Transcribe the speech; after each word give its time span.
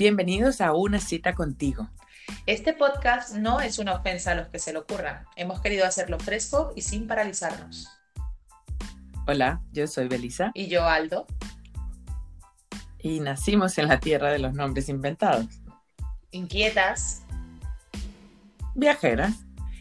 Bienvenidos 0.00 0.62
a 0.62 0.72
Una 0.72 0.98
cita 0.98 1.34
contigo. 1.34 1.90
Este 2.46 2.72
podcast 2.72 3.34
no 3.34 3.60
es 3.60 3.78
una 3.78 3.96
ofensa 3.96 4.32
a 4.32 4.34
los 4.34 4.48
que 4.48 4.58
se 4.58 4.72
lo 4.72 4.80
ocurran. 4.80 5.26
Hemos 5.36 5.60
querido 5.60 5.84
hacerlo 5.84 6.18
fresco 6.18 6.72
y 6.74 6.80
sin 6.80 7.06
paralizarnos. 7.06 7.86
Hola, 9.26 9.60
yo 9.72 9.86
soy 9.86 10.08
Belisa. 10.08 10.52
Y 10.54 10.68
yo, 10.68 10.86
Aldo. 10.86 11.26
Y 12.98 13.20
nacimos 13.20 13.76
en 13.76 13.88
la 13.88 14.00
tierra 14.00 14.32
de 14.32 14.38
los 14.38 14.54
nombres 14.54 14.88
inventados. 14.88 15.44
Inquietas. 16.30 17.20
Viajeras. 18.74 19.34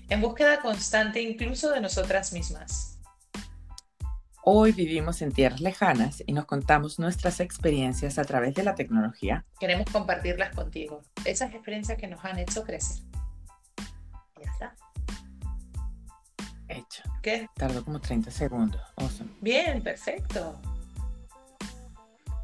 En 0.09 0.19
búsqueda 0.19 0.59
constante 0.59 1.21
incluso 1.21 1.71
de 1.71 1.79
nosotras 1.79 2.33
mismas. 2.33 2.88
Hoy 4.43 4.71
vivimos 4.71 5.21
en 5.21 5.33
tierras 5.33 5.59
lejanas 5.59 6.23
y 6.25 6.31
nos 6.31 6.45
contamos 6.45 6.97
nuestras 6.97 7.41
experiencias 7.41 8.17
a 8.17 8.23
través 8.23 8.55
de 8.55 8.63
la 8.63 8.73
tecnología. 8.73 9.45
Queremos 9.59 9.89
compartirlas 9.91 10.55
contigo, 10.55 11.01
esas 11.25 11.53
experiencias 11.53 11.97
que 11.97 12.07
nos 12.07 12.23
han 12.23 12.39
hecho 12.39 12.63
crecer. 12.63 13.03
Ya 14.41 14.49
está. 14.49 14.75
Hecho. 16.69 17.03
¿Qué? 17.21 17.47
Tardó 17.55 17.83
como 17.83 17.99
30 17.99 18.31
segundos. 18.31 18.81
Awesome. 18.95 19.29
Bien, 19.41 19.83
perfecto. 19.83 20.59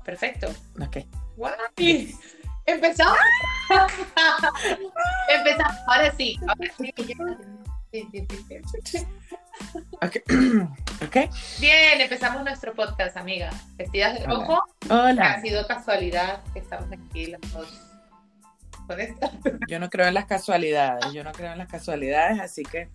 Perfecto. 0.03 0.49
Ok. 0.81 0.98
¡Guay! 1.37 2.13
¡Empezamos! 2.65 3.17
Empezamos. 5.29 5.77
Ahora 5.87 6.12
sí. 6.12 6.37
Ahora 6.45 6.71
sí. 6.77 6.93
Okay. 10.01 10.21
ok. 11.05 11.31
Bien, 11.59 12.01
empezamos 12.01 12.43
nuestro 12.43 12.73
podcast, 12.73 13.17
amiga. 13.17 13.49
Vestidas 13.75 14.19
de 14.19 14.25
rojo. 14.25 14.62
Hola. 14.89 15.34
Ha 15.34 15.41
sido 15.41 15.65
casualidad 15.67 16.43
que 16.53 16.59
estamos 16.59 16.89
aquí 16.91 17.27
las 17.27 17.41
dos 17.53 17.67
con 18.87 18.99
esto. 18.99 19.31
Yo 19.70 19.79
no 19.79 19.89
creo 19.89 20.07
en 20.07 20.13
las 20.13 20.25
casualidades. 20.25 21.13
Yo 21.13 21.23
no 21.23 21.31
creo 21.31 21.51
en 21.51 21.57
las 21.57 21.67
casualidades, 21.67 22.39
así 22.39 22.63
que 22.63 22.89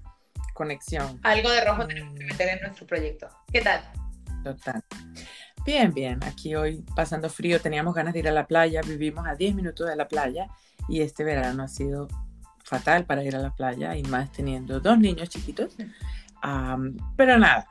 conexión. 0.54 1.20
Algo 1.22 1.50
de 1.50 1.64
rojo 1.64 1.86
tenemos 1.86 2.14
que 2.14 2.24
meter 2.24 2.48
en 2.48 2.60
nuestro 2.60 2.86
proyecto. 2.86 3.28
¿Qué 3.52 3.60
tal? 3.60 3.82
Total. 4.44 4.82
Bien, 5.64 5.92
bien. 5.92 6.22
Aquí 6.24 6.54
hoy 6.54 6.84
pasando 6.94 7.28
frío, 7.28 7.60
teníamos 7.60 7.94
ganas 7.94 8.14
de 8.14 8.20
ir 8.20 8.28
a 8.28 8.32
la 8.32 8.46
playa. 8.46 8.80
Vivimos 8.82 9.26
a 9.26 9.34
10 9.34 9.54
minutos 9.54 9.88
de 9.88 9.96
la 9.96 10.08
playa 10.08 10.48
y 10.88 11.02
este 11.02 11.24
verano 11.24 11.62
ha 11.62 11.68
sido 11.68 12.08
fatal 12.62 13.04
para 13.04 13.24
ir 13.24 13.34
a 13.34 13.40
la 13.40 13.50
playa 13.50 13.96
y 13.96 14.02
más 14.04 14.30
teniendo 14.32 14.80
dos 14.80 14.98
niños 14.98 15.28
chiquitos. 15.28 15.76
Um, 16.42 16.96
pero 17.16 17.38
nada, 17.38 17.66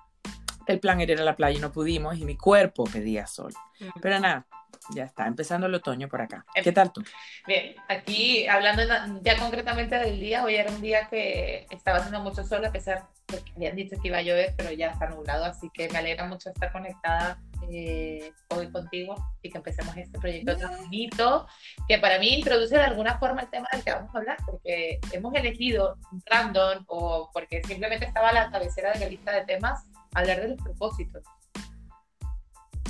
el 0.67 0.79
plan 0.79 1.01
era 1.01 1.13
ir 1.13 1.21
a 1.21 1.23
la 1.23 1.35
playa 1.35 1.57
y 1.57 1.61
no 1.61 1.71
pudimos 1.71 2.17
y 2.17 2.25
mi 2.25 2.37
cuerpo 2.37 2.83
pedía 2.83 3.27
sol. 3.27 3.53
Mm. 3.79 3.99
Pero 4.01 4.19
nada, 4.19 4.47
ya 4.93 5.03
está, 5.03 5.27
empezando 5.27 5.67
el 5.67 5.75
otoño 5.75 6.07
por 6.07 6.21
acá. 6.21 6.45
Em, 6.55 6.63
¿Qué 6.63 6.71
tal 6.71 6.91
tú? 6.91 7.03
Bien, 7.45 7.75
aquí 7.87 8.47
hablando 8.47 8.81
ya 9.21 9.37
concretamente 9.37 9.97
del 9.97 10.19
día, 10.19 10.43
hoy 10.43 10.55
era 10.55 10.71
un 10.71 10.81
día 10.81 11.07
que 11.09 11.67
estaba 11.69 11.99
haciendo 11.99 12.21
mucho 12.21 12.43
sol 12.43 12.65
a 12.65 12.71
pesar 12.71 13.07
de 13.27 13.39
que 13.43 13.51
habían 13.55 13.75
dicho 13.75 13.95
que 14.01 14.07
iba 14.07 14.17
a 14.17 14.21
llover, 14.21 14.53
pero 14.57 14.71
ya 14.71 14.87
está 14.87 15.07
nublado, 15.09 15.45
así 15.45 15.69
que 15.73 15.89
me 15.89 15.99
alegra 15.99 16.25
mucho 16.25 16.49
estar 16.49 16.71
conectada 16.71 17.39
eh, 17.71 18.31
hoy 18.49 18.71
contigo 18.71 19.15
y 19.43 19.49
que 19.51 19.57
empecemos 19.57 19.95
este 19.95 20.17
proyecto 20.17 20.57
tan 20.57 20.75
bonito, 20.77 21.45
que 21.87 21.99
para 21.99 22.17
mí 22.17 22.39
introduce 22.39 22.75
de 22.75 22.81
alguna 22.81 23.19
forma 23.19 23.41
el 23.41 23.49
tema 23.49 23.67
del 23.71 23.83
que 23.83 23.91
vamos 23.91 24.13
a 24.15 24.17
hablar, 24.17 24.37
porque 24.45 24.99
hemos 25.11 25.33
elegido 25.35 25.97
random 26.25 26.83
o 26.87 27.29
porque 27.31 27.61
simplemente 27.63 28.05
estaba 28.05 28.29
a 28.29 28.33
la 28.33 28.51
cabecera 28.51 28.93
de 28.93 28.99
la 28.99 29.07
lista 29.07 29.31
de 29.31 29.45
temas 29.45 29.85
hablar 30.13 30.41
de 30.41 30.49
los 30.49 30.61
propósitos. 30.61 31.23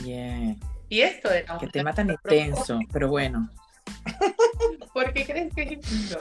Bien. 0.01 0.57
Y 0.89 1.01
esto 1.01 1.29
era. 1.31 1.57
Qué 1.57 1.67
tema 1.67 1.93
tan 1.93 2.09
intenso, 2.09 2.79
pero 2.91 3.09
bueno. 3.09 3.49
¿Por 4.93 5.13
qué 5.13 5.25
crees 5.25 5.53
que 5.53 5.63
es 5.63 5.71
intenso? 5.73 6.19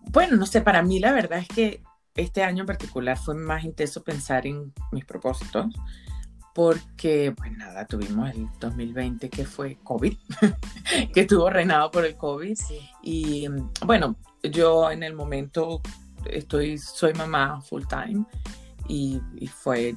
Bueno, 0.00 0.36
no 0.36 0.46
sé, 0.46 0.60
para 0.60 0.82
mí 0.82 0.98
la 0.98 1.12
verdad 1.12 1.38
es 1.38 1.48
que 1.48 1.82
este 2.16 2.42
año 2.42 2.62
en 2.62 2.66
particular 2.66 3.16
fue 3.16 3.34
más 3.34 3.64
intenso 3.64 4.02
pensar 4.02 4.46
en 4.46 4.72
mis 4.90 5.04
propósitos, 5.04 5.66
porque, 6.54 7.32
pues 7.36 7.52
nada, 7.56 7.86
tuvimos 7.86 8.30
el 8.30 8.48
2020 8.58 9.30
que 9.30 9.44
fue 9.44 9.78
COVID, 9.84 10.16
que 11.14 11.20
estuvo 11.20 11.48
reinado 11.48 11.90
por 11.90 12.04
el 12.04 12.16
COVID. 12.16 12.58
Y 13.02 13.46
bueno, 13.86 14.16
yo 14.42 14.90
en 14.90 15.04
el 15.04 15.14
momento 15.14 15.80
estoy, 16.26 16.78
soy 16.78 17.14
mamá 17.14 17.60
full 17.60 17.84
time 17.88 18.24
y, 18.88 19.20
fue, 19.46 19.94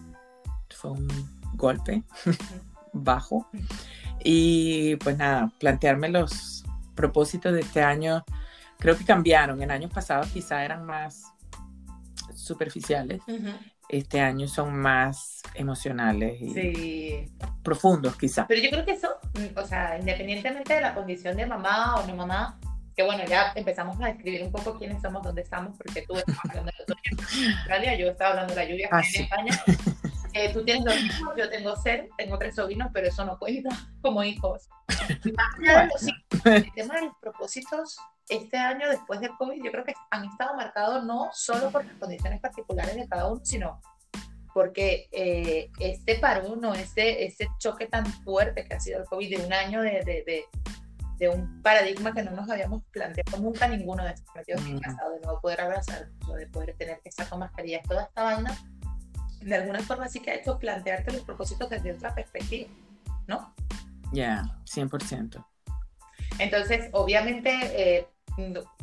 fue 0.70 0.92
un 0.92 1.08
golpe 1.56 2.04
bajo. 2.94 3.50
Y 4.24 4.96
pues 4.98 5.18
nada, 5.18 5.52
plantearme 5.60 6.10
los 6.10 6.64
propósitos 6.96 7.54
de 7.54 7.62
este 7.62 7.82
año, 7.82 8.24
creo 8.80 8.98
que 8.98 9.06
cambiaron. 9.06 9.62
En 9.62 9.72
años 9.72 9.92
pasados 9.92 10.28
quizá 10.28 10.64
eran 10.64 10.86
más 10.86 11.34
superficiales. 12.34 13.22
Este 13.90 14.22
año 14.22 14.48
son 14.48 14.76
más 14.76 15.42
emocionales 15.56 16.42
y 16.42 17.30
profundos 17.64 18.16
quizá. 18.16 18.48
Pero 18.48 18.62
yo 18.62 18.70
creo 18.70 18.86
que 18.86 18.94
eso, 18.94 19.10
mm, 19.34 19.58
o 19.58 19.66
sea, 19.66 20.00
independientemente 20.00 20.74
de 20.74 20.82
la 20.82 20.96
condición 20.96 21.36
de 21.36 21.46
mamá 21.46 21.96
o 21.96 22.08
no 22.08 22.16
mamá, 22.16 22.60
que 22.96 23.04
bueno, 23.04 23.24
ya 23.26 23.52
empezamos 23.56 24.00
a 24.02 24.08
describir 24.08 24.44
un 24.44 24.52
poco 24.52 24.78
quiénes 24.78 25.02
somos, 25.02 25.24
dónde 25.24 25.42
estamos, 25.42 25.76
porque 25.78 26.04
tú 26.04 26.16
estás 26.16 26.38
hablando 26.50 26.72
de 26.88 27.52
Australia, 27.58 27.98
yo 27.98 28.08
estaba 28.08 28.32
hablando 28.32 28.54
de 28.54 28.64
la 28.64 28.70
lluvia 28.70 28.90
ah, 28.92 29.02
en 29.02 29.22
España. 29.24 29.64
Eh, 30.34 30.52
tú 30.52 30.64
tienes 30.64 30.84
dos 30.84 30.96
hijos, 30.96 31.36
yo 31.38 31.50
tengo 31.50 31.74
cero, 31.82 32.06
tengo 32.18 32.38
tres 32.38 32.56
sobrinos, 32.56 32.90
pero 32.94 33.08
eso 33.08 33.24
no 33.24 33.38
cuenta 33.38 33.70
como 34.02 34.24
hijos. 34.24 34.68
el 36.46 36.72
tema 36.74 36.96
de 36.96 37.06
los 37.06 37.16
propósitos 37.22 37.98
este 38.30 38.58
año 38.58 38.90
después 38.90 39.20
del 39.20 39.32
COVID, 39.38 39.64
yo 39.64 39.72
creo 39.72 39.84
que 39.84 39.94
han 40.12 40.26
estado 40.26 40.56
marcados 40.56 41.04
no 41.04 41.30
solo 41.34 41.70
por 41.72 41.86
las 41.86 41.96
condiciones 41.98 42.40
particulares 42.40 42.96
de 42.96 43.08
cada 43.08 43.28
uno, 43.28 43.42
sino 43.44 43.82
porque 44.54 45.10
eh, 45.12 45.70
este 45.80 46.16
parón 46.20 46.64
o 46.64 46.74
este, 46.74 47.26
este 47.26 47.48
choque 47.58 47.88
tan 47.88 48.06
fuerte 48.06 48.66
que 48.66 48.76
ha 48.76 48.80
sido 48.80 49.00
el 49.00 49.06
COVID 49.06 49.38
de 49.38 49.46
un 49.46 49.54
año 49.54 49.82
de, 49.82 50.04
de, 50.04 50.46
de, 51.18 51.30
un 51.30 51.62
paradigma 51.62 52.14
que 52.14 52.22
no 52.22 52.32
nos 52.32 52.50
habíamos 52.50 52.84
planteado 52.92 53.38
nunca 53.42 53.66
ninguno 53.68 54.04
de 54.04 54.12
estos 54.12 54.28
partidos 54.34 54.62
mm. 54.62 54.76
de 54.76 55.20
no 55.26 55.40
poder 55.42 55.62
abrazar, 55.62 56.10
de 56.38 56.48
poder 56.48 56.76
tener 56.76 57.00
que 57.02 57.10
estar 57.10 57.28
con 57.30 57.40
mascarillas, 57.40 57.82
toda 57.88 58.04
esta 58.04 58.24
vaina, 58.24 58.54
de 59.44 59.56
alguna 59.56 59.80
forma 59.80 60.08
sí 60.08 60.20
que 60.20 60.32
ha 60.32 60.36
hecho 60.36 60.58
plantearte 60.58 61.12
los 61.12 61.22
propósitos 61.24 61.70
desde 61.70 61.94
otra 61.94 62.14
perspectiva, 62.14 62.70
¿no? 63.28 63.54
Ya, 64.12 64.44
100%. 64.66 65.46
Entonces, 66.40 66.90
obviamente, 66.94 67.52
eh, 67.74 68.08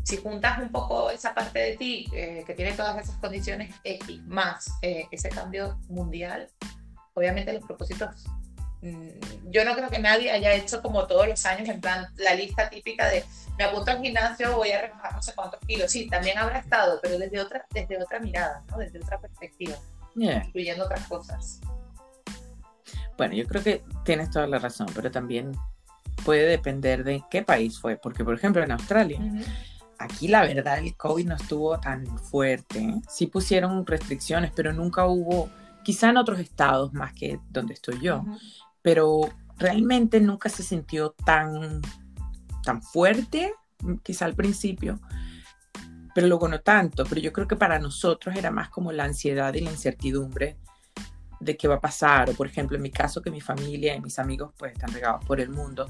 si 0.05 0.17
juntas 0.19 0.59
un 0.61 0.71
poco 0.71 1.11
esa 1.11 1.35
parte 1.35 1.59
de 1.59 1.77
ti 1.77 2.07
eh, 2.13 2.45
que 2.47 2.55
tiene 2.55 2.73
todas 2.73 3.03
esas 3.03 3.17
condiciones 3.17 3.75
X 3.83 4.23
más 4.27 4.71
eh, 4.83 5.07
ese 5.11 5.29
cambio 5.29 5.79
mundial, 5.89 6.49
obviamente 7.15 7.53
los 7.53 7.65
propósitos, 7.65 8.27
mm, 8.83 9.51
yo 9.51 9.65
no 9.65 9.75
creo 9.75 9.91
que 9.91 9.99
nadie 9.99 10.31
haya 10.31 10.55
hecho 10.55 10.81
como 10.83 11.07
todos 11.07 11.27
los 11.27 11.45
años, 11.47 11.69
en 11.69 11.81
plan 11.81 12.07
la 12.17 12.35
lista 12.35 12.71
típica 12.71 13.09
de 13.09 13.25
me 13.59 13.65
apunto 13.65 13.91
al 13.91 14.01
gimnasio, 14.01 14.57
voy 14.57 14.71
a 14.73 14.81
rebajar 14.81 15.13
no 15.13 15.23
sé 15.23 15.35
cuántos 15.35 15.61
kilos. 15.67 15.93
Sí, 15.93 16.09
también 16.09 16.39
habrá 16.39 16.61
estado, 16.61 16.99
pero 17.03 17.19
desde 17.19 17.41
otra, 17.41 17.67
desde 17.71 18.03
otra 18.03 18.19
mirada, 18.19 18.65
¿no? 18.71 18.79
desde 18.79 19.01
otra 19.01 19.21
perspectiva, 19.21 19.77
incluyendo 20.15 20.85
otras 20.85 21.07
cosas. 21.09 21.61
Bueno, 23.17 23.35
yo 23.35 23.47
creo 23.47 23.63
que 23.63 23.85
tienes 24.05 24.31
toda 24.31 24.47
la 24.47 24.59
razón, 24.59 24.87
pero 24.95 25.11
también 25.11 25.53
puede 26.25 26.47
depender 26.47 27.05
de 27.05 27.23
qué 27.31 27.43
país 27.43 27.79
fue, 27.79 27.97
porque 27.97 28.25
por 28.25 28.35
ejemplo 28.35 28.63
en 28.63 28.73
Australia, 28.73 29.21
aquí 29.99 30.29
la 30.29 30.43
verdad 30.43 30.79
el 30.79 30.97
COVID 30.97 31.27
no 31.27 31.37
estuvo 31.37 31.79
tan 31.79 32.07
fuerte, 32.19 32.95
sí 33.09 33.27
pusieron 33.27 33.87
restricciones, 33.87 34.53
pero 34.55 34.73
nunca 34.73 35.07
hubo, 35.07 35.51
quizá 35.85 36.11
en 36.11 36.17
otros 36.17 36.39
estados 36.41 36.93
más 36.93 37.13
que 37.13 37.39
donde 37.51 37.75
estoy 37.75 38.01
yo, 38.01 38.25
pero 38.83 39.29
realmente 39.57 40.21
nunca 40.21 40.49
se 40.49 40.63
sintió 40.63 41.11
tan, 41.25 41.83
tan 42.65 42.83
fuerte, 42.83 43.53
quizá 44.03 44.25
al 44.25 44.35
principio, 44.35 44.99
pero 46.15 46.27
luego 46.27 46.49
no 46.49 46.61
tanto, 46.61 47.05
pero 47.05 47.21
yo 47.21 47.33
creo 47.33 47.49
que 47.49 47.57
para 47.57 47.79
nosotros 47.79 48.35
era 48.37 48.51
más 48.51 48.69
como 48.69 48.93
la 48.93 49.05
ansiedad 49.05 49.53
y 49.55 49.61
la 49.61 49.71
incertidumbre 49.71 50.57
de 51.41 51.57
qué 51.57 51.67
va 51.67 51.77
a 51.77 51.81
pasar, 51.81 52.29
o 52.29 52.35
por 52.35 52.47
ejemplo, 52.47 52.77
en 52.77 52.83
mi 52.83 52.91
caso, 52.91 53.23
que 53.23 53.31
mi 53.31 53.41
familia 53.41 53.95
y 53.95 54.01
mis 54.01 54.19
amigos 54.19 54.53
pues 54.59 54.73
están 54.73 54.93
regados 54.93 55.25
por 55.25 55.41
el 55.41 55.49
mundo, 55.49 55.89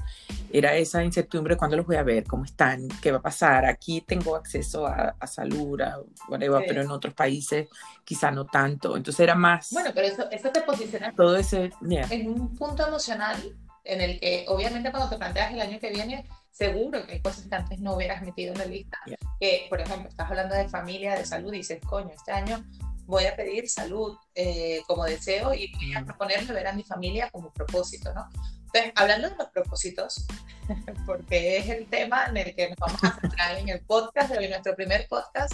era 0.51 0.75
esa 0.75 1.03
incertidumbre 1.03 1.57
cuando 1.57 1.75
los 1.75 1.85
voy 1.85 1.97
a 1.97 2.03
ver, 2.03 2.23
cómo 2.23 2.45
están, 2.45 2.87
qué 3.01 3.11
va 3.11 3.17
a 3.17 3.21
pasar. 3.21 3.65
Aquí 3.65 4.01
tengo 4.01 4.35
acceso 4.35 4.87
a, 4.87 5.15
salud, 5.27 5.79
a 5.81 5.99
whatever, 6.29 6.63
pero 6.65 6.81
en 6.81 6.89
otros 6.89 7.13
países 7.13 7.67
quizá 8.05 8.31
no 8.31 8.45
tanto. 8.45 8.95
Entonces 8.95 9.19
era 9.19 9.35
más... 9.35 9.69
Bueno, 9.71 9.91
pero 9.93 10.07
eso, 10.07 10.29
eso 10.31 10.49
te 10.51 10.61
posiciona 10.61 11.13
todo 11.13 11.35
ese, 11.35 11.71
en 11.81 12.29
un 12.29 12.55
punto 12.55 12.87
emocional 12.87 13.37
en 13.83 14.01
el 14.01 14.19
que 14.19 14.45
obviamente 14.47 14.91
cuando 14.91 15.09
te 15.09 15.17
planteas 15.17 15.53
el 15.53 15.59
año 15.59 15.79
que 15.79 15.89
viene, 15.89 16.25
seguro 16.51 17.05
que 17.05 17.13
hay 17.13 17.21
cosas 17.21 17.47
que 17.47 17.55
antes 17.55 17.79
no 17.79 17.95
hubieras 17.95 18.21
metido 18.21 18.53
en 18.53 18.59
la 18.59 18.65
lista. 18.65 18.97
Que, 19.39 19.67
por 19.69 19.81
ejemplo, 19.81 20.09
estás 20.09 20.29
hablando 20.29 20.55
de 20.55 20.69
familia, 20.69 21.15
de 21.15 21.25
salud, 21.25 21.53
y 21.53 21.57
dices, 21.57 21.79
coño, 21.83 22.11
este 22.15 22.31
año 22.31 22.63
voy 23.05 23.25
a 23.25 23.35
pedir 23.35 23.69
salud 23.69 24.15
eh, 24.35 24.81
como 24.87 25.03
deseo 25.05 25.53
y 25.53 25.71
voy 25.73 25.93
a 25.95 26.05
proponerme 26.05 26.53
ver 26.53 26.67
a 26.67 26.73
mi 26.73 26.83
familia 26.83 27.29
como 27.29 27.51
propósito, 27.51 28.13
¿no? 28.13 28.29
Entonces, 28.65 28.93
hablando 28.95 29.29
de 29.29 29.35
los 29.35 29.49
propósitos, 29.49 30.25
porque 31.05 31.57
es 31.57 31.69
el 31.69 31.87
tema 31.87 32.27
en 32.27 32.37
el 32.37 32.55
que 32.55 32.69
nos 32.69 32.77
vamos 32.77 33.03
a 33.03 33.19
centrar 33.19 33.57
en 33.57 33.69
el 33.69 33.81
podcast 33.81 34.31
de 34.31 34.47
nuestro 34.47 34.75
primer 34.75 35.07
podcast, 35.09 35.53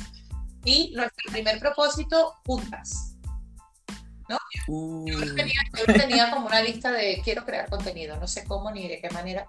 y 0.68 0.92
nuestro 0.94 1.32
primer 1.32 1.60
propósito, 1.60 2.36
juntas. 2.46 3.16
¿no? 4.28 4.38
Yo, 4.68 5.34
tenía, 5.34 5.62
yo, 5.78 5.94
tenía, 5.94 6.32
como 6.32 6.48
una 6.48 6.62
lista 6.62 6.92
de 6.92 7.22
quiero 7.24 7.46
crear 7.46 7.70
contenido, 7.70 8.18
no 8.18 8.28
sé 8.28 8.44
cómo 8.44 8.70
ni 8.72 8.88
de 8.88 9.00
qué 9.00 9.10
manera, 9.12 9.48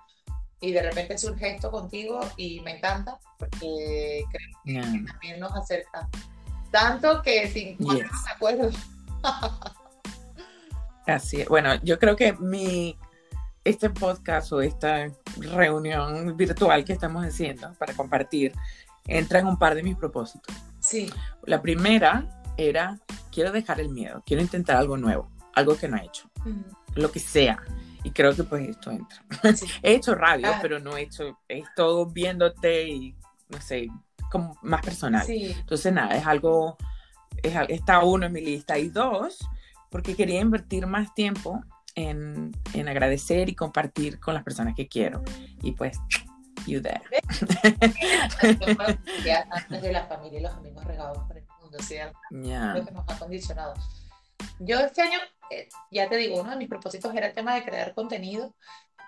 y 0.60 0.72
de 0.72 0.82
repente 0.82 1.18
surge 1.18 1.54
esto 1.54 1.70
contigo 1.70 2.20
y 2.36 2.60
me 2.60 2.76
encanta 2.76 3.18
porque 3.38 4.24
creo 4.30 4.48
que 4.64 5.04
también 5.06 5.40
nos 5.40 5.54
acerca. 5.54 6.08
Tanto 6.70 7.22
que 7.22 7.48
sin 7.48 7.78
yes. 7.78 7.88
me 7.88 8.30
acuerdo. 8.34 8.70
Así 11.06 11.40
es. 11.40 11.48
Bueno, 11.48 11.74
yo 11.82 11.98
creo 11.98 12.16
que 12.16 12.34
mi 12.34 12.96
este 13.64 13.90
podcast 13.90 14.52
o 14.52 14.62
esta 14.62 15.08
reunión 15.36 16.36
virtual 16.36 16.84
que 16.84 16.92
estamos 16.92 17.24
haciendo 17.24 17.72
para 17.74 17.92
compartir 17.94 18.52
entra 19.06 19.40
en 19.40 19.46
un 19.46 19.58
par 19.58 19.74
de 19.74 19.82
mis 19.82 19.96
propósitos. 19.96 20.54
Sí. 20.80 21.10
La 21.44 21.60
primera 21.60 22.42
era, 22.56 22.98
quiero 23.30 23.52
dejar 23.52 23.80
el 23.80 23.90
miedo, 23.90 24.22
quiero 24.26 24.42
intentar 24.42 24.76
algo 24.76 24.96
nuevo, 24.96 25.30
algo 25.54 25.76
que 25.76 25.88
no 25.88 25.96
he 25.96 26.04
hecho, 26.04 26.30
lo 26.94 27.10
que 27.10 27.20
sea. 27.20 27.62
Y 28.04 28.10
creo 28.10 28.34
que 28.34 28.44
pues 28.44 28.68
esto 28.68 28.90
entra. 28.90 29.24
he 29.82 29.94
hecho 29.94 30.14
radio, 30.14 30.48
ah. 30.48 30.58
pero 30.62 30.78
no 30.78 30.96
he 30.96 31.02
hecho, 31.02 31.38
he 31.48 31.58
estado 31.58 32.06
viéndote 32.06 32.88
y, 32.88 33.16
no 33.48 33.60
sé, 33.60 33.88
como 34.30 34.56
más 34.62 34.82
personal. 34.82 35.26
Sí. 35.26 35.54
Entonces, 35.58 35.92
nada, 35.92 36.16
es 36.16 36.26
algo, 36.26 36.76
es, 37.42 37.54
está 37.68 38.04
uno 38.04 38.26
en 38.26 38.32
mi 38.32 38.40
lista. 38.40 38.78
Y 38.78 38.88
dos, 38.88 39.38
porque 39.90 40.14
quería 40.14 40.40
invertir 40.40 40.86
más 40.86 41.14
tiempo 41.14 41.62
en, 41.94 42.52
en, 42.74 42.88
agradecer 42.88 43.48
y 43.48 43.54
compartir 43.54 44.20
con 44.20 44.34
las 44.34 44.44
personas 44.44 44.74
que 44.74 44.86
quiero. 44.86 45.22
Y 45.62 45.72
pues, 45.72 45.98
you 46.66 46.80
there. 46.80 47.00
Antes 49.50 49.82
de 49.82 49.92
la 49.92 50.06
familia 50.06 50.38
y 50.38 50.42
los 50.42 50.52
amigos 50.52 50.84
regados 50.84 51.18
por 51.26 51.36
el 51.36 51.44
mundo, 51.60 51.78
o 51.78 51.82
sea, 51.82 52.12
lo 52.30 52.84
que 52.84 52.92
nos 52.92 53.08
ha 53.08 53.18
condicionado. 53.18 53.74
Yo 54.60 54.78
este 54.78 55.02
año, 55.02 55.18
eh, 55.50 55.68
ya 55.90 56.08
te 56.08 56.16
digo, 56.16 56.40
uno 56.40 56.50
de 56.50 56.56
mis 56.56 56.68
propósitos 56.68 57.14
era 57.14 57.28
el 57.28 57.34
tema 57.34 57.54
de 57.54 57.64
crear 57.64 57.94
contenido 57.94 58.54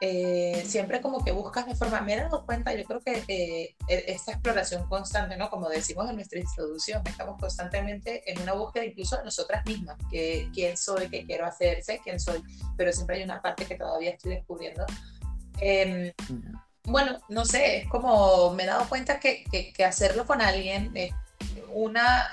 eh, 0.03 0.65
siempre 0.67 1.03
como 1.03 1.23
que 1.23 1.31
buscas 1.31 1.67
de 1.67 1.75
forma, 1.75 2.01
me 2.01 2.15
he 2.15 2.17
dado 2.17 2.47
cuenta, 2.47 2.73
yo 2.73 2.85
creo 2.85 3.01
que 3.01 3.23
eh, 3.29 3.77
e, 3.87 4.05
esta 4.09 4.33
exploración 4.33 4.89
constante, 4.89 5.37
¿no? 5.37 5.51
Como 5.51 5.69
decimos 5.69 6.09
en 6.09 6.17
nuestra 6.17 6.41
introducción, 6.41 7.03
estamos 7.05 7.39
constantemente 7.39 8.23
en 8.31 8.41
una 8.41 8.55
búsqueda 8.55 8.87
incluso 8.87 9.19
de 9.19 9.25
nosotras 9.25 9.63
mismas, 9.67 9.99
que 10.11 10.49
quién 10.55 10.79
soy, 10.79 11.11
qué 11.11 11.27
quiero 11.27 11.45
hacer, 11.45 11.83
sé 11.85 12.01
quién 12.03 12.19
soy, 12.19 12.43
pero 12.79 12.95
siempre 12.95 13.17
hay 13.17 13.25
una 13.25 13.43
parte 13.43 13.67
que 13.67 13.75
todavía 13.75 14.13
estoy 14.13 14.37
descubriendo. 14.37 14.87
Em, 15.61 16.11
bueno, 16.85 17.19
no 17.29 17.45
sé, 17.45 17.83
es 17.83 17.89
como 17.89 18.55
me 18.55 18.63
he 18.63 18.67
dado 18.67 18.89
cuenta 18.89 19.21
que, 19.21 19.45
que, 19.45 19.85
hacerlo 19.85 20.27
con 20.27 20.41
alguien 20.41 20.93
es 20.95 21.13
una... 21.75 22.31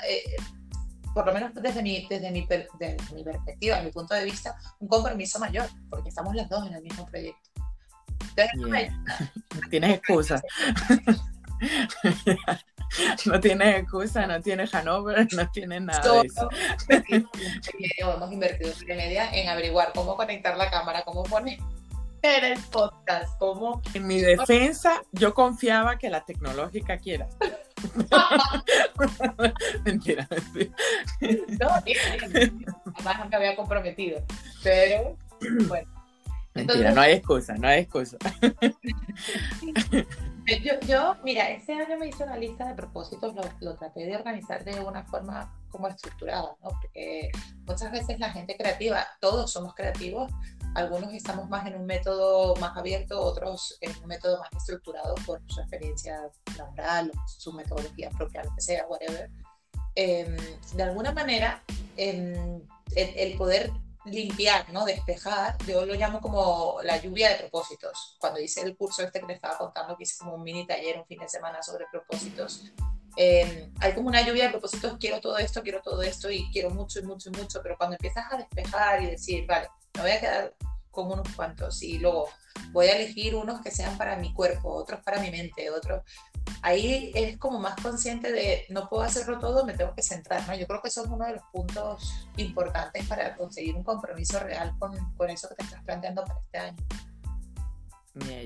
Por 1.17 1.25
lo 1.25 1.33
menos 1.33 1.51
desde 1.55 1.81
mi, 1.81 2.05
desde, 2.07 2.29
mi, 2.29 2.45
desde 2.45 2.95
mi 3.11 3.23
perspectiva, 3.23 3.77
desde 3.77 3.87
mi 3.87 3.91
punto 3.91 4.13
de 4.13 4.23
vista, 4.23 4.55
un 4.77 4.87
compromiso 4.87 5.39
mayor, 5.39 5.67
porque 5.89 6.09
estamos 6.09 6.35
las 6.35 6.47
dos 6.47 6.67
en 6.67 6.75
el 6.75 6.83
mismo 6.83 7.07
proyecto. 7.07 7.49
No 9.55 9.69
tienes 9.71 9.95
excusa. 9.97 10.39
no 13.25 13.39
tienes 13.39 13.79
excusa, 13.79 14.27
no 14.27 14.39
tienes 14.41 14.75
Hanover, 14.75 15.27
no 15.33 15.49
tienes 15.49 15.81
nada 15.81 16.21
de 16.21 16.27
eso. 16.27 16.47
Hemos 17.97 18.31
invertido 18.31 18.71
media 18.87 19.31
en 19.31 19.49
averiguar 19.49 19.93
cómo 19.95 20.15
conectar 20.15 20.55
la 20.55 20.69
cámara, 20.69 21.01
cómo 21.01 21.23
poner 21.23 21.57
el 22.21 22.59
podcast, 22.71 23.35
cómo... 23.39 23.81
En 23.95 24.05
mi 24.05 24.19
defensa, 24.19 25.01
yo 25.13 25.33
confiaba 25.33 25.97
que 25.97 26.11
la 26.11 26.25
tecnológica 26.25 26.99
quiera. 26.99 27.27
mentira, 29.85 30.27
mentira. 30.29 30.75
No, 31.59 31.69
además 32.95 33.19
no 33.19 33.29
me 33.29 33.35
había 33.35 33.56
comprometido, 33.56 34.21
pero 34.63 35.15
bueno. 35.68 35.89
Mentira, 36.53 36.91
no 36.91 37.01
hay 37.01 37.13
excusa, 37.13 37.56
no 37.56 37.68
hay 37.68 37.81
excusa. 37.81 38.18
Yo, 40.88 41.15
mira, 41.24 41.50
ese 41.50 41.74
año 41.74 41.97
me 42.00 42.07
hice 42.07 42.24
una 42.24 42.38
lista 42.38 42.68
de 42.68 42.74
propósitos, 42.74 43.35
lo, 43.35 43.41
lo, 43.59 43.75
traté 43.75 44.06
de 44.06 44.15
organizar 44.15 44.63
de 44.63 44.80
una 44.80 45.03
forma 45.03 45.53
como 45.69 45.89
estructurada, 45.89 46.56
¿no? 46.63 46.69
Porque 46.69 47.30
muchas 47.65 47.91
veces 47.91 48.19
la 48.19 48.31
gente 48.31 48.56
creativa, 48.56 49.06
todos 49.19 49.51
somos 49.51 49.75
creativos, 49.75 50.31
algunos 50.77 51.12
estamos 51.12 51.50
más 51.50 51.65
en 51.65 51.75
un 51.75 51.88
método 51.88 52.56
más 52.57 52.77
abierto, 52.77 53.19
otros 53.19 53.79
en 53.81 53.91
un 54.00 54.06
método 54.06 54.39
más 54.39 54.50
estructurado 54.56 55.15
por 55.25 55.41
su 55.47 55.59
experiencia 55.59 56.29
laboral, 56.56 57.12
su 57.25 57.51
metodología 57.51 58.12
propia, 58.12 58.44
lo 58.44 58.53
que 58.53 58.62
sea, 58.62 58.85
whatever. 58.88 59.27
Eh, 59.95 60.38
de 60.75 60.83
alguna 60.83 61.12
manera, 61.13 61.63
eh, 61.97 62.62
el, 62.95 63.13
el 63.18 63.38
poder 63.39 63.71
limpiar, 64.06 64.71
¿no? 64.71 64.85
Despejar, 64.85 65.57
yo 65.65 65.83
lo 65.83 65.95
llamo 65.95 66.21
como 66.21 66.77
la 66.83 67.01
lluvia 67.01 67.30
de 67.30 67.38
propósitos. 67.38 68.15
Cuando 68.19 68.39
hice 68.39 68.62
el 68.62 68.77
curso 68.77 69.01
este 69.01 69.19
que 69.19 69.25
le 69.25 69.33
estaba 69.33 69.57
contando, 69.57 69.97
que 69.97 70.03
hice 70.03 70.19
como 70.19 70.35
un 70.35 70.44
mini 70.44 70.68
taller 70.68 71.00
un 71.00 71.07
fin 71.07 71.18
de 71.18 71.27
semana 71.27 71.63
sobre 71.63 71.85
propósitos, 71.91 72.65
eh, 73.15 73.71
hay 73.80 73.94
como 73.94 74.09
una 74.09 74.21
lluvia 74.21 74.44
de 74.44 74.51
propósitos, 74.51 74.95
quiero 75.00 75.19
todo 75.19 75.39
esto, 75.39 75.63
quiero 75.63 75.81
todo 75.81 76.03
esto 76.03 76.30
y 76.30 76.51
quiero 76.51 76.69
mucho 76.69 77.00
y 77.00 77.03
mucho 77.03 77.30
y 77.30 77.31
mucho, 77.35 77.62
pero 77.63 77.75
cuando 77.75 77.95
empiezas 77.95 78.31
a 78.31 78.38
despejar 78.38 79.01
y 79.01 79.07
decir, 79.07 79.47
vale, 79.47 79.69
me 79.97 80.03
voy 80.03 80.11
a 80.11 80.19
quedar 80.19 80.53
con 80.91 81.11
unos 81.11 81.27
cuantos 81.35 81.83
y 81.83 81.99
luego 81.99 82.29
voy 82.71 82.88
a 82.88 82.95
elegir 82.95 83.35
unos 83.35 83.61
que 83.61 83.71
sean 83.71 83.97
para 83.97 84.15
mi 84.17 84.33
cuerpo, 84.33 84.73
otros 84.73 85.01
para 85.03 85.19
mi 85.19 85.29
mente, 85.29 85.69
otros 85.69 86.03
ahí 86.61 87.11
es 87.13 87.38
como 87.38 87.59
más 87.59 87.75
consciente 87.81 88.31
de 88.31 88.65
no 88.69 88.89
puedo 88.89 89.03
hacerlo 89.03 89.39
todo, 89.39 89.65
me 89.65 89.73
tengo 89.73 89.94
que 89.94 90.01
centrar, 90.01 90.47
¿no? 90.47 90.55
Yo 90.55 90.65
creo 90.65 90.81
que 90.81 90.88
eso 90.88 91.03
es 91.03 91.09
uno 91.09 91.25
de 91.25 91.33
los 91.33 91.44
puntos 91.51 92.27
importantes 92.38 93.05
para 93.07 93.35
conseguir 93.35 93.75
un 93.75 93.83
compromiso 93.83 94.39
real 94.39 94.73
con, 94.79 94.95
con 95.15 95.29
eso 95.29 95.49
que 95.49 95.55
te 95.55 95.63
estás 95.63 95.83
planteando 95.83 96.23
para 96.23 96.39
este 96.39 96.57
año. 96.57 96.77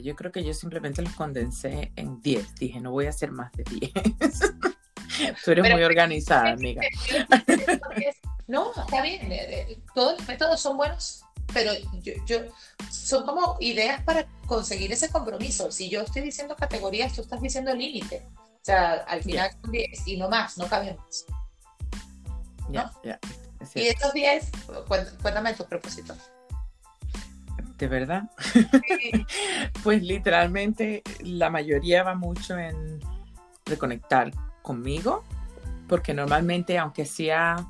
yo 0.03 0.15
creo 0.15 0.31
que 0.31 0.44
yo 0.44 0.53
simplemente 0.53 1.01
los 1.01 1.13
condensé 1.13 1.92
en 1.95 2.21
10. 2.21 2.56
Dije, 2.56 2.81
no 2.81 2.92
voy 2.92 3.06
a 3.06 3.09
hacer 3.09 3.31
más 3.31 3.51
de 3.53 3.63
10. 3.63 3.92
Tú 5.45 5.51
eres 5.51 5.71
muy 5.71 5.83
organizada, 5.83 6.51
amiga. 6.51 6.81
No, 8.48 8.71
está 8.75 9.01
bien. 9.01 9.31
Eh, 9.31 9.62
eh, 9.71 9.80
todos 9.95 10.19
los 10.19 10.27
métodos 10.27 10.59
son 10.59 10.75
buenos 10.75 11.24
pero 11.53 11.72
yo, 12.01 12.13
yo, 12.25 12.38
son 12.89 13.25
como 13.25 13.58
ideas 13.60 14.03
para 14.03 14.27
conseguir 14.46 14.91
ese 14.91 15.10
compromiso. 15.10 15.72
Si 15.72 15.89
yo 15.89 16.01
estoy 16.01 16.22
diciendo 16.22 16.55
categorías, 16.55 17.13
tú 17.13 17.22
estás 17.22 17.41
diciendo 17.41 17.74
límite. 17.74 18.27
O 18.36 18.63
sea, 18.63 18.93
al 19.08 19.24
final 19.24 19.51
son 19.62 19.72
10 19.72 20.08
y 20.08 20.17
no 20.17 20.29
más, 20.29 20.58
no 20.58 20.67
caben 20.67 20.98
más. 20.98 21.25
¿no? 22.70 22.91
y 23.75 23.88
estos 23.88 24.13
10, 24.13 24.51
cuéntame 25.22 25.53
tus 25.53 25.65
propósitos. 25.65 26.17
¿De 27.77 27.88
verdad? 27.88 28.29
pues 29.84 30.03
literalmente 30.03 31.01
la 31.22 31.50
mayoría 31.50 32.03
va 32.03 32.13
mucho 32.13 32.58
en 32.58 33.00
reconectar 33.65 34.31
conmigo, 34.62 35.24
porque 35.88 36.13
normalmente, 36.13 36.77
aunque 36.77 37.05
sea 37.05 37.67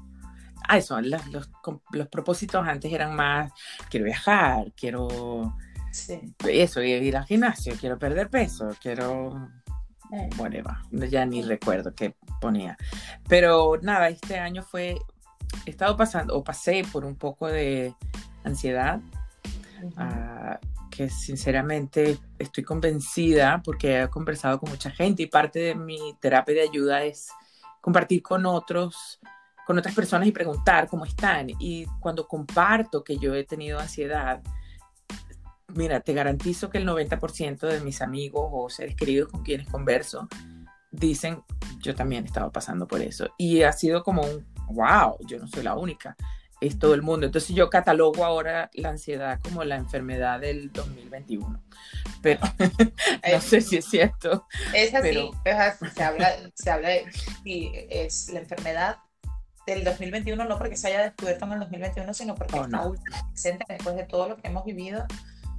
Ah, 0.68 0.78
eso, 0.78 1.00
los, 1.02 1.26
los, 1.28 1.50
los, 1.92 2.08
propósitos 2.08 2.66
antes 2.68 2.92
eran 2.92 3.16
más, 3.16 3.52
quiero 3.90 4.06
viajar, 4.06 4.72
quiero 4.76 5.56
eso, 6.48 6.82
ir 6.82 7.18
al 7.18 7.26
gimnasio, 7.26 7.76
quiero 7.80 7.98
perder 8.00 8.30
peso, 8.30 8.70
quiero, 8.82 9.50
bueno, 10.38 10.74
ya 11.10 11.26
ni 11.26 11.42
recuerdo 11.42 11.94
qué 11.94 12.16
ponía. 12.40 12.78
Pero 13.28 13.80
nada, 13.82 14.10
este 14.10 14.40
año 14.40 14.64
fue, 14.64 14.98
he 15.66 15.70
estado 15.70 15.98
pasando, 15.98 16.36
o 16.36 16.44
pasé 16.44 16.84
por 16.92 17.06
un 17.06 17.16
poco 17.16 17.48
de 17.48 17.94
ansiedad, 18.44 19.02
uh, 19.84 20.56
que 20.90 21.10
sinceramente 21.10 22.20
estoy 22.38 22.64
convencida 22.64 23.62
porque 23.64 24.02
he 24.02 24.10
conversado 24.10 24.60
con 24.60 24.70
mucha 24.70 24.92
gente 24.92 25.24
y 25.24 25.28
parte 25.28 25.60
de 25.60 25.76
mi 25.76 26.16
terapia 26.20 26.56
de 26.56 26.62
ayuda 26.62 27.04
es 27.04 27.30
compartir 27.80 28.22
con 28.22 28.46
otros 28.46 29.20
con 29.66 29.78
otras 29.78 29.96
personas 29.96 30.28
y 30.28 30.32
preguntar 30.32 30.88
cómo 30.88 31.06
están. 31.06 31.48
Y 31.60 31.86
cuando 32.00 32.28
comparto 32.28 33.04
que 33.04 33.18
yo 33.18 33.36
he 33.36 33.44
tenido 33.44 33.80
ansiedad, 33.80 34.42
mira, 35.68 36.02
te 36.02 36.14
garantizo 36.14 36.70
que 36.70 36.78
el 36.78 36.88
90% 36.88 37.68
de 37.68 37.80
mis 37.82 38.02
amigos 38.02 38.50
o 38.52 38.70
seres 38.70 38.96
queridos 38.96 39.30
con 39.30 39.44
quienes 39.44 39.68
converso 39.68 40.28
dicen, 40.92 41.44
yo 41.80 41.96
también 41.96 42.24
he 42.24 42.28
estado 42.28 42.52
pasando 42.52 42.88
por 42.88 43.02
eso. 43.02 43.30
Y 43.38 43.64
ha 43.64 43.72
sido 43.72 44.04
como 44.04 44.22
un, 44.24 44.46
wow, 44.68 45.18
yo 45.28 45.40
no 45.40 45.48
soy 45.48 45.64
la 45.64 45.76
única, 45.76 46.16
es 46.60 46.78
todo 46.78 46.94
el 46.94 47.02
mundo. 47.02 47.26
Entonces 47.26 47.56
yo 47.56 47.70
catalogo 47.70 48.24
ahora 48.24 48.70
la 48.74 48.90
ansiedad 48.90 49.40
como 49.42 49.64
la 49.64 49.78
enfermedad 49.78 50.40
del 50.40 50.72
2021. 50.72 51.64
Pero 52.22 52.40
no 53.32 53.42
sé 53.42 53.62
si 53.62 53.78
es 53.78 53.86
cierto. 53.86 54.48
Es 54.74 54.94
así, 54.94 55.32
se 55.96 56.04
habla, 56.04 56.36
se 56.54 56.70
habla 56.70 56.90
de, 56.90 57.88
es 57.90 58.30
la 58.30 58.40
enfermedad 58.40 58.98
del 59.74 59.84
2021, 59.84 60.46
no 60.46 60.58
porque 60.58 60.78
se 60.78 60.88
haya 60.88 61.04
descubierto 61.04 61.46
en 61.46 61.54
el 61.54 61.60
2021, 61.60 62.14
sino 62.14 62.36
porque 62.36 62.60
oh, 62.60 62.66
está 62.66 62.92
presente 63.32 63.66
después 63.70 63.96
de 63.96 64.04
todo 64.04 64.30
lo 64.30 64.38
que 64.38 64.48
hemos 64.48 64.66
vivido. 64.66 65.06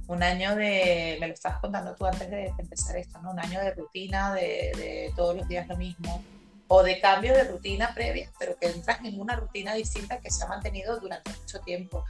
un 0.07 0.21
año 0.21 0.55
de, 0.55 1.17
me 1.19 1.27
lo 1.27 1.33
estabas 1.33 1.59
contando 1.59 1.95
tú 1.95 2.05
antes 2.05 2.29
de 2.29 2.53
empezar 2.57 2.97
esto, 2.97 3.21
¿no? 3.21 3.31
Un 3.31 3.39
año 3.39 3.59
de 3.59 3.73
rutina, 3.73 4.33
de, 4.33 4.71
de 4.75 5.13
todos 5.15 5.35
los 5.35 5.47
días 5.47 5.67
lo 5.67 5.77
mismo, 5.77 6.23
o 6.67 6.83
de 6.83 6.99
cambio 6.99 7.33
de 7.33 7.43
rutina 7.45 7.93
previa, 7.93 8.31
pero 8.39 8.57
que 8.57 8.67
entras 8.67 8.99
en 9.03 9.19
una 9.19 9.35
rutina 9.35 9.73
distinta 9.73 10.19
que 10.19 10.31
se 10.31 10.43
ha 10.43 10.47
mantenido 10.47 10.99
durante 10.99 11.31
mucho 11.31 11.59
tiempo. 11.61 12.03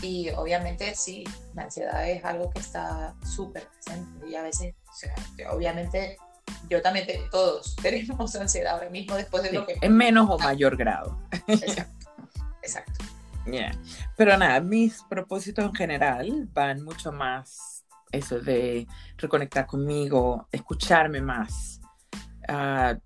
Y 0.00 0.30
obviamente 0.30 0.94
sí, 0.94 1.24
la 1.54 1.64
ansiedad 1.64 2.08
es 2.08 2.24
algo 2.24 2.50
que 2.50 2.60
está 2.60 3.14
súper 3.24 3.68
presente 3.68 4.26
y 4.28 4.34
a 4.34 4.42
veces, 4.42 4.74
o 4.88 4.94
sea, 4.94 5.14
obviamente 5.50 6.16
yo 6.68 6.82
también, 6.82 7.06
tengo, 7.06 7.28
todos 7.30 7.76
tenemos 7.82 8.34
ansiedad 8.34 8.74
ahora 8.74 8.90
mismo 8.90 9.16
después 9.16 9.42
de 9.42 9.52
lo 9.52 9.66
que... 9.66 9.76
En 9.80 9.96
menos 9.96 10.28
o 10.30 10.38
mayor 10.38 10.76
grado. 10.76 11.18
Exacto. 11.46 12.08
Exacto. 12.62 13.04
Pero 14.16 14.36
nada, 14.36 14.60
mis 14.60 15.02
propósitos 15.02 15.64
en 15.64 15.74
general 15.74 16.48
van 16.52 16.82
mucho 16.82 17.12
más 17.12 17.84
eso 18.12 18.38
de 18.38 18.86
reconectar 19.16 19.66
conmigo, 19.66 20.46
escucharme 20.52 21.20
más, 21.20 21.80
uh, 22.48 22.98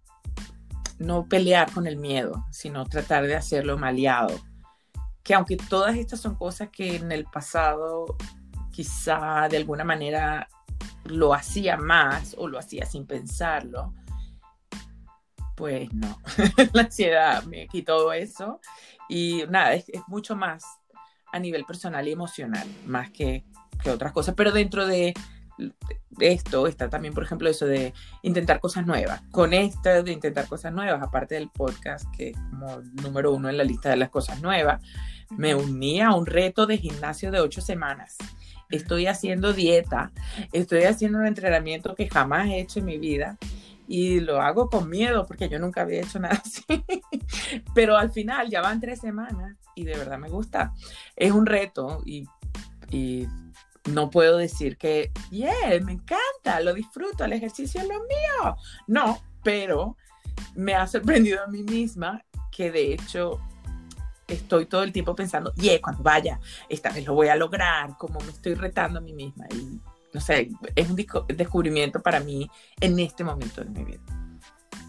no 0.98 1.26
pelear 1.28 1.70
con 1.72 1.86
el 1.86 1.96
miedo, 1.96 2.44
sino 2.50 2.84
tratar 2.86 3.26
de 3.26 3.36
hacerlo 3.36 3.78
maleado. 3.78 4.34
Que 5.22 5.34
aunque 5.34 5.56
todas 5.56 5.96
estas 5.96 6.20
son 6.20 6.34
cosas 6.34 6.70
que 6.70 6.96
en 6.96 7.12
el 7.12 7.24
pasado 7.24 8.16
quizá 8.70 9.48
de 9.48 9.56
alguna 9.56 9.84
manera 9.84 10.48
lo 11.08 11.34
hacía 11.34 11.76
más 11.76 12.34
o 12.38 12.48
lo 12.48 12.58
hacía 12.58 12.86
sin 12.86 13.06
pensarlo, 13.06 13.94
pues 15.56 15.92
no, 15.92 16.20
la 16.72 16.82
ansiedad 16.82 17.42
me 17.44 17.66
quitó 17.68 18.12
eso 18.12 18.60
y 19.08 19.44
nada, 19.48 19.74
es, 19.74 19.86
mucho 20.06 20.36
más 20.36 20.64
a 21.32 21.38
nivel 21.38 21.64
personal 21.64 22.06
y 22.06 22.12
emocional, 22.12 22.66
más 22.86 23.10
que, 23.10 23.44
que 23.82 23.90
otras 23.90 24.12
cosas, 24.12 24.34
pero 24.34 24.52
dentro 24.52 24.86
de 24.86 25.14
esto 26.18 26.66
está 26.66 26.88
también, 26.88 27.14
por 27.14 27.22
ejemplo, 27.22 27.48
eso 27.48 27.66
de 27.66 27.92
intentar 28.22 28.60
cosas 28.60 28.86
nuevas. 28.86 29.22
Con 29.30 29.52
esto 29.52 30.02
de 30.02 30.12
intentar 30.12 30.48
cosas 30.48 30.72
nuevas, 30.72 31.02
aparte 31.02 31.34
del 31.34 31.50
podcast, 31.50 32.06
que 32.16 32.30
es 32.30 32.36
como 32.50 32.80
número 33.02 33.32
uno 33.32 33.48
en 33.48 33.56
la 33.56 33.64
lista 33.64 33.90
de 33.90 33.96
las 33.96 34.10
cosas 34.10 34.40
nuevas, 34.42 34.82
me 35.30 35.54
uní 35.54 36.00
a 36.00 36.12
un 36.14 36.26
reto 36.26 36.66
de 36.66 36.78
gimnasio 36.78 37.30
de 37.30 37.40
ocho 37.40 37.60
semanas. 37.60 38.16
Estoy 38.70 39.06
haciendo 39.06 39.52
dieta, 39.52 40.12
estoy 40.52 40.84
haciendo 40.84 41.18
un 41.18 41.26
entrenamiento 41.26 41.94
que 41.94 42.08
jamás 42.08 42.48
he 42.48 42.60
hecho 42.60 42.80
en 42.80 42.86
mi 42.86 42.98
vida 42.98 43.38
y 43.88 44.20
lo 44.20 44.40
hago 44.40 44.68
con 44.68 44.88
miedo 44.88 45.26
porque 45.26 45.48
yo 45.48 45.58
nunca 45.58 45.82
había 45.82 46.00
hecho 46.00 46.18
nada 46.18 46.34
así. 46.44 46.64
Pero 47.74 47.96
al 47.96 48.10
final 48.10 48.50
ya 48.50 48.60
van 48.60 48.80
tres 48.80 49.00
semanas 49.00 49.56
y 49.74 49.84
de 49.84 49.96
verdad 49.96 50.18
me 50.18 50.28
gusta. 50.28 50.72
Es 51.14 51.32
un 51.32 51.46
reto 51.46 52.02
y, 52.04 52.26
y 52.90 53.28
no 53.90 54.10
puedo 54.10 54.38
decir 54.38 54.76
que, 54.76 55.12
yeah, 55.30 55.80
me 55.82 55.92
encanta, 55.92 56.60
lo 56.60 56.74
disfruto, 56.74 57.24
el 57.24 57.32
ejercicio 57.32 57.80
es 57.80 57.88
lo 57.88 58.00
mío. 58.00 58.56
No, 58.86 59.20
pero 59.42 59.96
me 60.54 60.74
ha 60.74 60.86
sorprendido 60.86 61.42
a 61.42 61.46
mí 61.46 61.62
misma 61.62 62.24
que 62.50 62.70
de 62.70 62.94
hecho 62.94 63.40
estoy 64.26 64.66
todo 64.66 64.82
el 64.82 64.92
tiempo 64.92 65.14
pensando, 65.14 65.52
yeah, 65.54 65.80
cuando 65.80 66.02
vaya, 66.02 66.40
esta 66.68 66.90
vez 66.90 67.06
lo 67.06 67.14
voy 67.14 67.28
a 67.28 67.36
lograr, 67.36 67.96
como 67.96 68.18
me 68.20 68.30
estoy 68.30 68.54
retando 68.54 68.98
a 68.98 69.02
mí 69.02 69.12
misma. 69.12 69.46
Y 69.52 69.80
no 70.12 70.20
sé, 70.20 70.50
es 70.74 70.88
un 70.88 70.96
descubrimiento 71.28 72.00
para 72.00 72.20
mí 72.20 72.50
en 72.80 72.98
este 72.98 73.24
momento 73.24 73.62
de 73.62 73.70
mi 73.70 73.84
vida. 73.84 74.00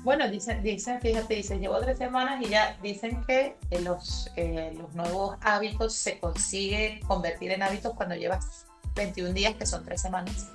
Bueno, 0.03 0.29
dicen, 0.29 0.63
dicen, 0.63 1.01
fíjate, 1.01 1.36
dice, 1.36 1.60
llevo 1.60 1.79
tres 1.79 1.98
semanas 1.98 2.41
y 2.46 2.50
ya 2.50 2.77
dicen 2.82 3.24
que 3.25 3.58
eh, 3.72 3.82
los, 3.82 4.32
eh, 4.38 4.74
los 4.77 4.94
nuevos 4.96 5.38
hábitos 5.41 5.94
se 5.94 6.20
consigue 6.20 7.01
convertir 7.08 7.51
en 7.51 7.63
hábitos 7.63 7.94
cuando 7.94 8.15
llevas 8.15 8.65
21 8.96 9.34
días, 9.34 9.56
que 9.56 9.65
son 9.65 9.84
tres 9.84 10.01
semanas, 10.01 10.50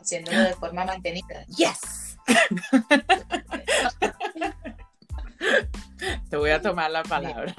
haciéndolo 0.00 0.40
de 0.40 0.54
forma 0.54 0.84
mantenida. 0.84 1.44
¡Yes! 1.48 2.16
Te 6.28 6.36
voy 6.36 6.50
a 6.50 6.60
tomar 6.60 6.90
la 6.90 7.02
palabra. 7.02 7.54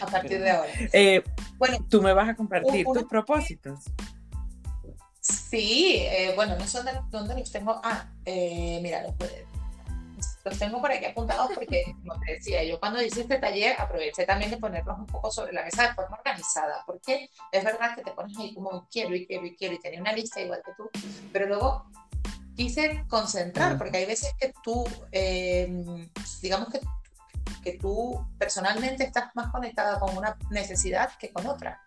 A 0.00 0.06
partir 0.06 0.40
de 0.40 0.50
ahora. 0.50 0.72
Eh, 0.92 1.22
bueno, 1.56 1.78
tú 1.88 2.02
me 2.02 2.12
vas 2.12 2.28
a 2.28 2.34
compartir 2.34 2.84
tus 2.84 3.04
propósitos. 3.04 3.80
Sí, 5.20 5.96
eh, 6.00 6.32
bueno, 6.36 6.56
no 6.58 6.66
sé 6.66 6.80
dónde, 7.10 7.34
los 7.34 7.50
tengo. 7.50 7.80
Ah, 7.82 8.10
eh, 8.26 8.78
mira, 8.82 9.02
los, 9.02 9.14
los 10.44 10.58
tengo 10.58 10.80
por 10.80 10.92
aquí 10.92 11.06
apuntados 11.06 11.50
porque, 11.54 11.84
como 12.06 12.20
te 12.20 12.32
decía, 12.34 12.62
yo 12.64 12.78
cuando 12.78 13.02
hice 13.02 13.22
este 13.22 13.38
taller 13.38 13.80
aproveché 13.80 14.26
también 14.26 14.50
de 14.50 14.58
ponerlos 14.58 14.98
un 14.98 15.06
poco 15.06 15.30
sobre 15.30 15.52
la 15.52 15.64
mesa 15.64 15.88
de 15.88 15.94
forma 15.94 16.18
organizada, 16.18 16.82
porque 16.86 17.30
es 17.50 17.64
verdad 17.64 17.94
que 17.94 18.02
te 18.02 18.10
pones 18.10 18.36
ahí 18.38 18.54
como 18.54 18.86
quiero 18.90 19.14
y 19.14 19.26
quiero 19.26 19.46
y 19.46 19.56
quiero 19.56 19.74
y 19.74 19.80
tenía 19.80 20.00
una 20.00 20.12
lista 20.12 20.40
igual 20.40 20.62
que 20.64 20.72
tú, 20.76 20.90
pero 21.32 21.46
luego 21.46 21.86
quise 22.54 23.04
concentrar, 23.08 23.78
porque 23.78 23.98
hay 23.98 24.06
veces 24.06 24.32
que 24.38 24.52
tú, 24.62 24.84
eh, 25.12 26.06
digamos 26.40 26.68
que, 26.68 26.80
que 27.62 27.78
tú 27.78 28.26
personalmente 28.38 29.04
estás 29.04 29.34
más 29.34 29.50
conectada 29.50 29.98
con 29.98 30.16
una 30.16 30.36
necesidad 30.50 31.10
que 31.18 31.32
con 31.32 31.46
otra. 31.46 31.80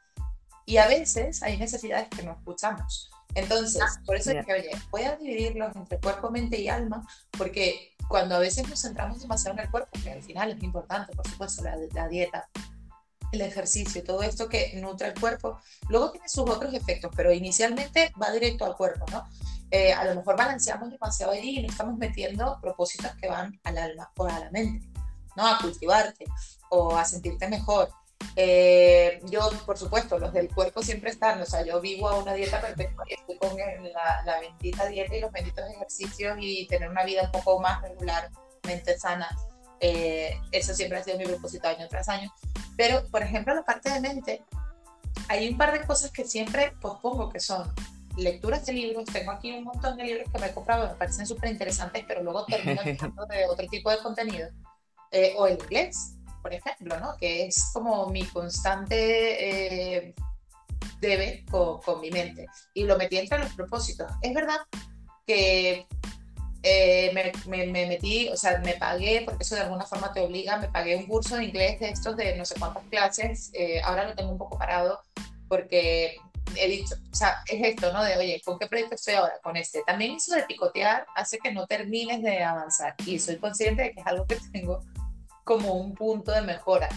Y 0.66 0.78
a 0.78 0.88
veces 0.88 1.42
hay 1.44 1.58
necesidades 1.58 2.10
que 2.10 2.24
no 2.24 2.34
escuchamos. 2.34 3.10
Entonces, 3.36 3.82
ah, 3.82 4.02
por 4.06 4.16
eso 4.16 4.32
es 4.32 4.46
que, 4.46 4.54
oye, 4.54 4.72
voy 4.90 5.04
a 5.04 5.16
dividirlos 5.16 5.76
entre 5.76 6.00
cuerpo, 6.00 6.32
mente 6.32 6.60
y 6.60 6.70
alma, 6.70 7.08
porque 7.38 7.96
cuando 8.08 8.36
a 8.36 8.40
veces 8.40 8.68
nos 8.68 8.82
centramos 8.82 9.22
demasiado 9.22 9.58
en 9.58 9.66
el 9.66 9.72
cuerpo, 9.72 9.92
que 10.04 10.12
al 10.12 10.24
final 10.24 10.52
es 10.52 10.64
importante, 10.64 11.16
por 11.16 11.28
supuesto, 11.28 11.64
la, 11.64 12.08
dieta, 12.08 12.50
el 13.32 13.42
ejercicio, 13.42 14.04
todo 14.04 14.24
esto 14.24 14.50
que 14.50 14.74
nutre 14.82 15.10
el 15.10 15.20
cuerpo, 15.20 15.60
luego 15.90 16.12
tiene 16.12 16.28
sus 16.28 16.50
otros 16.50 16.74
efectos, 16.74 17.12
pero 17.16 17.32
inicialmente 17.32 18.12
va 18.22 18.32
directo 18.32 18.66
al 18.66 18.76
cuerpo, 18.76 19.06
¿no? 19.12 19.28
Eh, 19.70 19.92
a 19.92 20.06
lo 20.06 20.16
mejor 20.16 20.38
balanceamos 20.38 20.90
demasiado 20.90 21.34
allí 21.34 21.60
y 21.60 21.62
no 21.62 21.68
estamos 21.68 21.98
metiendo 21.98 22.58
propósitos 22.62 23.12
que 23.20 23.28
van 23.28 23.60
al 23.64 23.78
alma 23.78 24.12
o 24.16 24.26
a 24.26 24.40
la 24.40 24.52
mente, 24.52 24.88
¿no? 25.36 25.46
A 25.46 25.60
cultivarte 25.60 26.26
o 26.70 26.96
a 26.96 27.04
sentirte 27.04 27.48
mejor. 27.50 27.90
Eh, 28.36 29.20
yo, 29.30 29.50
por 29.66 29.78
supuesto, 29.78 30.18
los 30.20 30.32
del 30.32 30.50
cuerpo 30.50 30.82
siempre 30.82 31.10
están, 31.10 31.42
o 31.42 31.46
sea, 31.46 31.66
yo 31.66 31.82
vivo 31.82 32.08
a 32.08 32.18
una 32.18 32.34
dieta 32.34 32.62
perfecta 32.62 33.04
y 33.08 33.14
estoy 33.14 33.38
con 33.38 33.58
la, 33.58 34.40
bendita 34.40 34.86
dieta 34.86 35.16
y 35.16 35.22
los 35.22 35.32
benditos 35.32 35.66
ejercicios 35.70 36.38
y 36.40 36.68
tener 36.68 36.90
una 36.90 37.04
vida 37.04 37.24
un 37.24 37.32
poco 37.32 37.60
más 37.60 37.82
regularmente 37.82 38.98
sana. 38.98 39.28
Eh, 39.80 40.40
eso 40.52 40.74
siempre 40.74 40.98
ha 41.00 41.04
sido 41.04 41.18
mi 41.18 41.26
propósito 41.26 41.68
año 41.68 41.88
tras 41.88 42.08
año. 42.10 42.32
Pero, 42.78 43.06
por 43.08 43.22
ejemplo, 43.22 43.54
la 43.54 43.64
parte 43.64 43.90
de 43.92 44.00
mente, 44.00 44.44
hay 45.28 45.50
un 45.50 45.58
par 45.58 45.74
de 45.74 45.86
cosas 45.86 46.12
que 46.12 46.24
siempre 46.24 46.74
pospongo, 46.80 47.30
que 47.30 47.40
son 47.40 47.74
lecturas 48.18 48.66
de 48.66 48.74
libros. 48.74 49.06
Tengo 49.06 49.32
aquí 49.32 49.52
un 49.52 49.64
montón 49.64 49.98
de 49.98 50.04
libros 50.04 50.30
que 50.32 50.40
me 50.40 50.48
he 50.48 50.54
comprado, 50.54 50.88
me 50.88 50.96
parecen 50.96 51.26
súper 51.26 51.52
interesantes, 51.52 52.04
pero 52.08 52.24
luego 52.24 52.46
termino 52.46 52.82
hablando 52.82 53.26
de 53.26 53.46
otro 53.46 53.68
tipo 53.68 53.90
de 53.90 53.98
contenido. 54.00 54.50
Eh, 55.12 55.36
o 55.38 55.48
el 55.48 55.54
inglés 55.54 56.18
por 56.48 56.54
ejemplo, 56.54 56.98
¿no? 57.00 57.18
Que 57.18 57.48
es 57.48 57.72
como 57.74 58.08
mi 58.08 58.24
constante 58.24 60.06
eh, 60.08 60.16
debe 61.02 61.44
con, 61.52 62.00
mi 62.00 62.10
mente. 62.10 62.48
Y 62.74 62.86
lo 62.86 62.98
metí 62.98 63.18
entre 63.18 63.40
los 63.40 63.54
propósitos. 63.54 64.10
Es 64.22 64.34
verdad 64.34 64.60
que 65.26 65.86
eh, 66.64 67.34
me, 67.48 67.68
metí, 67.68 68.30
o 68.30 68.38
sea, 68.38 68.60
me 68.60 68.76
pagué, 68.76 69.24
porque 69.26 69.44
eso 69.44 69.56
de 69.56 69.62
alguna 69.62 69.86
forma 69.86 70.14
te 70.14 70.22
obliga, 70.22 70.58
me 70.58 70.70
pagué 70.70 70.96
un 70.96 71.06
curso 71.06 71.36
de 71.36 71.46
inglés 71.46 71.82
de 71.82 71.90
estos 71.90 72.16
de 72.16 72.38
no 72.38 72.46
sé 72.46 72.56
cuántas 72.58 72.84
clases, 72.84 73.52
eh, 73.54 73.82
ahora 73.84 74.08
lo 74.08 74.16
tengo 74.16 74.32
un 74.32 74.38
poco 74.38 74.58
parado 74.58 75.02
porque 75.50 76.18
he 76.56 76.68
dicho, 76.68 76.96
o 77.12 77.16
sea, 77.16 77.44
es 77.48 77.62
esto, 77.64 77.92
¿no? 77.92 78.04
De, 78.04 78.18
oye, 78.18 78.42
¿con 78.44 78.58
qué 78.58 78.68
proyecto 78.68 78.96
estoy 78.96 79.16
ahora? 79.16 79.34
Con 79.44 79.58
este. 79.58 79.82
También 79.86 80.16
eso 80.16 80.36
de 80.36 80.44
picotear 80.44 81.06
hace 81.16 81.40
que 81.40 81.52
no 81.52 81.68
termines 81.68 82.22
de 82.22 82.44
avanzar 82.44 82.96
y 83.06 83.20
soy 83.20 83.38
consciente 83.38 83.84
de 83.84 83.92
que 83.94 84.00
es 84.02 84.08
algo 84.08 84.26
que 84.26 84.38
tengo 84.52 84.84
como 85.44 85.74
un 85.74 85.94
punto 85.94 86.32
de 86.32 86.42
mejora. 86.42 86.90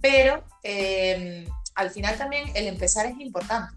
Pero 0.00 0.44
em, 0.62 1.46
al 1.74 1.90
final 1.90 2.16
también 2.16 2.50
el 2.54 2.66
empezar 2.66 3.06
es 3.06 3.18
importante, 3.18 3.74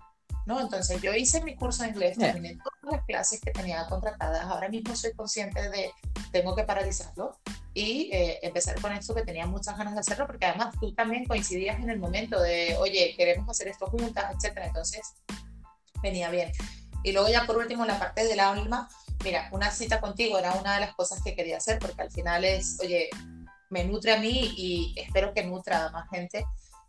¿no? 0.49 0.59
Entonces 0.59 0.99
yo 0.99 1.13
hice 1.13 1.43
mi 1.43 1.55
curso 1.55 1.83
de 1.83 1.89
inglés, 1.89 2.17
terminé 2.17 2.57
todas 2.57 2.95
las 2.95 3.05
clases 3.05 3.39
que 3.39 3.51
tenía 3.51 3.85
contratadas, 3.85 4.45
ahora 4.45 4.67
mismo 4.67 4.95
soy 4.95 5.13
consciente 5.13 5.69
de 5.69 5.91
tengo 6.31 6.55
que 6.55 6.63
paralizarlo 6.63 7.37
y 7.75 8.09
eh, 8.11 8.39
empezar 8.41 8.81
con 8.81 8.91
esto 8.91 9.13
que 9.13 9.21
tenía 9.21 9.45
muchas 9.45 9.77
ganas 9.77 9.93
de 9.93 9.99
hacerlo, 9.99 10.25
porque 10.25 10.47
además 10.47 10.73
tú 10.79 10.91
también 10.95 11.25
coincidías 11.25 11.79
en 11.79 11.91
el 11.91 11.99
momento 11.99 12.41
de, 12.41 12.75
oye, 12.79 13.13
queremos 13.15 13.47
hacer 13.47 13.67
esto 13.67 13.85
juntas, 13.85 14.25
etcétera, 14.35 14.65
entonces 14.65 15.13
venía 16.01 16.31
bien. 16.31 16.51
Y 17.03 17.11
luego 17.11 17.29
ya 17.29 17.45
por 17.45 17.57
último 17.57 17.85
la 17.85 17.99
parte 17.99 18.25
del 18.25 18.39
alma, 18.39 18.89
mira, 19.23 19.49
una 19.51 19.69
cita 19.69 20.01
contigo 20.01 20.39
era 20.39 20.55
una 20.55 20.73
de 20.73 20.79
las 20.79 20.95
cosas 20.95 21.21
que 21.21 21.35
quería 21.35 21.57
hacer, 21.57 21.77
porque 21.77 22.01
al 22.01 22.09
final 22.09 22.43
es, 22.43 22.79
oye, 22.81 23.11
me 23.69 23.83
nutre 23.83 24.13
a 24.13 24.19
mí 24.19 24.51
y 24.57 24.95
espero 24.97 25.31
que 25.31 25.43
nutra 25.43 25.85
a 25.85 25.91
más 25.91 26.09
gente 26.09 26.43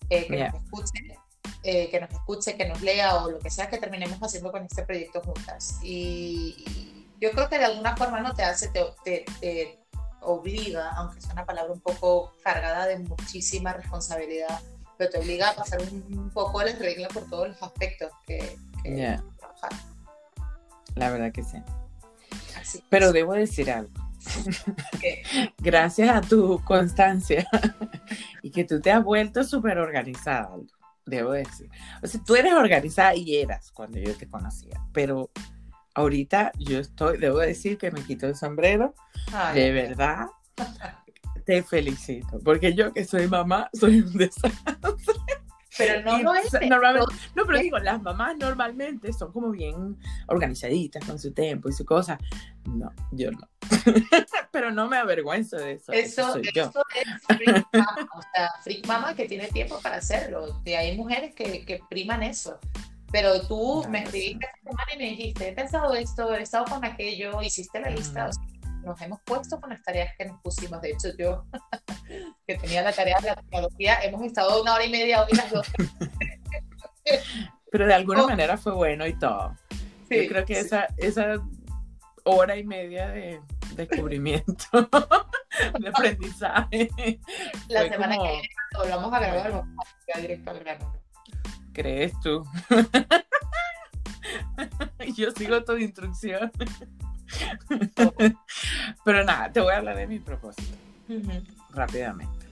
eh, 0.09 0.27
que 0.27 0.45
nos 0.47 0.55
escuche. 0.55 1.19
Eh, 1.63 1.91
que 1.91 2.01
nos 2.01 2.11
escuche, 2.11 2.57
que 2.57 2.67
nos 2.67 2.81
lea 2.81 3.17
o 3.17 3.31
lo 3.31 3.39
que 3.39 3.51
sea 3.51 3.69
que 3.69 3.77
terminemos 3.77 4.19
haciendo 4.19 4.51
con 4.51 4.65
este 4.65 4.83
proyecto 4.83 5.21
juntas. 5.21 5.79
Y, 5.83 7.07
yo 7.21 7.31
creo 7.33 7.51
que 7.51 7.59
de 7.59 7.67
alguna 7.67 7.95
forma 7.97 8.21
no 8.21 8.35
te 8.35 8.43
hace, 8.43 8.69
te, 8.69 9.27
te, 9.41 9.79
obliga, 10.23 10.91
aunque 10.93 11.19
es 11.19 11.27
una 11.27 11.45
palabra 11.45 11.71
un 11.71 11.81
poco 11.81 12.33
cargada 12.43 12.87
de 12.87 12.99
muchísima 12.99 13.75
responsabilidad, 13.75 14.61
pero 14.97 15.11
te 15.11 15.19
obliga 15.19 15.51
a 15.51 15.55
pasar 15.55 15.83
un, 15.83 16.31
poco 16.31 16.63
las 16.63 16.79
reglas 16.79 17.13
por 17.13 17.29
todos 17.29 17.49
los 17.49 17.63
aspectos 17.63 18.11
que, 18.27 18.57
que 18.83 19.21
trabajar. 19.39 19.71
La 20.95 21.11
verdad 21.11 21.31
que 21.31 21.43
sí. 21.43 21.63
Pero 22.89 23.13
debo 23.13 23.35
decir 23.35 23.71
algo. 23.71 23.93
Gracias 25.59 26.09
a 26.09 26.21
tu 26.21 26.63
constancia 26.65 27.47
y 28.43 28.51
que 28.51 28.65
tú 28.65 28.81
te 28.81 28.93
has 28.93 29.05
vuelto 29.05 29.45
súper 29.45 29.79
organizada, 29.79 30.51
debo 31.07 31.33
decir. 31.33 31.69
O 32.03 32.07
sea, 32.07 32.21
tú 32.25 32.37
eres 32.37 32.53
organizada 32.53 33.15
y 33.15 33.37
eras 33.37 33.71
cuando 33.73 33.99
yo 33.99 34.15
te 34.15 34.29
conocía, 34.29 34.81
pero 34.93 35.31
ahorita 35.95 36.53
yo 36.59 36.79
estoy, 36.79 37.19
debo 37.19 37.39
decir 37.39 37.79
que 37.79 37.91
me 37.91 38.03
quito 38.03 38.27
el 38.27 38.37
sombrero. 38.37 38.95
de 39.55 39.73
verdad, 39.73 40.27
te 41.45 41.63
felicito, 41.63 42.39
porque 42.45 42.75
yo 42.75 42.93
que 42.93 43.05
soy 43.05 43.27
mamá, 43.29 43.71
soy 43.73 44.01
un 44.01 44.13
desastre. 44.17 44.77
Pero 45.81 46.03
no 46.03 46.23
lo 46.23 46.35
es. 46.35 46.53
no, 47.35 47.47
pero 47.47 47.59
digo, 47.59 47.79
las 47.79 48.01
mamás 48.03 48.37
normalmente 48.37 49.13
son 49.13 49.33
como 49.33 49.51
bien 49.51 49.97
organizaditas 50.27 51.05
con 51.05 51.19
su 51.19 51.33
tiempo 51.33 51.69
y 51.69 51.73
su 51.73 51.85
cosa. 51.85 52.19
No, 52.67 52.93
yo 53.13 53.31
no. 53.33 53.49
pero 54.53 54.71
no 54.71 54.89
me 54.89 54.99
avergüenzo 54.99 55.57
de 55.57 55.73
eso. 55.73 55.93
Eso, 55.93 56.37
eso, 56.37 56.51
yo. 56.55 56.73
es 56.95 57.37
freak 57.37 57.67
mama, 57.73 58.09
o 58.15 58.23
sea, 58.35 58.51
freak 58.63 58.87
mama 58.87 59.15
que 59.15 59.27
tiene 59.27 59.49
tiempo 59.49 59.81
para 59.83 59.97
hacerlo. 59.97 60.61
Y 60.65 60.73
hay 60.73 60.97
mujeres 60.97 61.35
que, 61.35 61.65
que 61.65 61.81
priman 61.89 62.23
eso. 62.23 62.59
Pero 63.13 63.47
tú 63.49 63.85
me 63.89 64.05
escribiste 64.05 64.47
esta 64.47 64.71
semana 64.71 64.95
y 64.95 64.99
me 64.99 65.05
dijiste, 65.11 65.49
he 65.49 65.53
pensado 65.53 65.95
esto, 65.95 66.33
he 66.35 66.43
estado 66.43 66.67
con 66.67 66.85
aquello, 66.85 67.43
hiciste 67.43 67.81
la 67.81 67.91
lista. 67.91 68.29
O 68.29 68.33
sea, 68.33 68.60
nos 68.83 69.01
hemos 69.01 69.21
puesto 69.23 69.61
con 69.61 69.71
las 69.71 69.83
tareas 69.83 70.15
que 70.17 70.25
nos 70.27 70.41
pusimos. 70.41 70.81
De 70.81 70.91
hecho, 70.91 71.09
yo, 71.19 71.45
que 72.47 72.57
tenía 72.57 72.83
la 72.83 72.93
tarea 72.93 73.19
de 73.21 73.29
la 73.29 73.37
tecnología, 73.37 74.01
hemos 74.03 74.23
estado 74.25 74.61
una 74.63 74.75
hora 74.75 74.85
y 74.85 74.91
media 74.91 75.25
hoy 75.25 75.33
las 75.37 75.51
dos. 75.51 75.67
Pero 77.73 77.87
de 77.87 77.95
alguna 77.95 78.25
oh. 78.25 78.29
manera 78.29 78.57
fue 78.57 78.73
bueno 78.73 79.07
y 79.07 79.19
todo. 79.19 79.57
yo 80.11 80.29
creo 80.29 80.45
que 80.45 80.59
esa, 80.59 80.89
esa 80.97 81.41
hora 82.25 82.57
y 82.57 82.65
media 82.65 83.09
de 83.09 83.41
descubrimiento, 83.75 84.65
de 85.79 85.89
aprendizaje. 85.89 86.91
La 87.69 87.89
semana 87.89 88.17
que 88.17 88.23
viene, 88.23 88.49
cuando 88.73 88.91
volvamos 88.91 89.13
a 89.13 89.21
grabar, 89.21 89.53
vamos 89.53 89.87
a 90.15 90.21
directo 90.21 90.51
al 90.51 90.59
grano. 90.61 90.93
¿Crees 91.73 92.13
tú? 92.21 92.45
Yo 95.17 95.31
sigo 95.31 95.65
tu 95.65 95.77
instrucción. 95.77 96.51
Pero 99.05 99.25
nada, 99.25 99.53
te 99.53 99.61
voy 99.61 99.73
a 99.73 99.79
hablar 99.79 99.97
de 99.97 100.07
mi 100.07 100.19
propósito 100.19 100.77
rápidamente. 101.73 102.47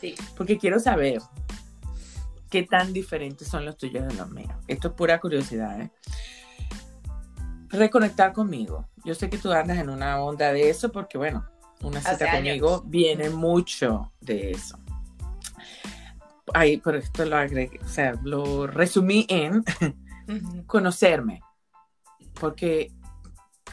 Sí. 0.00 0.14
Porque 0.36 0.58
quiero 0.58 0.80
saber 0.80 1.20
qué 2.48 2.64
tan 2.64 2.92
diferentes 2.92 3.48
son 3.48 3.64
los 3.64 3.76
tuyos 3.76 4.06
de 4.06 4.14
los 4.14 4.30
míos. 4.30 4.52
Esto 4.66 4.88
es 4.88 4.94
pura 4.94 5.20
curiosidad. 5.20 5.80
¿eh? 5.80 5.90
Reconectar 7.68 8.32
conmigo. 8.32 8.88
Yo 9.04 9.14
sé 9.14 9.30
que 9.30 9.38
tú 9.38 9.52
andas 9.52 9.78
en 9.78 9.88
una 9.88 10.20
onda 10.20 10.52
de 10.52 10.68
eso 10.68 10.90
porque, 10.90 11.16
bueno, 11.16 11.46
una 11.82 12.00
cita 12.00 12.32
conmigo 12.32 12.82
viene 12.86 13.30
mucho 13.30 14.12
de 14.20 14.50
eso. 14.50 14.78
Ahí, 16.52 16.78
pero 16.78 16.98
esto 16.98 17.24
lo 17.24 17.36
agregué, 17.36 17.78
o 17.82 17.88
sea, 17.88 18.14
lo 18.24 18.66
resumí 18.66 19.24
en 19.28 19.64
conocerme. 20.66 21.40
Porque 22.34 22.92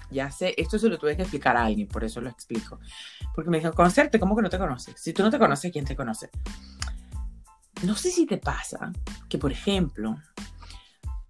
ya 0.09 0.31
sé, 0.31 0.53
esto 0.57 0.79
se 0.79 0.89
lo 0.89 0.97
tuve 0.97 1.15
que 1.15 1.23
explicar 1.23 1.57
a 1.57 1.65
alguien, 1.65 1.87
por 1.87 2.03
eso 2.03 2.21
lo 2.21 2.29
explico. 2.29 2.79
Porque 3.35 3.49
me 3.49 3.59
dijo, 3.59 3.71
conocerte, 3.73 4.19
¿cómo 4.19 4.35
que 4.35 4.41
no 4.41 4.49
te 4.49 4.57
conoces? 4.57 4.95
Si 4.99 5.13
tú 5.13 5.23
no 5.23 5.29
te 5.29 5.39
conoces, 5.39 5.71
¿quién 5.71 5.85
te 5.85 5.95
conoce? 5.95 6.29
No 7.83 7.95
sé 7.95 8.09
si 8.11 8.25
te 8.25 8.37
pasa 8.37 8.91
que, 9.29 9.37
por 9.37 9.51
ejemplo, 9.51 10.15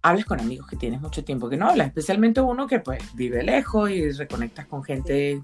hablas 0.02 0.24
con 0.24 0.40
amigos 0.40 0.66
que 0.66 0.76
tienes 0.76 1.00
mucho 1.00 1.24
tiempo 1.24 1.48
que 1.48 1.56
no 1.56 1.68
hablas, 1.68 1.88
especialmente 1.88 2.40
uno 2.40 2.66
que 2.66 2.80
pues 2.80 3.02
vive 3.14 3.42
lejos 3.42 3.90
y 3.90 4.10
reconectas 4.12 4.66
con 4.66 4.82
gente 4.82 5.42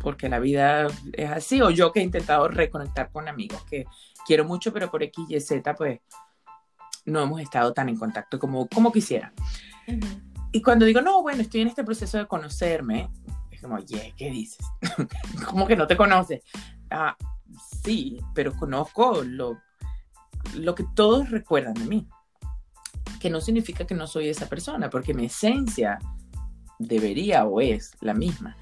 porque 0.00 0.28
la 0.28 0.38
vida 0.38 0.86
es 1.14 1.30
así, 1.30 1.60
o 1.62 1.70
yo 1.70 1.90
que 1.92 2.00
he 2.00 2.02
intentado 2.02 2.46
reconectar 2.48 3.10
con 3.10 3.28
amigos 3.28 3.64
que 3.64 3.86
quiero 4.26 4.44
mucho, 4.44 4.72
pero 4.72 4.90
por 4.90 5.02
X 5.02 5.26
y 5.28 5.40
Z 5.40 5.74
pues 5.74 6.00
no 7.06 7.22
hemos 7.22 7.40
estado 7.40 7.72
tan 7.72 7.88
en 7.88 7.96
contacto 7.96 8.38
como, 8.38 8.68
como 8.68 8.92
quisiera. 8.92 9.32
Y 10.56 10.62
cuando 10.62 10.86
digo, 10.86 11.02
no, 11.02 11.20
bueno, 11.20 11.42
estoy 11.42 11.60
en 11.60 11.68
este 11.68 11.84
proceso 11.84 12.16
de 12.16 12.26
conocerme, 12.26 13.10
es 13.50 13.60
como, 13.60 13.74
oye, 13.74 14.14
¿qué 14.16 14.30
dices? 14.30 14.64
¿Cómo 15.50 15.66
que 15.66 15.76
no 15.76 15.86
te 15.86 15.98
conoces? 15.98 16.42
Ah, 16.90 17.14
sí, 17.84 18.18
pero 18.34 18.56
conozco 18.56 19.22
lo, 19.22 19.58
lo 20.54 20.74
que 20.74 20.86
todos 20.94 21.28
recuerdan 21.28 21.74
de 21.74 21.84
mí. 21.84 22.08
Que 23.20 23.28
no 23.28 23.42
significa 23.42 23.86
que 23.86 23.94
no 23.94 24.06
soy 24.06 24.30
esa 24.30 24.48
persona, 24.48 24.88
porque 24.88 25.12
mi 25.12 25.26
esencia 25.26 25.98
debería 26.78 27.44
o 27.44 27.60
es 27.60 27.92
la 28.00 28.14
misma. 28.14 28.56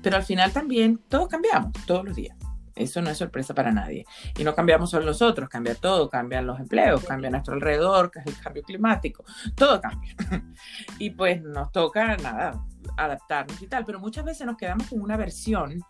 Pero 0.00 0.18
al 0.18 0.22
final 0.22 0.52
también 0.52 0.98
todos 1.08 1.26
cambiamos, 1.26 1.72
todos 1.86 2.04
los 2.04 2.14
días. 2.14 2.36
Eso 2.74 3.02
no 3.02 3.10
es 3.10 3.18
sorpresa 3.18 3.54
para 3.54 3.70
nadie. 3.70 4.04
Y 4.38 4.44
no 4.44 4.54
cambiamos 4.54 4.90
solo 4.90 5.06
nosotros, 5.06 5.48
cambia 5.48 5.74
todo, 5.74 6.08
cambian 6.08 6.46
los 6.46 6.58
empleos, 6.58 7.04
cambia 7.04 7.30
nuestro 7.30 7.54
alrededor, 7.54 8.10
el 8.24 8.38
cambio 8.38 8.62
climático, 8.62 9.24
todo 9.54 9.80
cambia. 9.80 10.14
y 10.98 11.10
pues 11.10 11.42
nos 11.42 11.70
toca, 11.72 12.16
nada, 12.16 12.64
adaptarnos 12.96 13.60
y 13.60 13.66
tal, 13.66 13.84
pero 13.84 14.00
muchas 14.00 14.24
veces 14.24 14.46
nos 14.46 14.56
quedamos 14.56 14.88
con 14.88 15.00
una 15.00 15.16
versión 15.16 15.80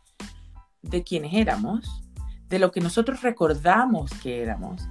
de 0.83 1.05
quienes 1.05 1.35
éramos, 1.35 2.03
de 2.49 2.59
lo 2.59 2.71
que 2.71 2.81
nosotros 2.81 3.23
recordamos 3.23 4.11
que 4.23 4.42
éramos. 4.42 4.83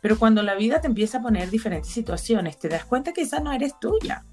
Pero 0.00 0.18
cuando 0.18 0.42
la 0.42 0.54
vida 0.54 0.80
te 0.80 0.86
empieza 0.86 1.18
a 1.18 1.22
poner 1.22 1.50
diferentes 1.50 1.90
situaciones, 1.90 2.58
te 2.58 2.68
das 2.68 2.84
cuenta 2.84 3.12
que 3.12 3.22
esa 3.22 3.40
no 3.40 3.52
eres 3.52 3.78
tuya 3.78 4.24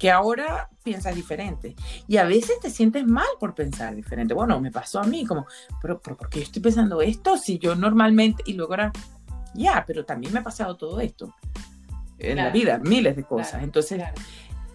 que 0.00 0.10
ahora 0.10 0.70
piensas 0.82 1.14
diferente. 1.14 1.76
Y 2.08 2.16
a 2.16 2.24
veces 2.24 2.58
te 2.58 2.70
sientes 2.70 3.06
mal 3.06 3.26
por 3.38 3.54
pensar 3.54 3.94
diferente. 3.94 4.32
Bueno, 4.32 4.58
me 4.58 4.72
pasó 4.72 4.98
a 4.98 5.04
mí, 5.04 5.26
como, 5.26 5.46
pero, 5.82 6.00
pero 6.00 6.16
¿por 6.16 6.30
qué 6.30 6.38
yo 6.38 6.44
estoy 6.44 6.62
pensando 6.62 7.02
esto 7.02 7.36
si 7.36 7.58
yo 7.58 7.76
normalmente, 7.76 8.42
y 8.46 8.54
luego 8.54 8.72
era, 8.72 8.92
ya, 9.52 9.84
pero 9.86 10.06
también 10.06 10.32
me 10.32 10.38
ha 10.38 10.42
pasado 10.42 10.78
todo 10.78 11.00
esto 11.00 11.34
en 12.18 12.38
la 12.38 12.48
vida, 12.48 12.78
miles 12.78 13.14
de 13.14 13.24
cosas. 13.24 13.62
Entonces, 13.62 14.02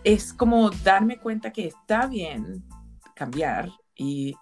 es 0.03 0.31
como 0.31 0.69
darme 0.69 1.17
cuenta 1.17 1.51
que 1.51 1.65
está 1.65 2.05
bien 2.05 2.63
cambiar 3.15 3.71
y 3.95 4.35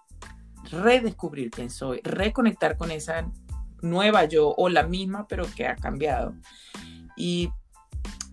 redescubrir 0.70 1.50
quién 1.50 1.70
soy, 1.70 2.02
reconectar 2.04 2.76
con 2.76 2.90
esa 2.90 3.30
nueva 3.80 4.26
yo 4.26 4.54
o 4.54 4.68
la 4.68 4.82
misma, 4.82 5.26
pero 5.28 5.46
que 5.56 5.66
ha 5.66 5.76
cambiado. 5.76 6.34
Y 7.16 7.50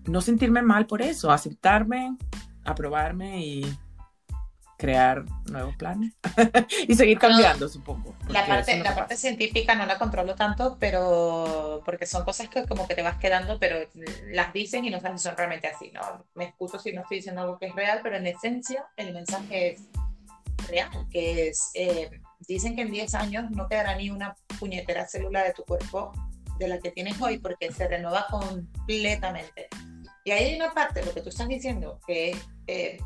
no 0.05 0.21
sentirme 0.21 0.61
mal 0.61 0.85
por 0.85 1.01
eso, 1.01 1.31
aceptarme, 1.31 2.15
aprobarme 2.63 3.45
y 3.45 3.77
crear 4.81 5.23
nuevos 5.45 5.75
planes 5.75 6.13
y 6.87 6.95
seguir 6.95 7.19
cambiando, 7.19 7.69
supongo. 7.69 8.15
La 8.29 8.47
parte, 8.47 8.79
la 8.79 8.95
parte 8.95 9.15
científica 9.15 9.75
no 9.75 9.85
la 9.85 9.99
controlo 9.99 10.33
tanto, 10.33 10.77
pero 10.79 11.83
porque 11.85 12.07
son 12.07 12.25
cosas 12.25 12.49
que 12.49 12.65
como 12.65 12.87
que 12.87 12.95
te 12.95 13.03
vas 13.03 13.17
quedando, 13.17 13.59
pero 13.59 13.77
las 14.31 14.51
dicen 14.53 14.83
y 14.83 14.89
no 14.89 14.99
sabes 14.99 15.21
si 15.21 15.27
son 15.27 15.37
realmente 15.37 15.67
así, 15.67 15.91
¿no? 15.91 16.25
Me 16.33 16.45
excuso 16.45 16.79
si 16.79 16.93
no 16.93 17.01
estoy 17.01 17.17
diciendo 17.17 17.41
algo 17.41 17.59
que 17.59 17.67
es 17.67 17.75
real, 17.75 17.99
pero 18.01 18.17
en 18.17 18.25
esencia 18.25 18.85
el 18.97 19.13
mensaje 19.13 19.73
es 19.73 19.87
real, 20.67 20.89
que 21.11 21.49
es, 21.49 21.69
eh, 21.75 22.09
dicen 22.47 22.75
que 22.75 22.81
en 22.81 22.91
10 22.91 23.13
años 23.13 23.51
no 23.51 23.67
quedará 23.67 23.95
ni 23.95 24.09
una 24.09 24.35
puñetera 24.59 25.07
célula 25.07 25.43
de 25.43 25.53
tu 25.53 25.63
cuerpo 25.63 26.11
de 26.57 26.67
la 26.67 26.79
que 26.79 26.89
tienes 26.89 27.21
hoy 27.21 27.37
porque 27.37 27.71
se 27.71 27.87
renueva 27.87 28.25
completamente. 28.31 29.67
Y 30.23 30.31
ahí 30.31 30.45
hay 30.45 30.55
una 30.55 30.73
parte, 30.73 31.03
lo 31.03 31.13
que 31.13 31.21
tú 31.21 31.29
estás 31.29 31.47
diciendo, 31.47 31.99
que 32.05 32.38
eh, 32.67 32.99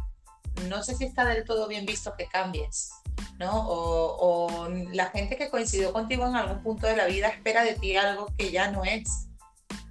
no 0.67 0.84
sé 0.84 0.95
si 0.95 1.06
está 1.06 1.25
del 1.25 1.43
todo 1.43 1.67
bien 1.67 1.86
visto 1.86 2.13
que 2.17 2.28
cambies, 2.28 2.91
¿no? 3.39 3.51
O, 3.54 4.69
la 4.91 5.08
gente 5.08 5.38
que 5.38 5.49
coincidió 5.49 5.93
contigo 5.93 6.25
en 6.28 6.36
algún 6.36 6.62
punto 6.62 6.88
de 6.88 6.95
la 6.95 7.06
vida 7.06 7.28
espera 7.28 7.63
de 7.63 7.75
ti 7.75 7.95
algo 7.95 8.28
que 8.38 8.51
ya 8.51 8.71
no 8.71 8.84
es. 8.84 9.28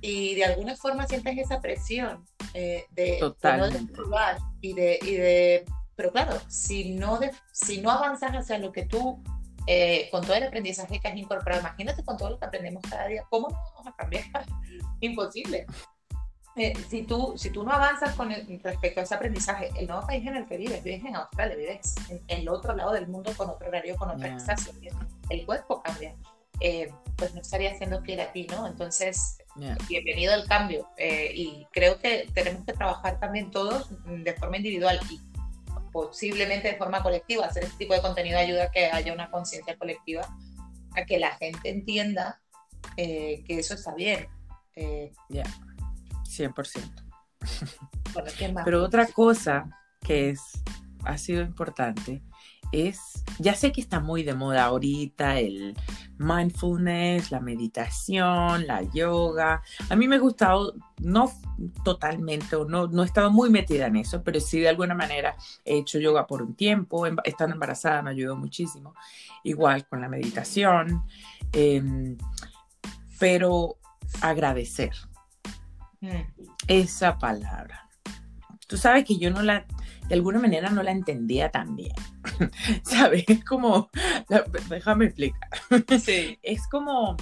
Y 0.01 0.35
de 0.35 0.45
alguna 0.45 0.77
forma 0.77 1.07
sientes 1.07 1.39
esa 1.39 1.61
presión 1.61 2.27
eh, 2.53 2.85
de, 2.91 3.17
Totalmente. 3.19 3.93
y 4.61 4.75
de, 4.75 4.99
y 5.03 5.15
de, 5.15 5.65
pero 5.97 6.13
claro, 6.13 6.39
si 6.49 6.95
no, 6.95 7.19
de, 7.19 7.31
si 7.53 7.81
no 7.81 7.91
avanzas 7.91 8.33
hacia 8.33 8.59
lo 8.59 8.71
que 8.71 8.85
tú, 8.85 9.23
eh, 9.67 10.09
con 10.11 10.23
todo 10.23 10.35
el 10.35 10.43
aprendizaje 10.43 11.01
que 11.01 11.09
has 11.09 11.17
incorporado, 11.17 11.63
imagínate 11.63 12.05
con 12.05 12.19
todo 12.19 12.31
lo 12.31 12.39
que 12.39 12.45
aprendemos 12.45 12.83
cada 12.89 13.07
día, 13.07 13.25
¿cómo 13.31 13.49
no 13.49 13.57
vamos 13.57 13.87
a 13.87 13.97
cambiar? 13.97 14.25
Imposible. 15.01 15.67
Eh, 16.57 16.73
si, 16.89 17.03
tú, 17.03 17.35
si 17.37 17.51
tú 17.51 17.65
no 17.65 17.73
avanzas 17.73 18.15
con 18.15 18.31
respecto 18.31 19.01
a 19.01 19.03
ese 19.03 19.15
aprendizaje, 19.15 19.71
el 19.77 19.89
nuevo 19.89 20.07
país 20.07 20.25
en 20.25 20.37
el 20.37 20.47
que 20.47 20.57
vives, 20.57 20.85
vives 20.85 21.05
en 21.05 21.17
Australia, 21.17 21.57
vives 21.57 21.95
en, 22.09 22.23
el 22.29 22.49
otro 22.49 22.77
lado 22.77 22.93
del 22.93 23.09
mundo 23.09 23.33
con 23.37 23.51
otro 23.51 23.67
horario, 23.67 23.97
con 23.97 24.11
otra 24.11 24.37
estación, 24.37 24.77
el 25.31 25.45
cuerpo 25.45 25.83
cambia, 25.83 26.15
eh, 26.61 26.93
pues 27.17 27.35
no 27.35 27.41
estaría 27.41 27.77
siendo 27.77 28.01
fiel 28.03 28.21
a 28.21 28.31
ti, 28.31 28.47
¿no? 28.49 28.69
Entonces, 28.69 29.39
bienvenido 29.89 30.33
al 30.33 30.47
cambio. 30.47 30.89
Eh, 30.97 31.33
y 31.35 31.67
creo 31.73 31.99
que 31.99 32.29
tenemos 32.33 32.65
que 32.65 32.73
trabajar 32.73 33.19
también 33.19 33.51
todos 33.51 33.89
de 34.05 34.33
forma 34.35 34.57
individual 34.57 35.01
y 35.11 35.21
posiblemente 35.91 36.69
de 36.69 36.77
forma 36.77 37.03
colectiva. 37.03 37.47
Hacer 37.47 37.65
este 37.65 37.79
tipo 37.79 37.95
de 37.95 38.01
contenido 38.01 38.39
ayuda 38.39 38.65
a 38.65 38.71
que 38.71 38.87
haya 38.87 39.13
una 39.13 39.29
conciencia 39.29 39.77
colectiva, 39.77 40.23
a 40.95 41.05
que 41.05 41.19
la 41.19 41.33
gente 41.37 41.69
entienda 41.69 42.41
que 42.97 43.45
eso 43.49 43.75
está 43.75 43.93
bien. 43.95 44.29
100%. 46.39 47.05
Pero 48.65 48.83
otra 48.83 49.07
cosa 49.07 49.69
que 50.01 50.31
es, 50.31 50.41
ha 51.05 51.19
sido 51.19 51.43
importante 51.43 52.23
es, 52.73 53.25
ya 53.39 53.55
sé 53.55 53.73
que 53.73 53.81
está 53.81 54.01
muy 54.01 54.23
de 54.23 54.35
moda 54.35 54.65
ahorita 54.65 55.39
el 55.39 55.77
mindfulness, 56.19 57.31
la 57.31 57.41
meditación, 57.41 58.67
la 58.67 58.83
yoga. 58.83 59.63
A 59.89 59.97
mí 59.97 60.09
me 60.09 60.17
ha 60.17 60.19
gustado, 60.19 60.75
no 60.99 61.31
totalmente, 61.85 62.57
no, 62.69 62.87
no 62.89 63.03
he 63.03 63.07
estado 63.07 63.31
muy 63.31 63.51
metida 63.51 63.87
en 63.87 63.97
eso, 63.97 64.23
pero 64.23 64.41
sí 64.41 64.61
de 64.61 64.69
alguna 64.69 64.95
manera 64.95 65.37
he 65.65 65.79
hecho 65.79 65.99
yoga 65.99 66.27
por 66.27 66.43
un 66.43 66.55
tiempo, 66.55 67.07
em, 67.07 67.17
estando 67.25 67.55
embarazada 67.55 68.03
me 68.03 68.11
ayudó 68.11 68.37
muchísimo, 68.37 68.95
igual 69.45 69.87
con 69.87 70.01
la 70.01 70.09
meditación, 70.09 71.05
em, 71.53 72.17
pero 73.19 73.77
agradecer. 74.21 74.93
Esa 76.69 77.19
palabra. 77.19 77.89
Tú 78.67 78.77
sabes 78.77 79.05
que 79.05 79.19
yo 79.19 79.31
no 79.31 79.43
la, 79.43 79.67
de 80.09 80.15
alguna 80.15 80.39
manera 80.39 80.71
no 80.71 80.83
la 80.83 80.91
entendía 80.91 81.51
tan 81.51 81.77
bien. 81.77 81.95
¿Sabes? 82.85 83.25
Es 83.29 83.45
como, 83.45 83.91
déjame 84.69 85.07
explicar. 85.07 85.51
Sí. 86.01 86.39
Es 86.43 86.67
como, 86.69 87.17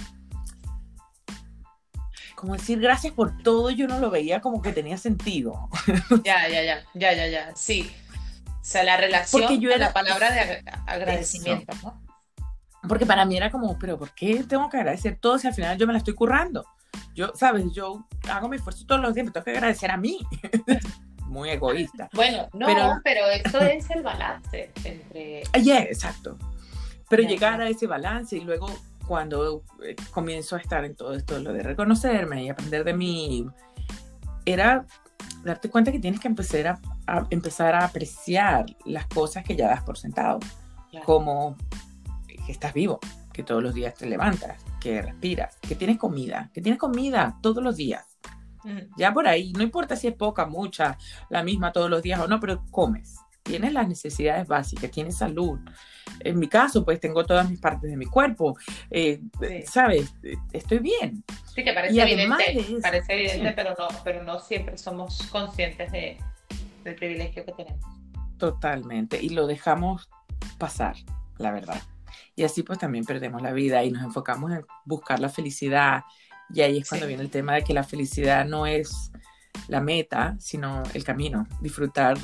como 2.35 2.53
decir 2.53 2.79
gracias 2.79 3.13
por 3.13 3.37
todo, 3.41 3.69
yo 3.69 3.87
no 3.87 3.99
lo 3.99 4.09
veía 4.09 4.41
como 4.41 4.61
que 4.61 4.73
tenía 4.73 4.97
sentido. 4.97 5.69
Ya, 6.23 6.47
ya, 6.49 6.63
ya, 6.63 6.83
ya, 6.93 7.13
ya, 7.13 7.27
ya, 7.27 7.55
sí. 7.55 7.91
O 8.47 8.65
sea, 8.65 8.83
la 8.83 8.97
relación 8.97 9.43
Porque 9.43 9.59
yo 9.59 9.69
era, 9.69 9.87
la 9.87 9.93
palabra 9.93 10.31
de 10.31 10.63
agradecimiento, 10.85 11.73
¿no? 11.83 12.01
Porque 12.87 13.05
para 13.05 13.25
mí 13.25 13.37
era 13.37 13.49
como, 13.49 13.77
pero 13.79 13.97
¿por 13.97 14.13
qué 14.13 14.43
tengo 14.43 14.69
que 14.69 14.77
agradecer 14.77 15.17
todo 15.19 15.37
si 15.39 15.47
al 15.47 15.53
final 15.53 15.77
yo 15.77 15.87
me 15.87 15.93
la 15.93 15.99
estoy 15.99 16.15
currando? 16.15 16.65
Yo, 17.15 17.31
¿sabes? 17.35 17.65
Yo 17.73 18.05
hago 18.29 18.49
mi 18.49 18.57
esfuerzo 18.57 18.85
todos 18.85 19.01
los 19.01 19.13
días, 19.13 19.25
me 19.25 19.31
tengo 19.31 19.43
que 19.43 19.51
agradecer 19.51 19.91
a 19.91 19.97
mí. 19.97 20.19
muy 21.27 21.49
egoísta. 21.49 22.09
Bueno, 22.13 22.47
no, 22.53 22.67
pero, 22.67 23.01
pero 23.03 23.25
esto 23.27 23.59
es 23.59 23.89
el 23.89 24.03
balance 24.03 24.71
entre... 24.83 25.43
Ah, 25.51 25.57
yeah, 25.57 25.81
exacto. 25.81 26.37
Pero 27.09 27.23
llegar 27.23 27.59
a 27.59 27.67
ese 27.67 27.87
balance 27.87 28.37
y 28.37 28.41
luego 28.41 28.67
cuando 29.07 29.63
eh, 29.83 29.95
comienzo 30.11 30.55
a 30.55 30.59
estar 30.59 30.85
en 30.85 30.95
todo 30.95 31.13
esto, 31.13 31.39
lo 31.39 31.51
de 31.51 31.63
reconocerme 31.63 32.43
y 32.43 32.49
aprender 32.49 32.83
de 32.83 32.93
mí, 32.93 33.45
era 34.45 34.85
darte 35.43 35.69
cuenta 35.69 35.91
que 35.91 35.99
tienes 35.99 36.19
que 36.19 36.27
empezar 36.27 36.79
a, 37.07 37.27
empezar 37.29 37.75
a 37.75 37.85
apreciar 37.85 38.65
las 38.85 39.07
cosas 39.07 39.43
que 39.43 39.55
ya 39.55 39.67
das 39.67 39.83
por 39.83 39.97
sentado, 39.97 40.39
como 41.05 41.57
que 42.27 42.51
estás 42.51 42.73
vivo, 42.73 42.99
que 43.33 43.43
todos 43.43 43.61
los 43.61 43.73
días 43.73 43.93
te 43.95 44.05
levantas, 44.05 44.63
que 44.83 45.01
respiras, 45.01 45.57
que 45.59 45.75
tienes 45.75 45.97
comida, 45.97 46.51
que 46.53 46.61
tienes 46.61 46.77
comida 46.79 47.39
todos 47.41 47.63
los 47.63 47.77
días 47.77 48.13
ya 48.97 49.13
por 49.13 49.27
ahí, 49.27 49.51
no 49.53 49.63
importa 49.63 49.95
si 49.95 50.07
es 50.07 50.13
poca, 50.13 50.45
mucha, 50.45 50.97
la 51.29 51.43
misma 51.43 51.71
todos 51.71 51.89
los 51.89 52.01
días 52.01 52.19
o 52.19 52.27
no, 52.27 52.39
pero 52.39 52.63
comes. 52.71 53.17
Tienes 53.41 53.73
las 53.73 53.89
necesidades 53.89 54.47
básicas, 54.47 54.89
tienes 54.89 55.17
salud. 55.17 55.59
En 56.21 56.39
mi 56.39 56.47
caso, 56.47 56.85
pues 56.85 57.01
tengo 57.01 57.25
todas 57.25 57.49
mis 57.49 57.59
partes 57.59 57.89
de 57.89 57.97
mi 57.97 58.05
cuerpo. 58.05 58.57
Eh, 58.89 59.19
¿Sabes? 59.65 60.15
Estoy 60.53 60.79
bien. 60.79 61.25
Sí, 61.53 61.61
que 61.61 61.73
parece 61.73 62.01
evidente, 62.01 62.79
parece 62.81 63.13
evidente 63.13 63.51
pero, 63.53 63.71
no, 63.77 63.87
pero 64.05 64.23
no 64.23 64.39
siempre 64.39 64.77
somos 64.77 65.27
conscientes 65.29 65.91
de, 65.91 66.17
del 66.85 66.95
privilegio 66.95 67.43
que 67.43 67.51
tenemos. 67.51 67.83
Totalmente. 68.37 69.21
Y 69.21 69.29
lo 69.29 69.45
dejamos 69.45 70.09
pasar, 70.57 70.95
la 71.37 71.51
verdad. 71.51 71.81
Y 72.35 72.43
así 72.43 72.63
pues 72.63 72.79
también 72.79 73.05
perdemos 73.05 73.41
la 73.41 73.51
vida 73.51 73.83
y 73.83 73.91
nos 73.91 74.03
enfocamos 74.03 74.51
en 74.51 74.65
buscar 74.85 75.19
la 75.19 75.29
felicidad 75.29 76.03
y 76.53 76.61
ahí 76.61 76.77
es 76.79 76.89
cuando 76.89 77.07
viene 77.07 77.23
el 77.23 77.29
tema 77.29 77.55
de 77.55 77.63
que 77.63 77.73
la 77.73 77.83
felicidad 77.83 78.45
no 78.45 78.65
es 78.65 79.11
la 79.67 79.81
meta, 79.81 80.35
sino 80.39 80.83
el 80.93 81.03
camino, 81.03 81.47
disfrutar 81.61 82.17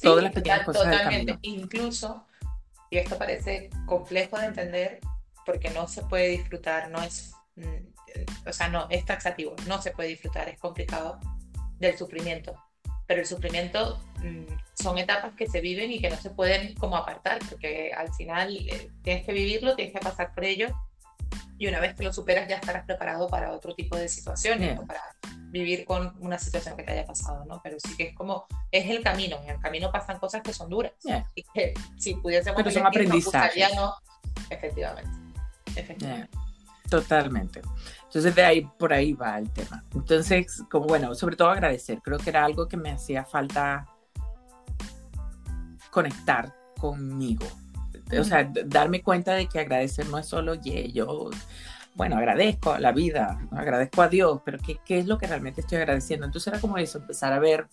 todas 0.00 0.24
las 0.24 0.32
pequeñas 0.32 0.64
cosas 0.64 0.84
totalmente. 0.84 1.38
Incluso, 1.42 2.26
y 2.90 2.98
esto 2.98 3.18
parece 3.18 3.70
complejo 3.86 4.38
de 4.38 4.46
entender, 4.46 5.00
porque 5.44 5.70
no 5.70 5.88
se 5.88 6.02
puede 6.02 6.28
disfrutar, 6.28 6.90
no 6.90 7.02
es, 7.02 7.34
mm, 7.56 8.48
o 8.48 8.52
sea, 8.52 8.68
no, 8.68 8.86
es 8.90 9.04
taxativo, 9.04 9.54
no 9.66 9.82
se 9.82 9.90
puede 9.90 10.10
disfrutar, 10.10 10.48
es 10.48 10.58
complicado 10.58 11.18
del 11.78 11.96
sufrimiento. 11.96 12.54
Pero 13.12 13.20
el 13.20 13.28
sufrimiento 13.28 13.98
mm, 14.22 14.46
son 14.72 14.96
etapas 14.96 15.34
que 15.34 15.46
se 15.46 15.60
viven 15.60 15.92
y 15.92 16.00
que 16.00 16.08
no 16.08 16.16
se 16.16 16.30
pueden 16.30 16.74
como 16.76 16.96
apartar, 16.96 17.40
porque 17.46 17.92
al 17.92 18.10
final 18.14 18.56
eh, 18.56 18.90
tienes 19.02 19.26
que 19.26 19.34
vivirlo, 19.34 19.76
tienes 19.76 19.92
que 19.92 20.00
pasar 20.00 20.34
por 20.34 20.46
ello 20.46 20.68
y 21.58 21.66
una 21.66 21.78
vez 21.78 21.94
que 21.94 22.04
lo 22.04 22.12
superas 22.14 22.48
ya 22.48 22.56
estarás 22.56 22.86
preparado 22.86 23.28
para 23.28 23.52
otro 23.52 23.74
tipo 23.74 23.98
de 23.98 24.08
situaciones 24.08 24.78
o 24.78 24.86
para 24.86 25.02
vivir 25.50 25.84
con 25.84 26.14
una 26.20 26.38
situación 26.38 26.74
que 26.74 26.84
te 26.84 26.92
haya 26.92 27.04
pasado, 27.04 27.44
¿no? 27.44 27.60
Pero 27.62 27.76
sí 27.78 27.94
que 27.98 28.04
es 28.04 28.14
como, 28.14 28.46
es 28.70 28.88
el 28.88 29.02
camino, 29.02 29.38
en 29.42 29.50
el 29.50 29.60
camino 29.60 29.92
pasan 29.92 30.18
cosas 30.18 30.40
que 30.40 30.54
son 30.54 30.70
duras 30.70 30.92
y 31.34 31.42
que 31.52 31.74
si 31.98 32.14
pudiésemos 32.14 32.56
Pero 32.56 32.70
son 32.70 32.86
aprendizajes. 32.86 33.74
no, 33.74 33.94
efectivamente, 34.48 35.10
efectivamente. 35.76 36.30
Totalmente. 37.00 37.62
Entonces 38.04 38.34
de 38.34 38.44
ahí, 38.44 38.68
por 38.78 38.92
ahí 38.92 39.14
va 39.14 39.38
el 39.38 39.48
tema. 39.50 39.82
Entonces, 39.94 40.62
como 40.70 40.86
bueno, 40.86 41.14
sobre 41.14 41.36
todo 41.36 41.48
agradecer, 41.48 42.00
creo 42.02 42.18
que 42.18 42.28
era 42.28 42.44
algo 42.44 42.68
que 42.68 42.76
me 42.76 42.90
hacía 42.90 43.24
falta 43.24 43.86
conectar 45.90 46.54
conmigo, 46.78 47.46
o 48.18 48.24
sea, 48.24 48.50
darme 48.66 49.02
cuenta 49.02 49.32
de 49.34 49.46
que 49.46 49.60
agradecer 49.60 50.06
no 50.08 50.18
es 50.18 50.26
solo, 50.26 50.54
yeah, 50.54 50.86
yo, 50.86 51.30
bueno, 51.94 52.16
agradezco 52.16 52.72
a 52.72 52.80
la 52.80 52.92
vida, 52.92 53.38
agradezco 53.52 54.02
a 54.02 54.08
Dios, 54.08 54.40
pero 54.44 54.58
¿qué, 54.58 54.78
¿qué 54.84 54.98
es 54.98 55.06
lo 55.06 55.16
que 55.16 55.26
realmente 55.26 55.60
estoy 55.62 55.78
agradeciendo? 55.78 56.26
Entonces 56.26 56.48
era 56.52 56.60
como 56.60 56.76
eso, 56.76 56.98
empezar 56.98 57.32
a 57.32 57.38
ver 57.38 57.68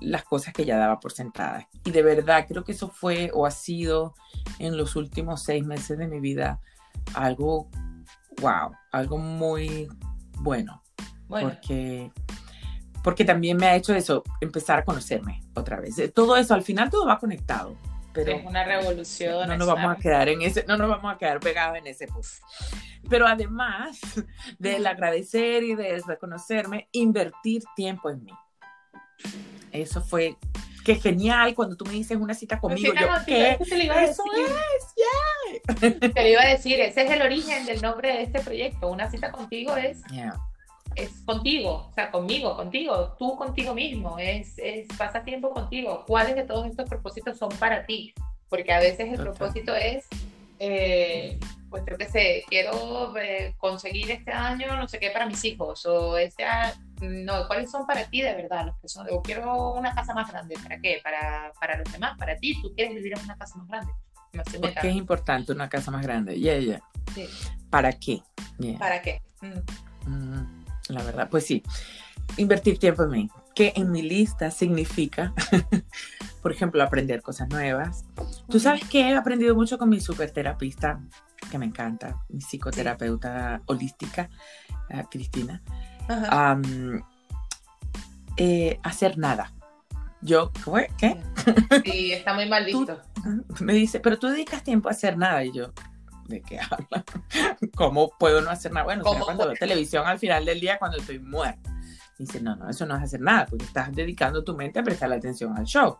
las 0.00 0.24
cosas 0.24 0.54
que 0.54 0.64
ya 0.64 0.78
daba 0.78 1.00
por 1.00 1.12
sentadas. 1.12 1.66
Y 1.84 1.90
de 1.90 2.02
verdad 2.02 2.46
creo 2.48 2.64
que 2.64 2.72
eso 2.72 2.88
fue 2.88 3.30
o 3.34 3.44
ha 3.44 3.50
sido 3.50 4.14
en 4.58 4.76
los 4.76 4.96
últimos 4.96 5.42
seis 5.42 5.64
meses 5.64 5.98
de 5.98 6.06
mi 6.08 6.20
vida 6.20 6.60
algo, 7.14 7.68
wow, 8.40 8.72
algo 8.92 9.18
muy 9.18 9.88
bueno. 10.38 10.82
bueno. 11.28 11.48
Porque, 11.50 12.10
porque 13.02 13.24
también 13.24 13.56
me 13.56 13.66
ha 13.66 13.76
hecho 13.76 13.94
eso, 13.94 14.22
empezar 14.40 14.78
a 14.78 14.84
conocerme 14.84 15.40
otra 15.54 15.80
vez. 15.80 15.96
Todo 16.14 16.36
eso, 16.36 16.54
al 16.54 16.62
final 16.62 16.90
todo 16.90 17.06
va 17.06 17.18
conectado 17.18 17.76
pero 18.12 18.32
es 18.32 18.44
una 18.44 18.64
revolución. 18.64 19.48
No 19.48 19.56
nos 19.56 19.66
vamos 19.66 19.96
a 19.96 19.98
quedar 19.98 20.28
en 20.28 20.42
ese, 20.42 20.64
no 20.66 20.76
nos 20.76 20.88
vamos 20.88 21.14
a 21.14 21.18
quedar 21.18 21.40
pegados 21.40 21.78
en 21.78 21.86
ese 21.86 22.06
punto. 22.06 22.28
Pero 23.08 23.26
además 23.26 24.00
del 24.58 24.86
agradecer 24.86 25.62
y 25.62 25.74
de 25.74 26.02
reconocerme, 26.06 26.88
invertir 26.92 27.62
tiempo 27.74 28.10
en 28.10 28.24
mí. 28.24 28.32
Eso 29.70 30.02
fue 30.02 30.36
qué 30.84 30.96
genial 30.96 31.54
cuando 31.54 31.76
tú 31.76 31.84
me 31.84 31.92
dices 31.92 32.18
una 32.18 32.34
cita 32.34 32.58
conmigo. 32.58 32.92
yo, 32.94 33.06
¿qué? 33.26 33.58
Eso, 33.60 33.74
es, 33.74 34.16
yeah. 34.96 36.10
Te 36.12 36.22
lo 36.22 36.28
iba 36.28 36.42
a 36.42 36.48
decir, 36.48 36.80
ese 36.80 37.02
es 37.02 37.10
el 37.10 37.22
origen 37.22 37.66
del 37.66 37.80
nombre 37.80 38.12
de 38.12 38.22
este 38.22 38.40
proyecto. 38.40 38.88
Una 38.90 39.10
cita 39.10 39.30
contigo 39.30 39.76
es 39.76 40.02
es 40.96 41.10
contigo, 41.24 41.88
o 41.90 41.92
sea, 41.94 42.10
conmigo, 42.10 42.56
contigo, 42.56 43.14
tú 43.18 43.36
contigo 43.36 43.74
mismo, 43.74 44.18
es, 44.18 44.58
es 44.58 44.86
pasa 44.98 45.24
tiempo 45.24 45.50
contigo. 45.50 46.04
¿Cuáles 46.06 46.34
de 46.36 46.44
todos 46.44 46.66
estos 46.66 46.88
propósitos 46.88 47.38
son 47.38 47.50
para 47.58 47.86
ti? 47.86 48.14
Porque 48.48 48.72
a 48.72 48.78
veces 48.78 49.12
el 49.12 49.18
propósito 49.18 49.74
es, 49.74 50.06
eh, 50.58 51.38
pues 51.72 51.82
creo 51.84 51.98
que 51.98 52.08
sé, 52.08 52.44
quiero 52.48 53.16
eh, 53.16 53.56
conseguir 53.58 54.08
este 54.12 54.30
año 54.30 54.76
no 54.76 54.86
sé 54.86 55.00
qué 55.00 55.10
para 55.10 55.26
mis 55.26 55.44
hijos, 55.44 55.84
o 55.86 56.16
este 56.16 56.44
no, 57.00 57.48
¿cuáles 57.48 57.68
son 57.68 57.84
para 57.84 58.04
ti 58.04 58.22
de 58.22 58.32
verdad? 58.34 58.66
Los 58.66 58.78
que 58.78 58.86
son, 58.86 59.08
o 59.10 59.20
quiero 59.20 59.72
una 59.72 59.92
casa 59.92 60.14
más 60.14 60.30
grande, 60.30 60.54
¿para 60.62 60.78
qué? 60.78 61.00
Para, 61.02 61.52
para 61.58 61.78
los 61.78 61.90
demás, 61.90 62.16
para 62.16 62.36
ti, 62.36 62.62
tú 62.62 62.72
quieres 62.76 62.94
vivir 62.94 63.14
en 63.18 63.24
una 63.24 63.36
casa 63.36 63.56
más 63.56 63.66
grande. 63.66 63.92
¿Por 64.60 64.74
qué 64.74 64.88
es 64.88 64.94
importante 64.94 65.50
una 65.50 65.68
casa 65.68 65.90
más 65.90 66.02
grande? 66.02 66.38
Yeah, 66.38 66.58
yeah. 66.58 66.82
Sí. 67.12 67.28
¿Para 67.68 67.92
qué? 67.92 68.22
¿Para 68.78 69.02
qué? 69.02 69.20
Mm. 69.40 70.10
Mm 70.10 70.62
la 70.88 71.02
verdad. 71.02 71.28
Pues 71.30 71.46
sí, 71.46 71.62
invertir 72.36 72.78
tiempo 72.78 73.04
en 73.04 73.10
mí, 73.10 73.30
que 73.54 73.72
en 73.76 73.90
mi 73.90 74.02
lista 74.02 74.50
significa, 74.50 75.32
por 76.42 76.52
ejemplo, 76.52 76.82
aprender 76.82 77.22
cosas 77.22 77.48
nuevas. 77.48 78.04
Tú 78.48 78.60
sabes 78.60 78.84
que 78.88 79.00
he 79.00 79.14
aprendido 79.14 79.54
mucho 79.54 79.78
con 79.78 79.88
mi 79.88 80.00
superterapista, 80.00 81.00
que 81.50 81.58
me 81.58 81.66
encanta, 81.66 82.24
mi 82.28 82.40
psicoterapeuta 82.40 83.62
holística, 83.66 84.28
eh, 84.88 85.04
Cristina. 85.10 85.62
Eh, 88.36 88.80
hacer 88.82 89.18
nada. 89.18 89.52
Yo, 90.22 90.52
¿qué? 90.96 91.20
Sí, 91.84 92.12
está 92.12 92.34
muy 92.34 92.48
mal 92.48 92.64
visto. 92.64 93.00
me 93.60 93.72
dice, 93.72 94.00
pero 94.00 94.18
tú 94.18 94.28
dedicas 94.28 94.62
tiempo 94.62 94.88
a 94.88 94.92
hacer 94.92 95.18
nada. 95.18 95.44
Y 95.44 95.52
yo, 95.52 95.72
¿de 96.28 96.40
qué 96.42 96.60
habla? 96.60 97.04
¿Cómo 97.76 98.10
puedo 98.18 98.40
no 98.40 98.50
hacer 98.50 98.72
nada? 98.72 98.84
Bueno, 98.84 99.02
cuando 99.04 99.46
veo 99.46 99.54
televisión 99.54 100.06
al 100.06 100.18
final 100.18 100.44
del 100.44 100.60
día 100.60 100.78
cuando 100.78 100.98
estoy 100.98 101.18
muerta. 101.18 101.76
Dice, 102.18 102.40
no, 102.40 102.54
no, 102.54 102.68
eso 102.68 102.86
no 102.86 102.96
es 102.96 103.02
hacer 103.02 103.20
nada, 103.20 103.46
porque 103.46 103.64
estás 103.64 103.92
dedicando 103.92 104.44
tu 104.44 104.54
mente 104.56 104.78
a 104.78 104.84
prestar 104.84 105.12
atención 105.12 105.56
al 105.56 105.64
show. 105.64 105.98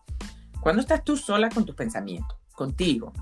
Cuando 0.61 0.83
estás 0.83 1.03
tú 1.03 1.17
sola 1.17 1.49
con 1.49 1.65
tus 1.65 1.75
pensamientos, 1.75 2.39
contigo, 2.55 3.13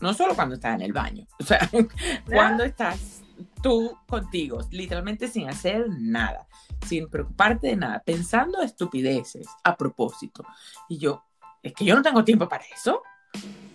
no 0.00 0.14
solo 0.14 0.34
cuando 0.34 0.54
estás 0.54 0.74
en 0.74 0.82
el 0.82 0.92
baño, 0.92 1.26
o 1.38 1.44
sea, 1.44 1.68
cuando 2.26 2.64
estás 2.64 3.22
tú 3.62 3.96
contigo, 4.06 4.60
literalmente 4.70 5.28
sin 5.28 5.48
hacer 5.48 5.86
nada, 5.88 6.46
sin 6.86 7.08
preocuparte 7.08 7.68
de 7.68 7.76
nada, 7.76 8.02
pensando 8.04 8.62
estupideces 8.62 9.46
a 9.64 9.76
propósito. 9.76 10.44
Y 10.88 10.98
yo, 10.98 11.24
es 11.62 11.72
que 11.72 11.84
yo 11.84 11.94
no 11.94 12.02
tengo 12.02 12.24
tiempo 12.24 12.48
para 12.48 12.64
eso. 12.74 13.02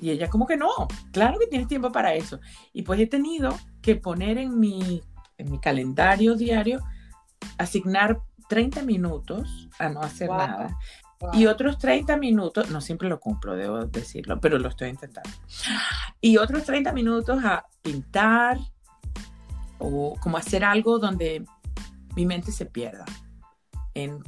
Y 0.01 0.11
ella 0.11 0.29
como 0.29 0.45
que 0.45 0.57
no, 0.57 0.69
claro 1.11 1.39
que 1.39 1.47
tienes 1.47 1.67
tiempo 1.67 1.91
para 1.91 2.13
eso. 2.13 2.39
Y 2.73 2.81
pues 2.83 2.99
he 2.99 3.07
tenido 3.07 3.57
que 3.81 3.95
poner 3.95 4.37
en 4.37 4.59
mi, 4.59 5.01
en 5.37 5.51
mi 5.51 5.59
calendario 5.59 6.35
diario, 6.35 6.81
asignar 7.57 8.19
30 8.49 8.83
minutos 8.83 9.69
a 9.79 9.89
no 9.89 10.01
hacer 10.01 10.29
nada. 10.29 10.77
Y 11.33 11.45
otros 11.47 11.77
30 11.77 12.17
minutos, 12.17 12.69
no 12.69 12.81
siempre 12.81 13.09
lo 13.09 13.19
cumplo, 13.19 13.55
debo 13.55 13.85
decirlo, 13.85 14.39
pero 14.39 14.59
lo 14.59 14.69
estoy 14.69 14.89
intentando. 14.89 15.29
Y 16.21 16.37
otros 16.37 16.63
30 16.63 16.91
minutos 16.91 17.43
a 17.43 17.65
pintar 17.81 18.57
o 19.77 20.15
como 20.21 20.37
hacer 20.37 20.63
algo 20.63 20.99
donde 20.99 21.45
mi 22.15 22.25
mente 22.25 22.51
se 22.51 22.65
pierda 22.65 23.05
en, 23.93 24.23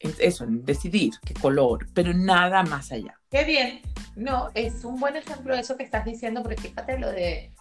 en 0.00 0.14
eso, 0.18 0.44
en 0.44 0.64
decidir 0.64 1.12
qué 1.24 1.34
color, 1.34 1.86
pero 1.94 2.12
nada 2.12 2.62
más 2.62 2.92
allá. 2.92 3.18
Qué 3.30 3.44
bien. 3.44 3.80
No, 4.16 4.50
es 4.54 4.84
un 4.84 5.00
buen 5.00 5.16
ejemplo 5.16 5.54
de 5.54 5.60
eso 5.60 5.76
que 5.76 5.84
estás 5.84 6.04
diciendo, 6.04 6.42
porque 6.42 6.60
fíjate 6.60 6.98
lo 6.98 7.10
de 7.10 7.54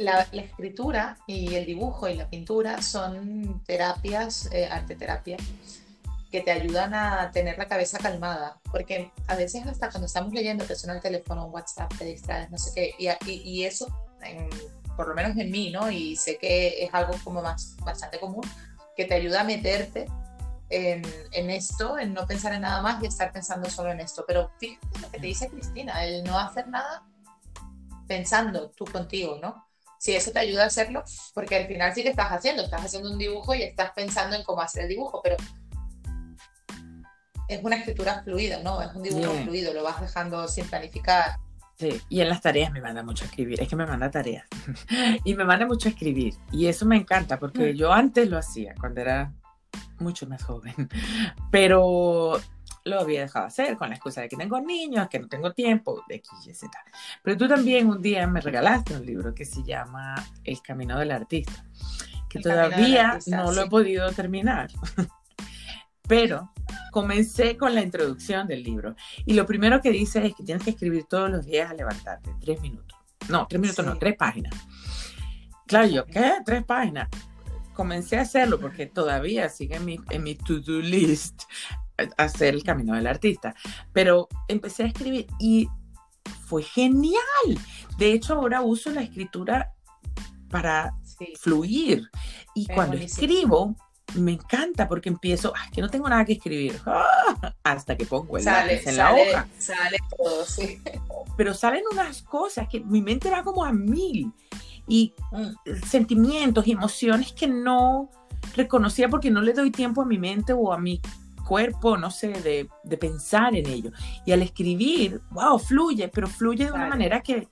la, 0.00 0.26
escritura 0.32 1.18
y 1.26 1.54
el 1.54 1.66
dibujo 1.66 2.08
y 2.08 2.14
la 2.14 2.28
pintura 2.28 2.80
son 2.82 3.62
terapias, 3.64 4.48
eh, 4.52 4.66
arte 4.66 4.96
terapia, 4.96 5.36
que 6.30 6.40
te 6.40 6.50
ayudan 6.50 6.94
a 6.94 7.30
tener 7.32 7.58
la 7.58 7.68
cabeza 7.68 7.98
calmada, 7.98 8.60
porque 8.70 9.10
a 9.26 9.34
veces 9.34 9.66
hasta 9.66 9.90
cuando 9.90 10.06
estamos 10.06 10.32
leyendo 10.32 10.64
te 10.64 10.74
suena 10.74 10.94
el 10.94 11.02
teléfono, 11.02 11.46
WhatsApp, 11.46 11.92
te 11.98 12.04
distraes, 12.04 12.50
no 12.50 12.56
sé 12.56 12.70
qué, 12.74 12.94
y, 12.98 13.30
y, 13.30 13.64
eso, 13.64 13.88
por 14.96 15.08
lo 15.08 15.14
menos 15.14 15.36
en 15.36 15.50
mí, 15.50 15.70
¿no? 15.70 15.90
Y 15.90 16.16
sé 16.16 16.38
que 16.38 16.84
es 16.84 16.94
algo 16.94 17.14
como 17.24 17.42
más 17.42 17.76
bastante 17.84 18.18
común, 18.18 18.44
que 18.96 19.04
te 19.04 19.14
ayuda 19.14 19.40
a 19.40 19.44
meterte 19.44 20.06
en, 20.70 21.02
en, 21.32 21.50
esto, 21.50 21.98
en 21.98 22.14
no 22.14 22.26
pensar 22.26 22.54
en 22.54 22.62
nada 22.62 22.80
más 22.80 23.02
y 23.02 23.06
estar 23.06 23.32
pensando 23.32 23.68
solo 23.68 23.90
en 23.90 24.00
esto. 24.00 24.24
Pero 24.26 24.52
fíjate 24.58 25.00
lo 25.00 25.10
que 25.10 25.18
te 25.18 25.26
dice 25.26 25.48
Cristina, 25.48 26.04
el 26.04 26.22
no 26.22 26.38
hacer 26.38 26.68
nada 26.68 27.02
pensando 28.06 28.70
tú 28.70 28.84
contigo, 28.84 29.38
¿no? 29.42 29.69
Si 30.00 30.16
eso 30.16 30.32
te 30.32 30.38
ayuda 30.38 30.64
a 30.64 30.66
hacerlo, 30.68 31.04
porque 31.34 31.56
al 31.56 31.66
final 31.66 31.94
sí 31.94 32.02
que 32.02 32.08
estás 32.08 32.32
haciendo, 32.32 32.62
estás 32.62 32.86
haciendo 32.86 33.12
un 33.12 33.18
dibujo 33.18 33.54
y 33.54 33.62
estás 33.62 33.92
pensando 33.92 34.34
en 34.34 34.42
cómo 34.44 34.62
hacer 34.62 34.84
el 34.84 34.88
dibujo, 34.88 35.20
pero 35.22 35.36
es 37.46 37.62
una 37.62 37.76
escritura 37.76 38.22
fluida, 38.24 38.62
¿no? 38.62 38.80
Es 38.80 38.94
un 38.94 39.02
dibujo 39.02 39.34
fluido, 39.44 39.74
lo 39.74 39.82
vas 39.82 40.00
dejando 40.00 40.48
sin 40.48 40.64
planificar. 40.64 41.36
Sí, 41.76 42.00
y 42.08 42.22
en 42.22 42.30
las 42.30 42.40
tareas 42.40 42.72
me 42.72 42.80
manda 42.80 43.02
mucho 43.02 43.24
a 43.24 43.26
escribir, 43.26 43.60
es 43.60 43.68
que 43.68 43.76
me 43.76 43.84
manda 43.84 44.10
tareas 44.10 44.46
y 45.24 45.34
me 45.34 45.44
manda 45.44 45.66
mucho 45.66 45.88
a 45.88 45.92
escribir 45.92 46.34
y 46.50 46.66
eso 46.66 46.86
me 46.86 46.96
encanta 46.96 47.38
porque 47.38 47.74
mm. 47.74 47.76
yo 47.76 47.92
antes 47.92 48.28
lo 48.30 48.38
hacía 48.38 48.74
cuando 48.80 49.02
era 49.02 49.34
mucho 49.98 50.26
más 50.26 50.42
joven, 50.42 50.88
pero 51.50 52.40
lo 52.90 53.00
había 53.00 53.22
dejado 53.22 53.46
hacer 53.46 53.76
con 53.76 53.88
la 53.88 53.94
excusa 53.94 54.20
de 54.20 54.28
que 54.28 54.36
tengo 54.36 54.60
niños, 54.60 55.08
que 55.08 55.18
no 55.18 55.28
tengo 55.28 55.52
tiempo, 55.52 56.04
de 56.08 56.16
X, 56.16 56.30
y 56.46 56.54
Z. 56.54 56.70
Pero 57.22 57.36
tú 57.36 57.48
también 57.48 57.88
un 57.88 58.02
día 58.02 58.26
me 58.26 58.40
regalaste 58.40 58.94
un 58.94 59.06
libro 59.06 59.34
que 59.34 59.44
se 59.44 59.62
llama 59.62 60.14
El 60.44 60.60
Camino 60.60 60.98
del 60.98 61.12
Artista, 61.12 61.64
que 62.28 62.40
todavía 62.40 63.18
no 63.26 63.52
lo 63.52 63.62
he 63.62 63.68
podido 63.68 64.10
terminar. 64.12 64.68
Pero 66.08 66.52
comencé 66.90 67.56
con 67.56 67.74
la 67.74 67.82
introducción 67.82 68.48
del 68.48 68.64
libro 68.64 68.96
y 69.24 69.34
lo 69.34 69.46
primero 69.46 69.80
que 69.80 69.90
dice 69.92 70.26
es 70.26 70.34
que 70.34 70.42
tienes 70.42 70.64
que 70.64 70.70
escribir 70.70 71.04
todos 71.04 71.30
los 71.30 71.46
días 71.46 71.70
a 71.70 71.74
levantarte, 71.74 72.34
tres 72.40 72.60
minutos. 72.60 72.98
No, 73.28 73.46
tres 73.46 73.60
minutos 73.60 73.86
no, 73.86 73.96
tres 73.96 74.16
páginas. 74.16 74.52
Claro, 75.66 75.86
yo, 75.86 76.04
¿qué? 76.06 76.32
Tres 76.44 76.64
páginas 76.64 77.08
comencé 77.80 78.18
a 78.18 78.22
hacerlo 78.22 78.60
porque 78.60 78.84
todavía 78.84 79.48
sigue 79.48 79.76
en 79.76 79.86
mi, 79.86 79.98
en 80.10 80.22
mi 80.22 80.34
to-do 80.34 80.80
list 80.80 81.44
hacer 82.16 82.54
el 82.54 82.62
camino 82.62 82.94
del 82.94 83.06
artista. 83.06 83.54
Pero 83.92 84.28
empecé 84.48 84.84
a 84.84 84.86
escribir 84.86 85.26
y 85.38 85.68
fue 86.46 86.62
genial. 86.62 87.20
De 87.98 88.12
hecho, 88.12 88.34
ahora 88.34 88.62
uso 88.62 88.90
la 88.90 89.02
escritura 89.02 89.72
para 90.50 90.94
fluir. 91.38 92.10
Y 92.54 92.66
cuando 92.66 92.96
escribo, 92.96 93.76
me 94.14 94.32
encanta 94.32 94.88
porque 94.88 95.08
empiezo, 95.08 95.52
ay, 95.56 95.70
que 95.70 95.80
no 95.80 95.88
tengo 95.88 96.08
nada 96.08 96.24
que 96.24 96.32
escribir, 96.34 96.80
hasta 97.62 97.96
que 97.96 98.06
pongo 98.06 98.38
el 98.38 98.44
lápiz 98.44 98.86
en 98.86 98.96
la 98.96 99.14
hoja. 99.14 99.48
Sale 99.58 99.98
todo, 100.16 100.44
sí. 100.44 100.80
Pero 101.36 101.54
salen 101.54 101.84
unas 101.92 102.22
cosas 102.22 102.68
que 102.68 102.80
mi 102.80 103.00
mente 103.02 103.30
va 103.30 103.42
como 103.42 103.64
a 103.64 103.72
mil. 103.72 104.32
Y 104.88 105.14
mm. 105.30 105.86
sentimientos 105.86 106.66
y 106.66 106.72
emociones 106.72 107.32
que 107.32 107.46
no 107.46 108.10
reconocía 108.56 109.08
porque 109.08 109.30
no 109.30 109.40
le 109.40 109.52
doy 109.52 109.70
tiempo 109.70 110.02
a 110.02 110.04
mi 110.04 110.18
mente 110.18 110.52
o 110.52 110.72
a 110.72 110.78
mi 110.78 111.00
cuerpo, 111.50 111.96
no 111.96 112.12
sé, 112.12 112.28
de, 112.28 112.68
de, 112.84 112.96
pensar 112.96 113.56
en 113.56 113.66
ello. 113.66 113.90
Y 114.24 114.30
al 114.30 114.40
escribir, 114.40 115.20
wow, 115.32 115.58
fluye, 115.58 116.06
pero 116.06 116.28
fluye 116.28 116.66
de 116.66 116.70
una 116.70 116.86
manera 116.86 117.22
que, 117.22 117.48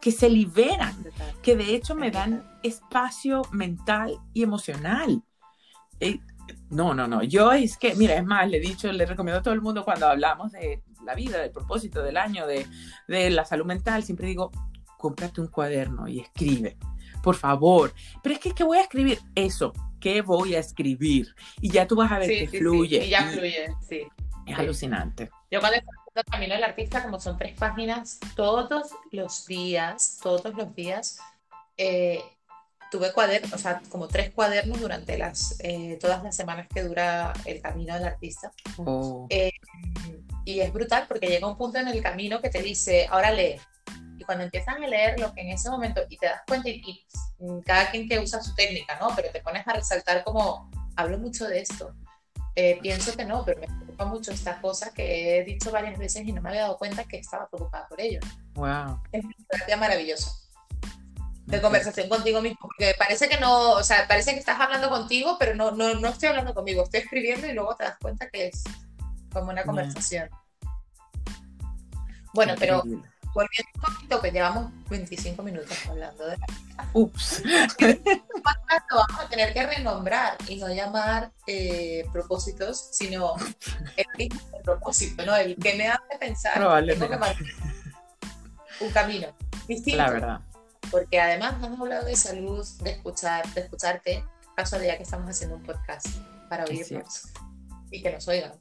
que 0.00 0.10
se 0.10 0.28
liberan, 0.28 0.96
que 1.42 1.54
de 1.54 1.76
hecho 1.76 1.94
me 1.94 2.10
dan 2.10 2.44
espacio 2.64 3.42
mental 3.52 4.18
y 4.34 4.42
emocional. 4.42 5.22
Eh, 6.00 6.18
no, 6.70 6.92
no, 6.92 7.06
no. 7.06 7.22
Yo 7.22 7.52
es 7.52 7.78
que, 7.78 7.94
mira, 7.94 8.16
es 8.16 8.24
más, 8.24 8.50
le 8.50 8.56
he 8.56 8.60
dicho, 8.60 8.90
le 8.90 9.06
recomiendo 9.06 9.38
a 9.38 9.42
todo 9.44 9.54
el 9.54 9.62
mundo 9.62 9.84
cuando 9.84 10.08
hablamos 10.08 10.50
de 10.50 10.82
la 11.04 11.14
vida, 11.14 11.38
del 11.38 11.52
propósito 11.52 12.02
del 12.02 12.16
año, 12.16 12.48
de, 12.48 12.66
de 13.06 13.30
la 13.30 13.44
salud 13.44 13.64
mental, 13.64 14.02
siempre 14.02 14.26
digo, 14.26 14.50
cómprate 14.98 15.40
un 15.40 15.46
cuaderno 15.46 16.08
y 16.08 16.18
escribe, 16.18 16.76
por 17.22 17.36
favor. 17.36 17.94
Pero 18.24 18.34
es 18.34 18.40
que, 18.40 18.50
¿qué 18.50 18.64
voy 18.64 18.78
a 18.78 18.82
escribir? 18.82 19.20
Eso, 19.36 19.72
qué 20.06 20.22
voy 20.22 20.54
a 20.54 20.60
escribir. 20.60 21.34
Y 21.60 21.68
ya 21.68 21.84
tú 21.88 21.96
vas 21.96 22.12
a 22.12 22.20
ver 22.20 22.28
que 22.28 22.58
fluye. 22.58 23.04
Y 23.04 23.10
ya 23.10 23.24
fluye, 23.24 23.66
sí. 23.88 24.02
Es 24.46 24.56
alucinante. 24.56 25.30
Yo 25.50 25.58
cuando 25.58 25.78
haciendo 25.78 26.30
Camino 26.30 26.54
del 26.54 26.62
Artista, 26.62 27.02
como 27.02 27.18
son 27.18 27.36
tres 27.36 27.58
páginas, 27.58 28.20
todos 28.36 28.92
los 29.10 29.46
días, 29.46 30.20
todos 30.22 30.54
los 30.54 30.72
días, 30.76 31.18
eh, 31.76 32.20
tuve 32.92 33.12
cuadernos, 33.12 33.52
o 33.52 33.58
sea, 33.58 33.82
como 33.88 34.06
tres 34.06 34.30
cuadernos 34.30 34.80
durante 34.80 35.18
las, 35.18 35.58
eh, 35.58 35.98
todas 36.00 36.22
las 36.22 36.36
semanas 36.36 36.68
que 36.72 36.84
dura 36.84 37.32
el 37.44 37.60
Camino 37.60 37.94
del 37.94 38.04
Artista. 38.04 38.52
Oh. 38.76 39.26
Eh, 39.28 39.54
y 40.44 40.60
es 40.60 40.72
brutal 40.72 41.06
porque 41.08 41.26
llega 41.26 41.48
un 41.48 41.58
punto 41.58 41.80
en 41.80 41.88
el 41.88 42.00
camino 42.00 42.40
que 42.40 42.50
te 42.50 42.62
dice, 42.62 43.08
ahora 43.10 43.32
lee, 43.32 43.56
y 43.56 43.75
cuando 44.26 44.44
empiezan 44.44 44.82
a 44.82 44.86
leer 44.86 45.18
lo 45.18 45.32
que 45.32 45.42
en 45.42 45.50
ese 45.50 45.70
momento, 45.70 46.02
y 46.08 46.16
te 46.16 46.26
das 46.26 46.42
cuenta, 46.46 46.68
y, 46.68 47.06
cada 47.64 47.90
quien 47.90 48.08
que 48.08 48.18
usa 48.18 48.42
su 48.42 48.54
técnica, 48.54 48.98
¿no? 48.98 49.08
Pero 49.14 49.30
te 49.30 49.40
pones 49.40 49.66
a 49.66 49.72
resaltar 49.72 50.24
como, 50.24 50.70
hablo 50.96 51.18
mucho 51.18 51.46
de 51.46 51.60
esto, 51.60 51.94
eh, 52.54 52.78
pienso 52.80 53.14
que 53.16 53.24
no, 53.24 53.44
pero 53.44 53.60
me 53.60 53.66
preocupa 53.66 54.06
mucho 54.06 54.32
esta 54.32 54.60
cosa 54.60 54.92
que 54.92 55.38
he 55.38 55.44
dicho 55.44 55.70
varias 55.70 55.98
veces 55.98 56.26
y 56.26 56.32
no 56.32 56.40
me 56.40 56.48
había 56.48 56.62
dado 56.62 56.78
cuenta 56.78 57.04
que 57.04 57.18
estaba 57.18 57.48
preocupada 57.48 57.86
por 57.88 58.00
ello. 58.00 58.20
Wow. 58.54 59.02
Es 59.12 59.22
una 59.24 59.34
terapia 59.48 59.76
maravillosa 59.76 60.30
de 61.46 61.60
conversación 61.60 62.08
contigo 62.08 62.42
mismo, 62.42 62.58
porque 62.60 62.94
parece 62.98 63.28
que 63.28 63.38
no, 63.38 63.72
o 63.72 63.82
sea, 63.82 64.08
parece 64.08 64.32
que 64.32 64.40
estás 64.40 64.58
hablando 64.60 64.88
contigo, 64.88 65.36
pero 65.38 65.54
no, 65.54 65.70
no, 65.70 65.94
no 65.94 66.08
estoy 66.08 66.30
hablando 66.30 66.54
conmigo, 66.54 66.82
estoy 66.82 67.00
escribiendo 67.00 67.46
y 67.46 67.52
luego 67.52 67.76
te 67.76 67.84
das 67.84 67.98
cuenta 67.98 68.28
que 68.28 68.48
es 68.48 68.64
como 69.32 69.50
una 69.50 69.62
conversación. 69.62 70.28
Bueno, 72.34 72.54
pero 72.58 72.82
volviendo 73.36 73.70
un 73.74 73.80
poquito, 73.82 74.22
que 74.22 74.30
llevamos 74.30 74.72
25 74.88 75.42
minutos 75.42 75.76
hablando 75.88 76.26
de 76.26 76.38
la 76.38 76.46
Ups. 76.94 77.42
vamos 78.90 79.20
a 79.20 79.28
tener 79.28 79.52
que 79.52 79.66
renombrar 79.66 80.38
y 80.48 80.56
no 80.56 80.68
llamar 80.68 81.32
eh, 81.46 82.06
propósitos, 82.12 82.88
sino 82.92 83.34
el 83.96 84.06
mismo 84.16 84.40
propósito, 84.64 85.26
¿no? 85.26 85.36
El 85.36 85.54
que 85.56 85.74
me 85.74 85.88
hace 85.88 86.18
pensar 86.18 86.54
tengo 86.54 87.08
que 87.10 87.18
un 88.80 88.90
camino 88.90 89.28
distinto. 89.68 89.98
La 89.98 90.10
verdad. 90.10 90.40
Porque 90.90 91.20
además 91.20 91.56
hemos 91.62 91.78
hablado 91.78 92.06
de 92.06 92.16
salud, 92.16 92.66
de 92.82 92.90
escuchar, 92.90 93.46
de 93.52 93.60
escucharte, 93.60 94.24
casualidad 94.54 94.96
que 94.96 95.02
estamos 95.02 95.28
haciendo 95.28 95.56
un 95.56 95.62
podcast 95.62 96.06
para 96.48 96.64
oírnos 96.64 97.28
y 97.90 98.02
que 98.02 98.12
nos 98.12 98.26
oigan. 98.28 98.52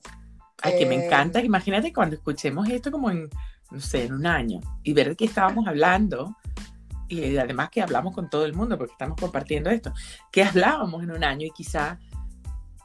Ay, 0.62 0.78
que 0.80 0.86
me 0.86 0.96
eh, 0.96 1.06
encanta. 1.06 1.40
Imagínate 1.40 1.94
cuando 1.94 2.18
escuchemos 2.18 2.68
esto 2.68 2.92
como 2.92 3.10
en 3.10 3.30
no 3.72 3.80
sé, 3.80 4.06
en 4.06 4.14
un 4.14 4.26
año 4.26 4.60
y 4.84 4.94
ver 4.94 5.10
de 5.10 5.16
qué 5.16 5.26
estábamos 5.26 5.68
hablando 5.68 6.36
y 7.08 7.38
además 7.38 7.70
que 7.70 7.82
hablamos 7.82 8.14
con 8.14 8.30
todo 8.30 8.46
el 8.46 8.54
mundo 8.54 8.78
porque 8.78 8.94
estamos 8.94 9.20
compartiendo 9.20 9.70
esto, 9.70 9.94
que 10.32 10.44
hablábamos 10.44 11.04
en 11.04 11.12
un 11.12 11.24
año 11.24 11.46
y 11.46 11.52
quizá 11.52 12.00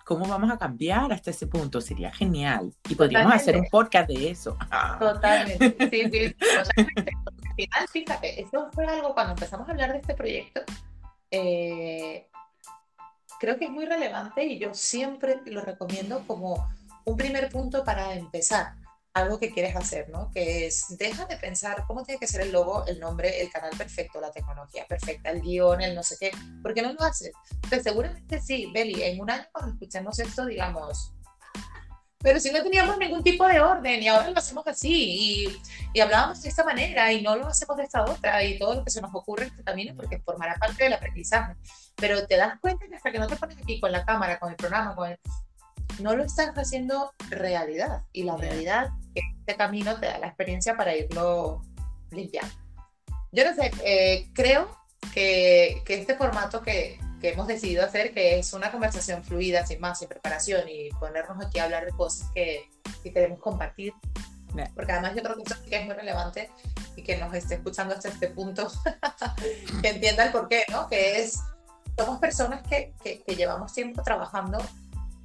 cómo 0.05 0.27
vamos 0.27 0.51
a 0.51 0.59
cambiar 0.59 1.13
hasta 1.13 1.31
ese 1.31 1.47
punto, 1.47 1.81
sería 1.81 2.13
genial 2.13 2.75
y 2.89 2.95
podríamos 2.97 3.33
hacer 3.33 3.57
un 3.57 3.67
podcast 3.71 4.09
de 4.09 4.31
eso. 4.31 4.59
Totalmente, 4.99 5.77
sí, 5.89 6.11
sí, 6.11 6.35
totalmente. 6.35 7.13
Al 7.47 7.55
final, 7.55 7.89
fíjate, 7.89 8.43
eso 8.43 8.71
fue 8.73 8.87
algo 8.87 9.15
cuando 9.15 9.35
empezamos 9.35 9.69
a 9.69 9.71
hablar 9.71 9.93
de 9.93 9.99
este 9.99 10.15
proyecto, 10.15 10.63
eh, 11.31 12.27
creo 13.39 13.57
que 13.57 13.67
es 13.67 13.71
muy 13.71 13.87
relevante 13.87 14.45
y 14.45 14.59
yo 14.59 14.75
siempre 14.75 15.41
lo 15.47 15.61
recomiendo 15.61 16.25
como 16.27 16.69
un 17.05 17.17
primer 17.17 17.49
punto 17.49 17.85
para 17.85 18.15
empezar 18.15 18.75
algo 19.13 19.39
que 19.39 19.51
quieres 19.51 19.75
hacer, 19.75 20.09
¿no? 20.09 20.31
Que 20.33 20.67
es, 20.67 20.87
deja 20.99 21.27
de 21.27 21.37
pensar 21.37 21.85
cómo 21.87 22.05
tiene 22.05 22.21
que 22.21 22.27
ser 22.27 22.43
el 22.43 22.53
logo, 22.53 22.87
el 22.87 23.01
nombre, 23.01 23.43
el 23.43 23.51
canal 23.51 23.71
perfecto, 23.77 24.21
la 24.21 24.31
tecnología 24.31 24.87
perfecta, 24.89 25.31
el 25.31 25.41
guion, 25.41 25.81
el 25.81 25.95
no 25.95 26.03
sé 26.03 26.17
qué. 26.19 26.31
¿Por 26.63 26.75
qué 26.75 26.83
no 26.83 26.93
lo 26.93 27.03
haces? 27.03 27.33
Pues 27.69 27.83
seguramente 27.83 28.41
sí, 28.41 28.71
Beli, 28.73 29.03
en 29.03 29.21
un 29.21 29.31
año 29.31 29.47
cuando 29.53 29.73
escuchemos 29.73 30.19
esto, 30.19 30.47
digamos, 30.47 31.13
pero 32.23 32.39
si 32.39 32.53
no 32.53 32.63
teníamos 32.63 32.99
ningún 32.99 33.23
tipo 33.23 33.47
de 33.47 33.61
orden 33.61 34.03
y 34.03 34.09
ahora 34.09 34.31
lo 34.31 34.39
hacemos 34.39 34.67
así 34.67 34.93
y, 34.93 35.63
y, 35.95 36.01
hablábamos 36.01 36.43
de 36.43 36.51
esta 36.51 36.65
manera 36.65 37.11
y 37.13 37.23
no 37.23 37.35
lo 37.35 37.47
hacemos 37.47 37.79
de 37.79 37.85
esta 37.85 38.05
otra 38.05 38.45
y 38.45 38.59
todo 38.59 38.75
lo 38.75 38.85
que 38.85 38.91
se 38.91 39.01
nos 39.01 39.15
ocurre 39.15 39.45
en 39.45 39.51
este 39.51 39.65
camino 39.65 39.95
porque 39.97 40.19
formará 40.19 40.55
parte 40.57 40.85
del 40.85 40.93
aprendizaje. 40.93 41.55
Pero 41.97 42.27
te 42.27 42.37
das 42.37 42.61
cuenta 42.61 42.87
que 42.87 42.95
hasta 42.95 43.11
que 43.11 43.19
no 43.19 43.27
te 43.27 43.37
pones 43.37 43.57
aquí 43.57 43.81
con 43.81 43.91
la 43.91 44.05
cámara, 44.05 44.39
con 44.39 44.51
el 44.51 44.57
programa, 44.57 44.95
con 44.95 45.09
el, 45.09 45.19
no 46.01 46.17
lo 46.17 46.25
estás 46.25 46.51
haciendo 46.57 47.13
realidad 47.29 48.03
y 48.13 48.25
la 48.25 48.37
realidad 48.37 48.91
este 49.15 49.57
camino 49.57 49.99
te 49.99 50.07
da 50.07 50.19
la 50.19 50.29
experiencia 50.29 50.77
para 50.77 50.97
irlo 50.97 51.63
limpiando. 52.11 52.55
Yo 53.33 53.45
no 53.45 53.55
sé, 53.55 53.71
eh, 53.85 54.29
creo 54.35 54.77
que, 55.15 55.83
que, 55.85 55.95
este 55.95 56.17
formato 56.17 56.63
que, 56.63 56.99
que, 57.21 57.31
hemos 57.31 57.47
decidido 57.47 57.85
hacer, 57.85 58.13
que 58.13 58.39
es 58.39 58.53
una 58.53 58.71
conversación 58.73 59.25
fluida, 59.25 59.67
sin 59.67 59.81
más, 59.81 59.99
sin 59.99 60.09
preparación 60.09 60.69
y 60.69 60.91
ponernos 60.91 61.45
aquí 61.45 61.59
a 61.59 61.65
hablar 61.65 61.85
de 61.85 61.93
cosas 61.93 62.29
que, 62.35 62.69
que 63.03 63.13
queremos 63.13 63.39
compartir, 63.39 63.93
porque 64.75 64.93
además 64.93 65.15
yo 65.15 65.23
creo 65.23 65.37
que 65.37 65.43
eso 65.43 65.63
que 65.69 65.77
es 65.77 65.87
muy 65.87 65.95
relevante 65.95 66.51
y 66.97 67.03
que 67.03 67.17
nos 67.19 67.33
esté 67.35 67.55
escuchando 67.55 67.95
hasta 67.95 68.09
este 68.09 68.29
punto, 68.29 68.71
que 69.83 69.89
entienda 69.89 70.25
el 70.25 70.33
porqué, 70.33 70.65
¿no? 70.71 70.89
Que 70.89 71.21
es, 71.21 71.39
somos 71.97 72.19
personas 72.19 72.67
que, 72.67 72.95
que, 73.03 73.23
que 73.23 73.37
llevamos 73.37 73.73
tiempo 73.73 74.03
trabajando 74.03 74.59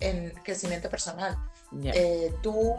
en 0.05 0.31
crecimiento 0.43 0.89
personal. 0.89 1.37
Eh, 1.83 2.33
tú 2.41 2.75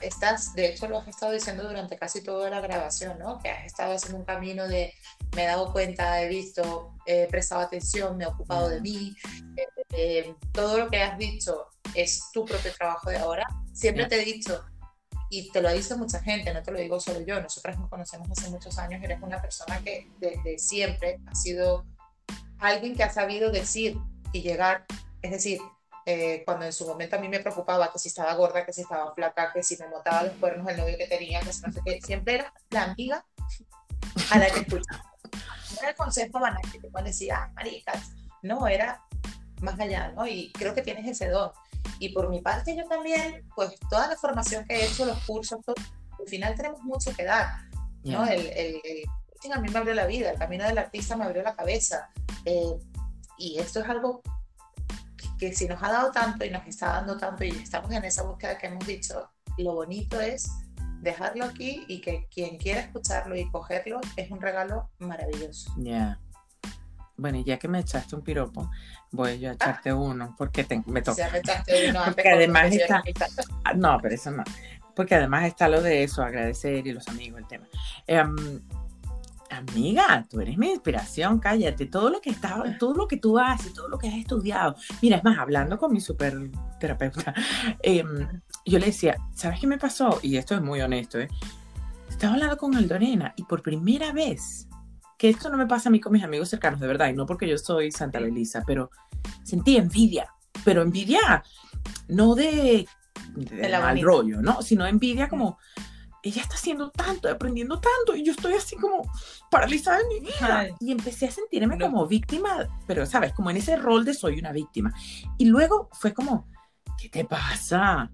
estás, 0.00 0.54
de 0.54 0.68
hecho 0.68 0.88
lo 0.88 0.98
has 0.98 1.08
estado 1.08 1.32
diciendo 1.32 1.62
durante 1.62 1.96
casi 1.98 2.22
toda 2.22 2.50
la 2.50 2.60
grabación, 2.60 3.18
¿no? 3.18 3.38
Que 3.38 3.50
has 3.50 3.66
estado 3.66 3.94
haciendo 3.94 4.18
un 4.18 4.24
camino 4.24 4.66
de 4.66 4.94
me 5.36 5.44
he 5.44 5.46
dado 5.46 5.72
cuenta, 5.72 6.22
he 6.22 6.28
visto, 6.28 6.94
he 7.06 7.26
prestado 7.28 7.62
atención, 7.62 8.16
me 8.16 8.24
he 8.24 8.26
ocupado 8.26 8.68
de 8.68 8.80
mí. 8.80 9.16
Eh, 9.56 9.66
eh, 9.92 10.34
todo 10.52 10.78
lo 10.78 10.88
que 10.88 11.02
has 11.02 11.18
dicho 11.18 11.66
es 11.94 12.30
tu 12.32 12.44
propio 12.44 12.72
trabajo 12.72 13.10
de 13.10 13.18
ahora. 13.18 13.46
Siempre 13.72 14.06
te 14.06 14.20
he 14.20 14.24
dicho, 14.24 14.64
y 15.28 15.50
te 15.50 15.62
lo 15.62 15.68
ha 15.68 15.72
dicho 15.72 15.96
mucha 15.96 16.20
gente, 16.20 16.52
no 16.52 16.62
te 16.62 16.72
lo 16.72 16.78
digo 16.80 16.98
solo 16.98 17.20
yo, 17.20 17.40
nosotras 17.40 17.78
nos 17.78 17.88
conocemos 17.88 18.28
hace 18.30 18.50
muchos 18.50 18.76
años, 18.78 19.02
eres 19.02 19.22
una 19.22 19.40
persona 19.40 19.80
que 19.80 20.10
desde 20.18 20.58
siempre 20.58 21.20
ha 21.26 21.34
sido 21.34 21.86
alguien 22.58 22.96
que 22.96 23.04
ha 23.04 23.12
sabido 23.12 23.50
decir 23.50 23.96
y 24.32 24.42
llegar 24.42 24.86
es 25.22 25.30
decir, 25.30 25.60
eh, 26.06 26.42
cuando 26.44 26.64
en 26.64 26.72
su 26.72 26.86
momento 26.86 27.16
a 27.16 27.18
mí 27.18 27.28
me 27.28 27.40
preocupaba 27.40 27.92
que 27.92 27.98
si 27.98 28.08
estaba 28.08 28.34
gorda, 28.34 28.64
que 28.64 28.72
si 28.72 28.82
estaba 28.82 29.14
flaca, 29.14 29.52
que 29.52 29.62
si 29.62 29.76
me 29.76 29.88
notaba 29.88 30.24
los 30.24 30.32
cuernos 30.34 30.66
del 30.66 30.78
novio 30.78 30.96
que 30.96 31.06
tenía, 31.06 31.40
que 31.40 31.52
si 31.52 31.62
no 31.62 31.72
sé 31.72 31.80
qué, 31.84 32.00
siempre 32.00 32.36
era 32.36 32.52
la 32.70 32.84
amiga 32.84 33.24
a 34.30 34.38
la 34.38 34.50
que 34.50 34.60
escuchaba. 34.60 35.04
No 35.32 35.78
era 35.80 35.90
el 35.90 35.96
consejo 35.96 36.40
banal 36.40 36.62
que 36.72 36.78
te 36.78 37.02
decir, 37.02 37.32
ah, 37.32 37.52
maricas. 37.54 38.10
No, 38.42 38.66
era 38.66 39.02
más 39.60 39.78
allá, 39.78 40.12
¿no? 40.12 40.26
Y 40.26 40.50
creo 40.52 40.74
que 40.74 40.82
tienes 40.82 41.06
ese 41.06 41.28
don. 41.28 41.52
Y 41.98 42.10
por 42.10 42.30
mi 42.30 42.40
parte 42.40 42.74
yo 42.74 42.86
también, 42.88 43.46
pues 43.54 43.74
toda 43.90 44.08
la 44.08 44.16
formación 44.16 44.64
que 44.66 44.76
he 44.76 44.86
hecho, 44.86 45.04
los 45.04 45.22
cursos, 45.24 45.60
todo, 45.64 45.76
al 46.18 46.26
final 46.26 46.54
tenemos 46.54 46.80
mucho 46.82 47.14
que 47.14 47.24
dar, 47.24 47.46
¿no? 48.04 48.26
El, 48.26 48.46
el, 48.46 48.80
el, 48.84 49.52
a 49.52 49.58
mí 49.58 49.68
me 49.68 49.78
abrió 49.78 49.94
la 49.94 50.06
vida, 50.06 50.30
el 50.30 50.38
camino 50.38 50.64
del 50.64 50.78
artista 50.78 51.16
me 51.16 51.24
abrió 51.24 51.42
la 51.42 51.54
cabeza. 51.54 52.10
Eh, 52.46 52.78
y 53.38 53.58
esto 53.58 53.80
es 53.80 53.88
algo 53.88 54.22
que 55.40 55.54
si 55.54 55.66
nos 55.66 55.82
ha 55.82 55.90
dado 55.90 56.12
tanto 56.12 56.44
y 56.44 56.50
nos 56.50 56.66
está 56.66 56.88
dando 56.88 57.16
tanto 57.16 57.44
y 57.44 57.48
estamos 57.48 57.90
en 57.92 58.04
esa 58.04 58.22
búsqueda 58.22 58.58
que 58.58 58.66
hemos 58.66 58.86
dicho, 58.86 59.30
lo 59.56 59.74
bonito 59.74 60.20
es 60.20 60.50
dejarlo 61.00 61.46
aquí 61.46 61.86
y 61.88 62.02
que 62.02 62.28
quien 62.30 62.58
quiera 62.58 62.80
escucharlo 62.80 63.34
y 63.34 63.50
cogerlo 63.50 64.00
es 64.16 64.30
un 64.30 64.40
regalo 64.40 64.90
maravilloso. 64.98 65.72
Ya. 65.78 66.20
Bueno, 67.16 67.38
y 67.38 67.44
ya 67.44 67.58
que 67.58 67.68
me 67.68 67.80
echaste 67.80 68.14
un 68.16 68.22
piropo, 68.22 68.70
voy 69.12 69.38
yo 69.38 69.50
a 69.50 69.54
echarte 69.54 69.92
uno, 69.94 70.34
porque 70.36 70.66
me 70.86 71.00
toca. 71.00 71.16
Ya 71.16 71.30
me 71.30 71.38
echaste 71.38 71.88
uno, 71.88 72.02
porque 72.04 72.28
además 72.28 72.72
está... 72.72 73.02
Ah, 73.64 73.72
no, 73.72 73.98
pero 74.00 74.14
eso 74.14 74.30
no. 74.30 74.44
Porque 74.94 75.14
además 75.14 75.46
está 75.46 75.68
lo 75.68 75.80
de 75.80 76.02
eso, 76.02 76.22
agradecer 76.22 76.86
y 76.86 76.92
los 76.92 77.08
amigos, 77.08 77.40
el 77.40 77.46
tema. 77.46 77.66
Um, 78.08 78.60
amiga, 79.50 80.26
tú 80.30 80.40
eres 80.40 80.56
mi 80.56 80.70
inspiración, 80.70 81.38
cállate, 81.38 81.86
todo 81.86 82.10
lo 82.10 82.20
que 82.20 82.30
está, 82.30 82.62
todo 82.78 82.94
lo 82.94 83.08
que 83.08 83.16
tú 83.16 83.38
haces, 83.38 83.72
todo 83.74 83.88
lo 83.88 83.98
que 83.98 84.08
has 84.08 84.14
estudiado. 84.14 84.76
Mira, 85.02 85.16
es 85.16 85.24
más, 85.24 85.38
hablando 85.38 85.78
con 85.78 85.92
mi 85.92 86.00
super 86.00 86.34
terapeuta, 86.78 87.34
em, 87.82 88.26
yo 88.64 88.78
le 88.78 88.86
decía, 88.86 89.16
¿sabes 89.34 89.60
qué 89.60 89.66
me 89.66 89.78
pasó? 89.78 90.18
Y 90.22 90.36
esto 90.36 90.54
es 90.54 90.62
muy 90.62 90.80
honesto, 90.80 91.18
¿eh? 91.18 91.28
Estaba 92.08 92.34
hablando 92.34 92.56
con 92.56 92.74
Aldorena 92.74 93.32
y 93.36 93.44
por 93.44 93.62
primera 93.62 94.12
vez, 94.12 94.68
que 95.18 95.28
esto 95.28 95.50
no 95.50 95.56
me 95.56 95.66
pasa 95.66 95.88
a 95.88 95.92
mí 95.92 96.00
con 96.00 96.12
mis 96.12 96.24
amigos 96.24 96.48
cercanos, 96.48 96.80
de 96.80 96.86
verdad, 96.86 97.08
y 97.08 97.12
no 97.12 97.26
porque 97.26 97.48
yo 97.48 97.58
soy 97.58 97.90
Santa 97.92 98.20
Belisa, 98.20 98.62
pero 98.66 98.90
sentí 99.42 99.76
envidia, 99.76 100.28
pero 100.64 100.82
envidia 100.82 101.42
no 102.08 102.34
de, 102.34 102.86
de, 103.34 103.78
mal 103.78 104.00
rollo, 104.00 104.40
¿no? 104.40 104.62
Sino 104.62 104.86
envidia 104.86 105.28
como 105.28 105.58
ella 106.22 106.42
está 106.42 106.54
haciendo 106.54 106.90
tanto, 106.90 107.28
aprendiendo 107.28 107.80
tanto, 107.80 108.14
y 108.14 108.24
yo 108.24 108.32
estoy 108.32 108.54
así 108.54 108.76
como 108.76 109.10
paralizada 109.50 110.00
en 110.00 110.08
mi 110.08 110.20
vida. 110.20 110.68
Y 110.80 110.92
empecé 110.92 111.26
a 111.26 111.30
sentirme 111.30 111.78
como 111.78 112.06
víctima, 112.06 112.68
pero 112.86 113.06
sabes, 113.06 113.32
como 113.32 113.50
en 113.50 113.56
ese 113.56 113.76
rol 113.76 114.04
de 114.04 114.14
soy 114.14 114.38
una 114.38 114.52
víctima. 114.52 114.92
Y 115.38 115.46
luego 115.46 115.88
fue 115.92 116.12
como, 116.12 116.48
¿qué 116.98 117.08
te 117.08 117.24
pasa? 117.24 118.10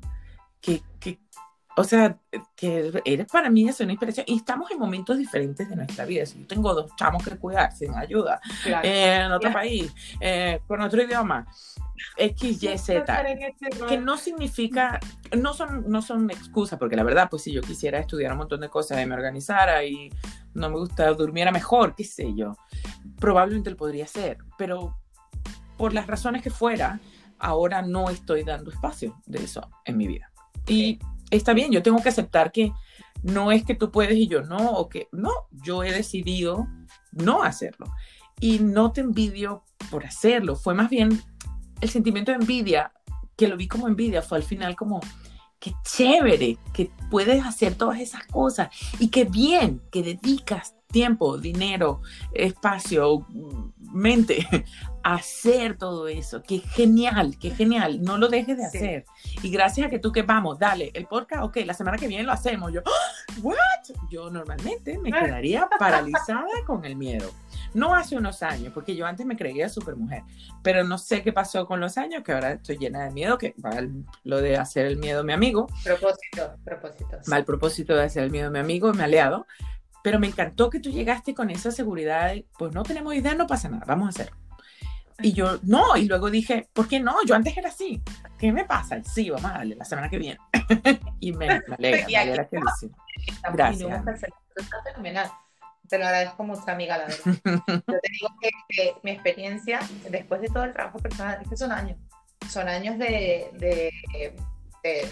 ¿Qué, 0.60 0.82
qué, 1.00 1.20
o 1.78 1.84
sea, 1.84 2.18
que 2.56 2.90
eres 3.04 3.26
para 3.26 3.50
mí 3.50 3.68
es 3.68 3.78
una 3.80 3.92
inspiración. 3.92 4.24
Y 4.28 4.36
estamos 4.36 4.70
en 4.70 4.78
momentos 4.78 5.18
diferentes 5.18 5.68
de 5.68 5.76
nuestra 5.76 6.06
vida. 6.06 6.24
Si 6.24 6.40
yo 6.40 6.46
tengo 6.46 6.72
dos 6.74 6.90
chamos 6.96 7.22
que 7.22 7.36
cuidar 7.36 7.70
sin 7.76 7.94
ayuda, 7.94 8.40
eh, 8.82 9.20
en 9.24 9.30
otro 9.30 9.52
país, 9.52 9.92
eh, 10.20 10.60
con 10.66 10.80
otro 10.80 11.02
idioma, 11.02 11.46
X, 12.16 12.62
Y, 12.62 12.78
Z, 12.78 13.24
que 13.86 13.98
no 13.98 14.16
significa, 14.16 14.98
no 15.36 15.52
son, 15.52 15.84
no 15.86 16.00
son 16.00 16.30
excusas, 16.30 16.78
porque 16.78 16.96
la 16.96 17.02
verdad, 17.02 17.28
pues 17.28 17.42
si 17.42 17.52
yo 17.52 17.60
quisiera 17.60 17.98
estudiar 17.98 18.32
un 18.32 18.38
montón 18.38 18.60
de 18.60 18.70
cosas 18.70 19.02
y 19.02 19.06
me 19.06 19.14
organizara 19.14 19.84
y 19.84 20.10
no 20.54 20.70
me 20.70 20.76
gusta, 20.76 21.12
durmiera 21.12 21.50
mejor, 21.50 21.94
qué 21.94 22.04
sé 22.04 22.34
yo, 22.34 22.56
probablemente 23.20 23.70
lo 23.70 23.76
podría 23.76 24.04
hacer, 24.04 24.38
pero 24.56 24.96
por 25.76 25.92
las 25.92 26.06
razones 26.06 26.42
que 26.42 26.48
fuera, 26.48 27.00
ahora 27.38 27.82
no 27.82 28.08
estoy 28.08 28.44
dando 28.44 28.70
espacio 28.70 29.20
de 29.26 29.44
eso 29.44 29.68
en 29.84 29.98
mi 29.98 30.06
vida. 30.06 30.32
Y 30.66 30.98
está 31.30 31.52
bien, 31.52 31.72
yo 31.72 31.82
tengo 31.82 32.02
que 32.02 32.08
aceptar 32.08 32.52
que 32.52 32.72
no 33.22 33.52
es 33.52 33.64
que 33.64 33.74
tú 33.74 33.90
puedes 33.90 34.16
y 34.16 34.28
yo 34.28 34.42
no, 34.42 34.72
o 34.72 34.88
que 34.88 35.08
no, 35.12 35.30
yo 35.50 35.82
he 35.82 35.92
decidido 35.92 36.66
no 37.12 37.42
hacerlo. 37.42 37.86
Y 38.40 38.58
no 38.58 38.92
te 38.92 39.00
envidio 39.00 39.64
por 39.90 40.04
hacerlo, 40.04 40.56
fue 40.56 40.74
más 40.74 40.90
bien 40.90 41.20
el 41.80 41.88
sentimiento 41.88 42.32
de 42.32 42.38
envidia, 42.38 42.92
que 43.36 43.48
lo 43.48 43.56
vi 43.56 43.68
como 43.68 43.88
envidia, 43.88 44.22
fue 44.22 44.38
al 44.38 44.44
final 44.44 44.76
como, 44.76 45.00
qué 45.58 45.72
chévere 45.82 46.58
que 46.72 46.90
puedes 47.10 47.44
hacer 47.44 47.74
todas 47.74 48.00
esas 48.00 48.26
cosas 48.26 48.68
y 48.98 49.08
qué 49.08 49.24
bien 49.24 49.82
que 49.90 50.02
dedicas 50.02 50.74
tiempo, 50.90 51.36
dinero, 51.36 52.00
espacio, 52.32 53.26
mente 53.92 54.46
a 55.02 55.14
hacer 55.14 55.76
todo 55.76 56.08
eso. 56.08 56.42
Qué 56.42 56.58
genial, 56.58 57.36
qué 57.38 57.50
genial. 57.50 58.02
No 58.02 58.18
lo 58.18 58.28
dejes 58.28 58.56
de 58.56 58.64
hacer. 58.64 59.04
Y 59.42 59.50
gracias 59.50 59.86
a 59.86 59.90
que 59.90 59.98
tú 59.98 60.10
que 60.10 60.22
vamos, 60.22 60.58
dale, 60.58 60.90
el 60.94 61.06
podcast, 61.06 61.44
ok, 61.44 61.58
la 61.64 61.74
semana 61.74 61.96
que 61.96 62.08
viene 62.08 62.24
lo 62.24 62.32
hacemos. 62.32 62.72
Yo, 62.72 62.80
¿what? 63.42 63.56
Yo 64.10 64.30
normalmente 64.30 64.98
me 64.98 65.12
quedaría 65.12 65.68
paralizada 65.78 66.48
con 66.66 66.84
el 66.84 66.96
miedo. 66.96 67.30
No 67.76 67.94
hace 67.94 68.16
unos 68.16 68.42
años, 68.42 68.72
porque 68.72 68.96
yo 68.96 69.06
antes 69.06 69.26
me 69.26 69.36
creía 69.36 69.68
súper 69.68 69.96
mujer, 69.96 70.22
pero 70.62 70.82
no 70.82 70.96
sé 70.96 71.22
qué 71.22 71.30
pasó 71.30 71.66
con 71.66 71.78
los 71.78 71.98
años, 71.98 72.22
que 72.22 72.32
ahora 72.32 72.52
estoy 72.52 72.78
llena 72.78 73.04
de 73.04 73.10
miedo, 73.10 73.36
que 73.36 73.54
va 73.62 73.76
lo 74.24 74.40
de 74.40 74.56
hacer 74.56 74.86
el 74.86 74.96
miedo 74.96 75.22
mi 75.24 75.34
amigo. 75.34 75.66
Propósito, 75.84 76.56
propósito. 76.64 77.18
Mal 77.26 77.44
propósito 77.44 77.94
de 77.94 78.04
hacer 78.04 78.24
el 78.24 78.30
miedo 78.30 78.50
mi 78.50 78.60
amigo, 78.60 78.94
mi 78.94 79.02
aliado. 79.02 79.46
Pero 80.02 80.18
me 80.18 80.26
encantó 80.26 80.70
que 80.70 80.80
tú 80.80 80.90
llegaste 80.90 81.34
con 81.34 81.50
esa 81.50 81.70
seguridad 81.70 82.28
de, 82.28 82.46
pues 82.58 82.72
no 82.72 82.82
tenemos 82.82 83.14
idea, 83.14 83.34
no 83.34 83.46
pasa 83.46 83.68
nada, 83.68 83.84
vamos 83.86 84.06
a 84.06 84.08
hacerlo. 84.08 84.36
Y 85.20 85.34
yo, 85.34 85.58
no, 85.62 85.98
y 85.98 86.06
luego 86.06 86.30
dije, 86.30 86.68
¿por 86.72 86.88
qué 86.88 86.98
no? 86.98 87.16
Yo 87.26 87.34
antes 87.34 87.54
era 87.56 87.68
así. 87.68 88.02
¿Qué 88.38 88.52
me 88.52 88.64
pasa? 88.64 89.02
Sí, 89.02 89.28
vamos 89.28 89.50
a 89.50 89.58
darle 89.58 89.76
la 89.76 89.84
semana 89.84 90.08
que 90.08 90.18
viene. 90.18 90.38
y 91.20 91.32
me, 91.32 91.46
me 91.46 91.74
alegra, 91.76 92.06
me 92.08 92.16
alegra 92.16 92.48
que 92.48 92.58
lo 92.58 92.70
Gracias. 93.52 94.02
Te 95.88 95.98
lo 95.98 96.06
agradezco 96.06 96.44
mucho, 96.44 96.62
amiga, 96.66 96.98
la 96.98 97.06
verdad. 97.06 97.24
Yo 97.86 98.00
te 98.00 98.10
digo 98.10 98.28
que, 98.68 98.94
mi 99.02 99.12
experiencia, 99.12 99.80
después 100.10 100.40
de 100.40 100.48
todo 100.48 100.64
el 100.64 100.72
trabajo 100.72 100.98
personal, 100.98 101.38
es 101.42 101.48
que 101.48 101.56
son 101.56 101.72
años, 101.72 101.98
son 102.48 102.68
años 102.68 102.98
de, 102.98 103.50
de, 103.54 103.92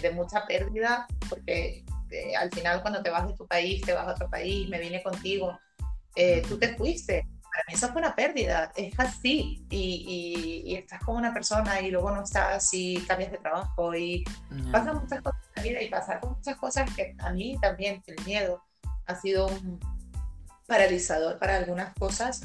de, 0.01 0.11
mucha 0.11 0.45
pérdida, 0.45 1.07
porque 1.29 1.83
eh, 2.11 2.35
al 2.35 2.51
final 2.51 2.81
cuando 2.81 3.03
te 3.03 3.09
vas 3.09 3.27
de 3.27 3.33
tu 3.33 3.47
país, 3.47 3.81
te 3.81 3.93
vas 3.93 4.07
a 4.07 4.11
otro 4.11 4.29
país, 4.29 4.67
me 4.69 4.79
vine 4.79 5.03
contigo, 5.03 5.57
eh, 6.15 6.41
tú 6.47 6.57
te 6.57 6.75
fuiste. 6.75 7.27
Para 7.43 7.63
mí 7.69 7.73
eso 7.73 7.87
fue 7.89 8.01
una 8.01 8.15
pérdida, 8.15 8.71
es 8.75 8.99
así, 8.99 9.65
y, 9.69 10.63
y, 10.65 10.75
estás 10.75 11.01
con 11.01 11.15
una 11.15 11.33
persona 11.33 11.79
y 11.79 11.89
luego 11.89 12.11
no 12.11 12.23
estás 12.23 12.69
y 12.73 12.97
cambias 13.07 13.31
de 13.31 13.37
trabajo 13.37 13.95
y 13.95 14.25
pasan 14.73 14.97
muchas 14.97 15.21
cosas 15.21 15.39
en 15.55 15.55
la 15.55 15.63
vida 15.63 15.81
y 15.81 15.89
pasar 15.89 16.19
con 16.19 16.33
muchas 16.33 16.57
cosas 16.57 16.93
que 16.93 17.15
a 17.17 17.31
mí 17.31 17.57
también 17.61 18.03
el 18.07 18.25
miedo 18.25 18.61
ha 19.05 19.15
sido 19.15 19.47
un 19.47 19.79
paralizador 20.67 21.39
para 21.39 21.57
algunas 21.57 21.93
cosas. 21.95 22.41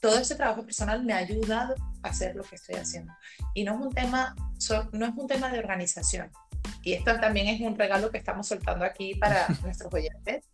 Todo 0.00 0.18
ese 0.18 0.36
trabajo 0.36 0.64
personal 0.64 1.04
me 1.04 1.12
ha 1.12 1.18
ayudado 1.18 1.74
a 2.02 2.08
hacer 2.08 2.36
lo 2.36 2.44
que 2.44 2.56
estoy 2.56 2.76
haciendo. 2.76 3.12
Y 3.54 3.64
no 3.64 3.74
es 3.74 3.80
un 3.80 3.92
tema, 3.92 4.34
no 4.92 5.06
es 5.06 5.12
un 5.16 5.26
tema 5.26 5.50
de 5.50 5.58
organización. 5.58 6.30
Y 6.82 6.92
esto 6.92 7.18
también 7.20 7.48
es 7.48 7.60
un 7.60 7.76
regalo 7.76 8.10
que 8.10 8.18
estamos 8.18 8.46
soltando 8.46 8.84
aquí 8.84 9.14
para 9.14 9.48
nuestros 9.62 9.92
oyentes. 9.92 10.44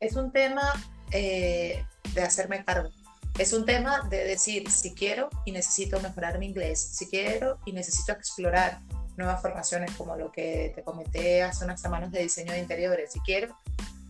Es 0.00 0.14
un 0.14 0.32
tema 0.32 0.72
eh, 1.10 1.84
de 2.14 2.22
hacerme 2.22 2.64
cargo. 2.64 2.90
Es 3.38 3.52
un 3.52 3.66
tema 3.66 4.00
de 4.08 4.24
decir, 4.24 4.70
si 4.70 4.94
quiero 4.94 5.28
y 5.44 5.52
necesito 5.52 6.00
mejorar 6.00 6.38
mi 6.38 6.46
inglés, 6.46 6.80
si 6.80 7.06
quiero 7.06 7.58
y 7.66 7.72
necesito 7.72 8.12
explorar 8.12 8.80
nuevas 9.16 9.42
formaciones 9.42 9.90
como 9.92 10.16
lo 10.16 10.32
que 10.32 10.72
te 10.74 10.82
comenté 10.82 11.42
hace 11.42 11.64
unas 11.64 11.80
semanas 11.80 12.10
de 12.12 12.22
diseño 12.22 12.52
de 12.52 12.60
interiores, 12.60 13.12
si 13.12 13.20
quiero, 13.20 13.56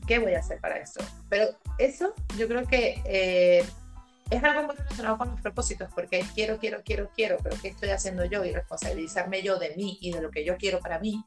¿qué 0.07 0.18
voy 0.18 0.34
a 0.34 0.40
hacer 0.40 0.61
para 0.61 0.76
esto? 0.78 1.04
Pero 1.28 1.48
eso 1.78 2.14
yo 2.38 2.48
creo 2.48 2.66
que 2.66 3.02
eh, 3.04 3.64
es 4.30 4.42
algo 4.42 4.64
muy 4.64 4.76
relacionado 4.76 5.18
con 5.18 5.30
los 5.30 5.40
propósitos, 5.40 5.88
porque 5.94 6.24
quiero, 6.34 6.59
quiero, 6.59 6.82
quiero, 6.84 7.11
quiero, 7.14 7.36
pero 7.42 7.57
¿qué 7.61 7.68
estoy 7.68 7.90
haciendo 7.90 8.24
yo? 8.24 8.44
Y 8.44 8.52
responsabilizarme 8.52 9.42
yo 9.42 9.59
de 9.59 9.74
mí 9.76 9.98
y 10.00 10.12
de 10.12 10.20
lo 10.20 10.30
que 10.30 10.44
yo 10.44 10.57
quiero 10.57 10.80
para 10.80 10.98
mí. 10.98 11.24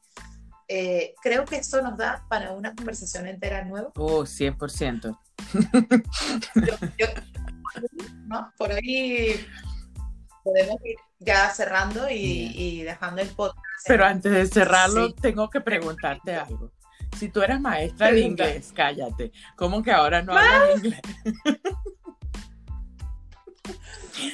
Eh, 0.68 1.14
creo 1.22 1.44
que 1.44 1.56
esto 1.56 1.82
nos 1.82 1.98
da 1.98 2.24
para 2.28 2.52
una 2.52 2.74
conversación 2.74 3.26
entera 3.26 3.64
nueva. 3.64 3.90
Oh, 3.96 4.22
100%. 4.22 5.18
¿no? 8.26 8.52
Por 8.56 8.72
ahí 8.72 9.46
podemos 10.44 10.76
ir 10.84 10.96
ya 11.18 11.50
cerrando 11.50 12.06
y, 12.08 12.82
dejando 12.82 13.20
el 13.22 13.28
podcast. 13.28 13.58
Pero 13.86 14.04
antes 14.04 14.30
de 14.30 14.46
cerrarlo, 14.46 15.14
tengo 15.14 15.50
que 15.50 15.60
preguntarte 15.60 16.34
algo. 16.34 16.70
Si 17.18 17.28
tú 17.28 17.42
eras 17.42 17.60
maestra 17.60 18.10
de 18.10 18.20
inglés, 18.20 18.72
cállate. 18.74 19.32
¿Cómo 19.56 19.82
que 19.82 19.90
ahora 19.92 20.22
no 20.22 20.32
hablas 20.32 20.76
inglés? 20.76 21.00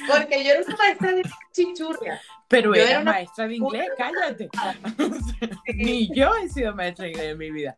Porque 0.07 0.43
yo 0.43 0.51
era 0.51 0.61
una 0.65 0.75
maestra 0.75 1.13
de 1.13 1.23
chichurria. 1.53 2.21
Pero 2.47 2.73
era, 2.73 3.03
maestra 3.03 3.47
de 3.47 3.55
inglés, 3.55 3.89
cállate. 3.97 4.49
Ni 5.75 6.13
yo 6.15 6.33
he 6.35 6.49
sido 6.49 6.73
maestra 6.73 7.05
de 7.05 7.11
inglés 7.11 7.31
en 7.31 7.37
mi 7.37 7.51
vida. 7.51 7.75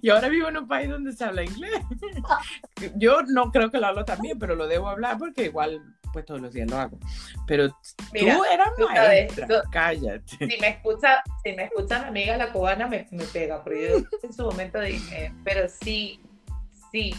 y 0.00 0.08
ahora 0.08 0.28
vivo 0.28 0.48
en 0.48 0.56
un 0.58 0.68
país 0.68 0.88
donde 0.88 1.12
se 1.12 1.24
habla 1.24 1.44
inglés. 1.44 1.82
yo 2.96 3.22
no 3.22 3.50
creo 3.52 3.70
que 3.70 3.78
lo 3.78 3.86
hablo 3.86 4.04
también, 4.04 4.38
pero 4.38 4.54
lo 4.54 4.66
debo 4.66 4.88
hablar 4.88 5.18
porque 5.18 5.44
igual 5.44 5.97
pues 6.12 6.24
todos 6.24 6.40
los 6.40 6.52
días 6.52 6.70
lo 6.70 6.76
hago. 6.76 6.98
Pero 7.46 7.68
tú 7.68 8.44
eras 8.44 8.68
maestra, 8.78 9.62
cállate. 9.70 10.36
Si 10.38 10.58
me 10.60 10.68
escucha, 10.68 11.22
si 11.44 11.52
me 11.52 11.64
escucha 11.64 11.98
mi 12.00 12.08
amiga 12.08 12.36
la 12.36 12.52
cubana 12.52 12.86
me, 12.86 13.06
me 13.10 13.24
pega, 13.24 13.62
porque 13.62 13.88
yo 13.90 13.96
en 14.22 14.32
su 14.32 14.44
momento 14.44 14.80
dije, 14.80 15.32
pero 15.44 15.68
sí, 15.68 16.20
sí, 16.92 17.14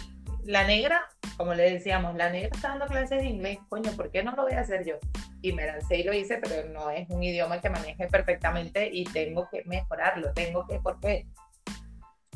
la 0.46 0.64
negra, 0.66 1.08
como 1.38 1.54
le 1.54 1.72
decíamos, 1.72 2.16
la 2.16 2.30
negra 2.30 2.50
está 2.54 2.70
dando 2.70 2.88
clases 2.88 3.22
de 3.22 3.28
inglés, 3.28 3.60
coño, 3.70 3.92
¿por 3.92 4.12
qué 4.12 4.24
no 4.24 4.32
lo 4.32 4.44
voy 4.44 4.54
a 4.54 4.62
hacer 4.62 4.86
yo? 4.86 4.96
Y 5.42 5.54
me 5.54 5.66
lancé 5.66 5.98
y 5.98 6.04
lo 6.04 6.14
hice, 6.14 6.40
pero 6.42 6.68
no 6.70 6.90
es 6.90 7.10
un 7.10 7.22
idioma 7.24 7.62
que 7.62 7.70
maneje 7.70 8.08
perfectamente 8.08 8.90
y 8.92 9.04
tengo 9.06 9.48
que 9.50 9.64
mejorarlo, 9.66 10.34
tengo 10.34 10.66
que, 10.66 10.80
¿por 10.80 11.00
qué? 11.00 11.28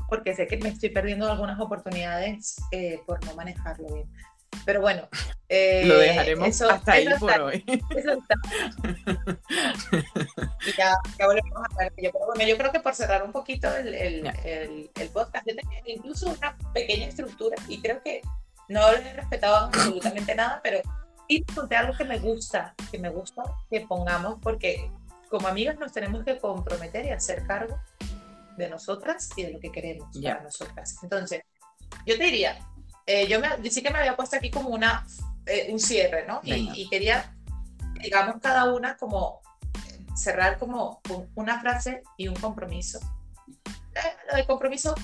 Porque 0.07 0.35
sé 0.35 0.47
que 0.47 0.57
me 0.57 0.69
estoy 0.69 0.89
perdiendo 0.89 1.29
algunas 1.29 1.59
oportunidades 1.59 2.57
eh, 2.71 2.99
por 3.05 3.25
no 3.25 3.35
manejarlo 3.35 3.91
bien. 3.93 4.09
Pero 4.65 4.81
bueno, 4.81 5.07
eh, 5.49 5.83
lo 5.85 5.97
dejaremos 5.97 6.61
hasta 6.61 6.93
ahí 6.93 7.07
por 7.19 7.41
hoy. 7.41 7.63
y 10.65 10.71
ya, 10.77 10.95
ya, 11.19 11.25
volvemos 11.25 11.53
a 11.55 11.65
hablar. 11.71 11.93
Yo, 11.97 12.11
bueno, 12.11 12.43
yo 12.43 12.57
creo 12.57 12.71
que 12.71 12.79
por 12.79 12.95
cerrar 12.95 13.23
un 13.23 13.31
poquito 13.31 13.75
el, 13.75 13.93
el, 13.93 14.89
el, 14.95 15.09
podcast, 15.09 15.47
yo 15.47 15.55
tenía 15.55 15.81
incluso 15.85 16.29
una 16.29 16.57
pequeña 16.73 17.07
estructura 17.07 17.55
y 17.67 17.81
creo 17.81 18.01
que 18.01 18.21
no 18.69 18.91
le 18.93 19.09
he 19.09 19.13
respetado 19.13 19.55
absolutamente 19.55 20.33
nada, 20.35 20.59
pero 20.63 20.81
sí 21.27 21.45
conté 21.53 21.75
algo 21.75 21.95
que 21.97 22.05
me 22.05 22.19
gusta, 22.19 22.73
que 22.91 22.97
me 22.97 23.09
gusta 23.09 23.43
que 23.69 23.81
pongamos, 23.81 24.39
porque 24.41 24.89
como 25.29 25.47
amigas 25.47 25.77
nos 25.79 25.91
tenemos 25.91 26.23
que 26.23 26.37
comprometer 26.37 27.05
y 27.05 27.09
hacer 27.09 27.45
cargo 27.45 27.79
de 28.57 28.69
nosotras 28.69 29.29
y 29.35 29.43
de 29.43 29.53
lo 29.53 29.59
que 29.59 29.71
queremos 29.71 30.15
para 30.21 30.41
nosotras. 30.41 30.97
Entonces, 31.01 31.41
yo 32.05 32.17
te 32.17 32.25
diría, 32.25 32.59
eh, 33.05 33.27
yo, 33.27 33.39
me, 33.39 33.69
sí 33.69 33.81
que 33.81 33.91
me 33.91 33.99
había 33.99 34.15
puesto 34.15 34.37
aquí 34.37 34.49
como 34.49 34.69
una, 34.69 35.05
eh, 35.45 35.69
un 35.71 35.79
cierre, 35.79 36.25
¿no? 36.27 36.41
Y, 36.43 36.87
quería, 36.89 37.33
digamos, 38.01 38.37
cada 38.41 38.73
una 38.73 38.95
como 38.97 39.41
cerrar 40.15 40.59
como 40.59 41.01
una 41.35 41.59
frase 41.59 42.03
y 42.17 42.27
un 42.27 42.35
compromiso. 42.35 42.99
Eh, 43.95 43.99
lo 44.29 44.37
de 44.37 44.45
compromiso, 44.45 44.95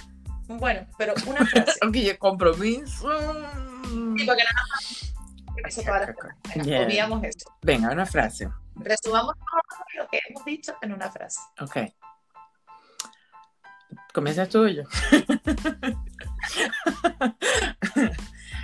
bueno, 0.47 0.87
pero 0.97 1.13
una 1.27 1.45
frase. 1.45 1.79
Aunque 1.81 2.17
compromiso. 2.17 3.09
Sí, 3.83 4.25
porque 4.25 4.43
nada 4.43 4.65
más. 4.71 5.13
Eso 5.67 5.81
Obviamos 6.85 7.23
eso. 7.23 7.57
Venga, 7.61 7.91
una 7.91 8.05
frase. 8.05 8.49
Resumamos 8.75 9.35
todo 9.35 10.03
lo 10.03 10.07
que 10.07 10.21
hemos 10.29 10.45
dicho 10.45 10.73
en 10.81 10.93
una 10.93 11.11
frase. 11.11 11.39
Ok. 11.59 11.77
Comienza 14.13 14.47
tú 14.47 14.67
yo. 14.67 14.83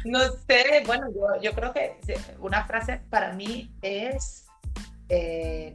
no 0.06 0.20
sé, 0.48 0.84
bueno, 0.86 1.08
yo, 1.42 1.54
creo 1.54 1.74
que 1.74 2.00
una 2.40 2.66
frase 2.66 3.02
para 3.10 3.34
mí 3.34 3.76
es, 3.82 4.46
eh, 5.10 5.74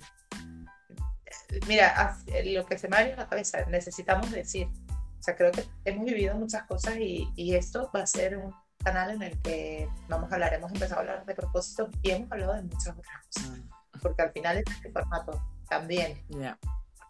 mira, 1.68 2.16
lo 2.44 2.66
que 2.66 2.78
se 2.78 2.88
me 2.88 2.96
ha 2.96 3.00
venido 3.00 3.18
a 3.18 3.24
la 3.24 3.28
cabeza, 3.28 3.64
necesitamos 3.66 4.30
decir, 4.30 4.68
o 4.88 5.22
sea, 5.22 5.36
creo 5.36 5.52
que 5.52 5.64
hemos 5.84 6.04
vivido 6.04 6.34
muchas 6.34 6.64
cosas 6.64 6.96
y, 6.96 7.54
esto 7.54 7.90
va 7.94 8.02
a 8.02 8.06
ser 8.06 8.38
un 8.38 8.54
canal 8.82 9.10
en 9.10 9.22
el 9.22 9.40
que 9.42 9.88
vamos 10.08 10.32
a 10.32 10.34
hablar, 10.34 10.54
hemos 10.54 10.72
empezado 10.72 11.00
a 11.00 11.02
hablar 11.02 11.26
de 11.26 11.34
propósito 11.34 11.90
y 12.02 12.10
hemos 12.10 12.32
hablado 12.32 12.54
de 12.54 12.62
muchas 12.62 12.88
otras 12.88 13.26
cosas, 13.26 13.50
mm. 13.50 14.00
porque 14.00 14.22
al 14.22 14.32
final 14.32 14.58
es 14.58 14.64
este 14.74 14.90
formato 14.90 15.40
también. 15.68 16.18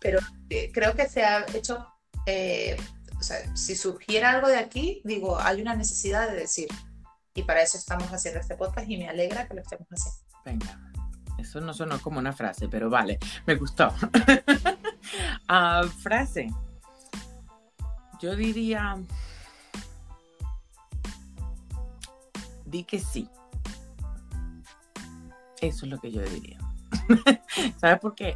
Pero 0.01 0.19
eh, 0.49 0.71
creo 0.73 0.95
que 0.95 1.09
se 1.09 1.23
ha 1.23 1.45
hecho 1.55 1.87
eh, 2.27 2.77
o 3.18 3.23
sea, 3.23 3.55
si 3.55 3.77
surgiera 3.77 4.31
algo 4.31 4.49
de 4.49 4.57
aquí, 4.57 5.03
digo, 5.05 5.39
hay 5.39 5.61
una 5.61 5.75
necesidad 5.75 6.29
de 6.31 6.37
decir. 6.37 6.68
Y 7.35 7.43
para 7.43 7.62
eso 7.62 7.79
estamos 7.79 8.09
haciendo 8.09 8.41
este 8.41 8.57
podcast 8.57 8.89
y 8.89 8.97
me 8.97 9.09
alegra 9.09 9.47
que 9.47 9.55
lo 9.55 9.61
estemos 9.61 9.87
haciendo. 9.89 10.21
Venga, 10.45 10.93
eso 11.39 11.61
no 11.61 11.75
sonó 11.75 12.01
como 12.01 12.18
una 12.18 12.33
frase, 12.33 12.68
pero 12.68 12.91
vale, 12.91 13.18
me 13.47 13.55
gustó. 13.55 13.93
Ah, 15.49 15.83
frase. 16.03 16.49
Yo 18.21 18.37
diría, 18.37 18.97
di 22.64 22.85
que 22.85 23.01
sí. 23.01 23.29
Eso 25.61 25.87
es 25.87 25.91
lo 25.91 25.99
que 25.99 26.12
yo 26.12 26.23
diría. 26.23 26.59
¿Sabes 27.81 27.99
por 27.99 28.14
qué? 28.14 28.35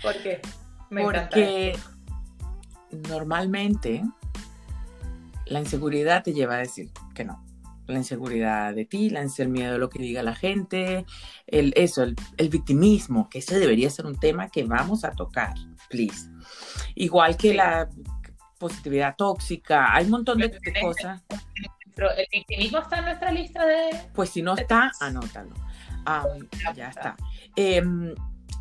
¿Por 0.00 0.14
qué? 0.22 0.40
Me 0.88 1.02
Porque 1.02 1.78
normalmente 2.96 4.02
la 5.46 5.60
inseguridad 5.60 6.22
te 6.22 6.32
lleva 6.32 6.54
a 6.54 6.58
decir 6.58 6.90
que 7.14 7.24
no. 7.24 7.44
La 7.86 7.98
inseguridad 7.98 8.74
de 8.74 8.84
ti, 8.84 9.10
la, 9.10 9.20
el 9.22 9.48
miedo 9.48 9.76
a 9.76 9.78
lo 9.78 9.88
que 9.88 10.00
diga 10.00 10.22
la 10.24 10.34
gente, 10.34 11.06
el, 11.46 11.72
eso, 11.76 12.02
el, 12.02 12.48
victimismo, 12.48 13.28
que 13.28 13.38
ese 13.38 13.60
debería 13.60 13.88
ser 13.90 14.06
un 14.06 14.18
tema 14.18 14.48
que 14.48 14.64
vamos 14.64 15.04
a 15.04 15.12
tocar, 15.12 15.54
please. 15.88 16.28
Igual 16.96 17.36
que 17.36 17.54
la 17.54 17.88
positividad 18.58 19.14
tóxica, 19.16 19.94
hay 19.94 20.06
un 20.06 20.10
montón 20.10 20.38
de, 20.38 20.58
cosas. 20.80 21.22
Pero 21.94 22.10
el 22.10 22.26
victimismo 22.30 22.78
está 22.78 22.98
en 22.98 23.04
nuestra 23.04 23.30
lista 23.30 23.64
de... 23.64 23.90
Pues 24.12 24.30
si 24.30 24.42
no 24.42 24.56
está, 24.56 24.90
anótalo. 25.00 25.54
ya 26.74 26.88
está. 26.88 27.16
Em, 27.54 28.14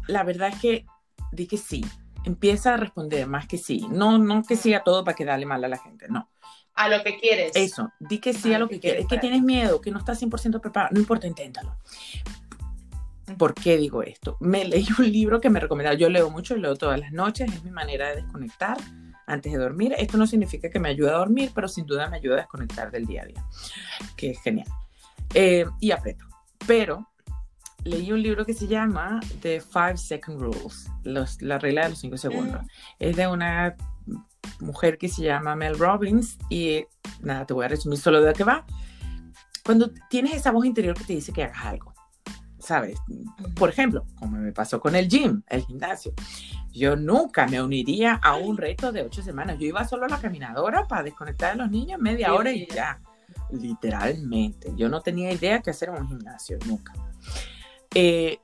la 0.08 0.24
verdad 0.24 0.50
es 0.50 0.60
que 0.60 0.86
di 1.32 1.48
que 1.48 1.58
sí, 1.58 1.84
empieza 2.26 2.74
a 2.74 2.78
responder 2.78 3.28
más 3.28 3.48
que 3.48 3.58
sí. 3.58 3.86
No, 3.90 4.18
no 4.18 4.44
que 4.44 4.56
sí 4.56 4.74
a 4.74 4.82
todo 4.82 5.04
para 5.04 5.16
quedarle 5.16 5.46
mal 5.46 5.64
a 5.64 5.68
la 5.68 5.78
gente, 5.78 6.08
no. 6.10 6.30
A 6.74 6.90
lo 6.90 7.02
que 7.04 7.18
quieres. 7.18 7.54
Eso, 7.56 7.92
di 8.00 8.20
que 8.20 8.34
sí 8.34 8.54
a, 8.54 8.60
lo 8.60 8.68
que, 8.68 8.80
quieres. 8.80 9.04
Es 9.04 9.08
que 9.08 9.18
tienes 9.18 9.42
miedo, 9.42 9.80
que 9.80 9.92
no 9.92 10.00
estás 10.00 10.22
100% 10.22 10.60
preparado, 10.60 10.94
no 10.94 11.00
importa, 11.00 11.26
inténtalo. 11.26 11.78
¿Por 13.38 13.54
qué 13.54 13.78
digo 13.78 14.04
esto? 14.04 14.38
Me 14.42 14.66
leí 14.66 14.86
un 15.00 15.10
libro 15.12 15.40
que 15.40 15.50
me 15.50 15.60
recomendaron, 15.60 16.00
yo 16.00 16.10
leo 16.10 16.30
mucho, 16.30 16.56
leo 16.58 16.76
todas 16.76 17.00
las 17.00 17.12
noches, 17.12 17.52
es 17.52 17.64
mi 17.64 17.72
manera 17.72 18.10
de 18.10 18.18
desconectar 18.18 18.78
antes 19.26 19.52
de 19.52 19.58
dormir. 19.58 19.96
Esto 19.98 20.18
no 20.18 20.28
significa 20.28 20.70
que 20.70 20.80
me 20.80 20.90
ayude 20.90 21.10
a 21.10 21.18
dormir, 21.18 21.52
pero 21.56 21.68
sin 21.68 21.86
duda 21.86 22.10
me 22.10 22.18
ayuda 22.18 22.36
a 22.36 22.40
desconectar 22.40 22.92
del 22.92 23.06
día 23.06 23.24
a 23.24 23.26
día, 23.26 23.46
que 24.16 24.32
es 24.32 24.42
genial. 24.42 24.68
Eh, 25.34 25.66
y 25.80 25.92
aprieto. 25.92 26.26
Pero 26.68 27.10
leí 27.86 28.12
un 28.12 28.22
libro 28.22 28.46
que 28.46 28.54
se 28.54 28.68
llama 28.68 29.20
The 29.42 29.62
Five 29.62 29.98
Second 29.98 30.42
Rules, 30.42 30.90
la 31.42 31.60
regla 31.60 31.84
de 31.84 31.90
los 31.90 32.00
cinco 32.00 32.18
segundos. 32.18 32.62
Mm. 32.62 32.68
Es 33.00 33.16
de 33.16 33.28
una 33.28 33.76
mujer 34.60 34.98
que 34.98 35.08
se 35.08 35.24
llama 35.24 35.56
Mel 35.56 35.78
Robbins 35.78 36.38
y 36.50 36.86
nada, 37.22 37.46
te 37.46 37.54
voy 37.54 37.66
a 37.66 37.70
resumir 37.70 38.00
solo 38.00 38.22
de 38.22 38.34
qué 38.34 38.44
va. 38.44 38.66
cuando 39.64 39.92
tienes 40.10 40.34
esa 40.34 40.52
voz 40.52 40.66
interior 40.66 40.96
que 40.98 41.04
te 41.04 41.14
dice 41.14 41.32
que 41.32 41.44
hagas 41.44 41.64
algo, 41.66 41.94
¿sabes? 42.60 43.00
Por 43.56 43.70
ejemplo, 43.70 44.06
como 44.20 44.38
me 44.38 44.52
pasó 44.52 44.80
con 44.80 44.96
el 44.96 45.08
gym, 45.08 45.44
el 45.48 45.64
gimnasio. 45.64 46.14
Yo 46.72 46.96
nunca 46.96 47.48
me 47.48 47.62
uniría 47.62 48.16
a 48.16 48.36
un 48.36 48.58
reto 48.58 48.92
de 48.92 49.04
ocho 49.04 49.22
semanas. 49.22 49.58
Yo 49.60 49.68
iba 49.68 49.88
solo 49.88 50.06
a 50.06 50.10
la 50.10 50.20
caminadora 50.20 50.88
para 50.88 51.04
desconectar 51.04 51.52
a 51.52 51.56
los 51.56 51.72
niños 51.72 52.00
media 52.00 52.34
hora 52.34 52.52
y 52.52 52.68
ya. 52.68 53.00
Literalmente. 53.52 54.74
Yo 54.76 54.90
no 54.90 55.02
tenía 55.02 55.32
idea 55.32 55.62
que 55.62 55.70
hacer 55.70 55.90
un 55.90 56.08
gimnasio, 56.08 56.58
nunca. 56.66 56.94
Eh, 57.96 58.40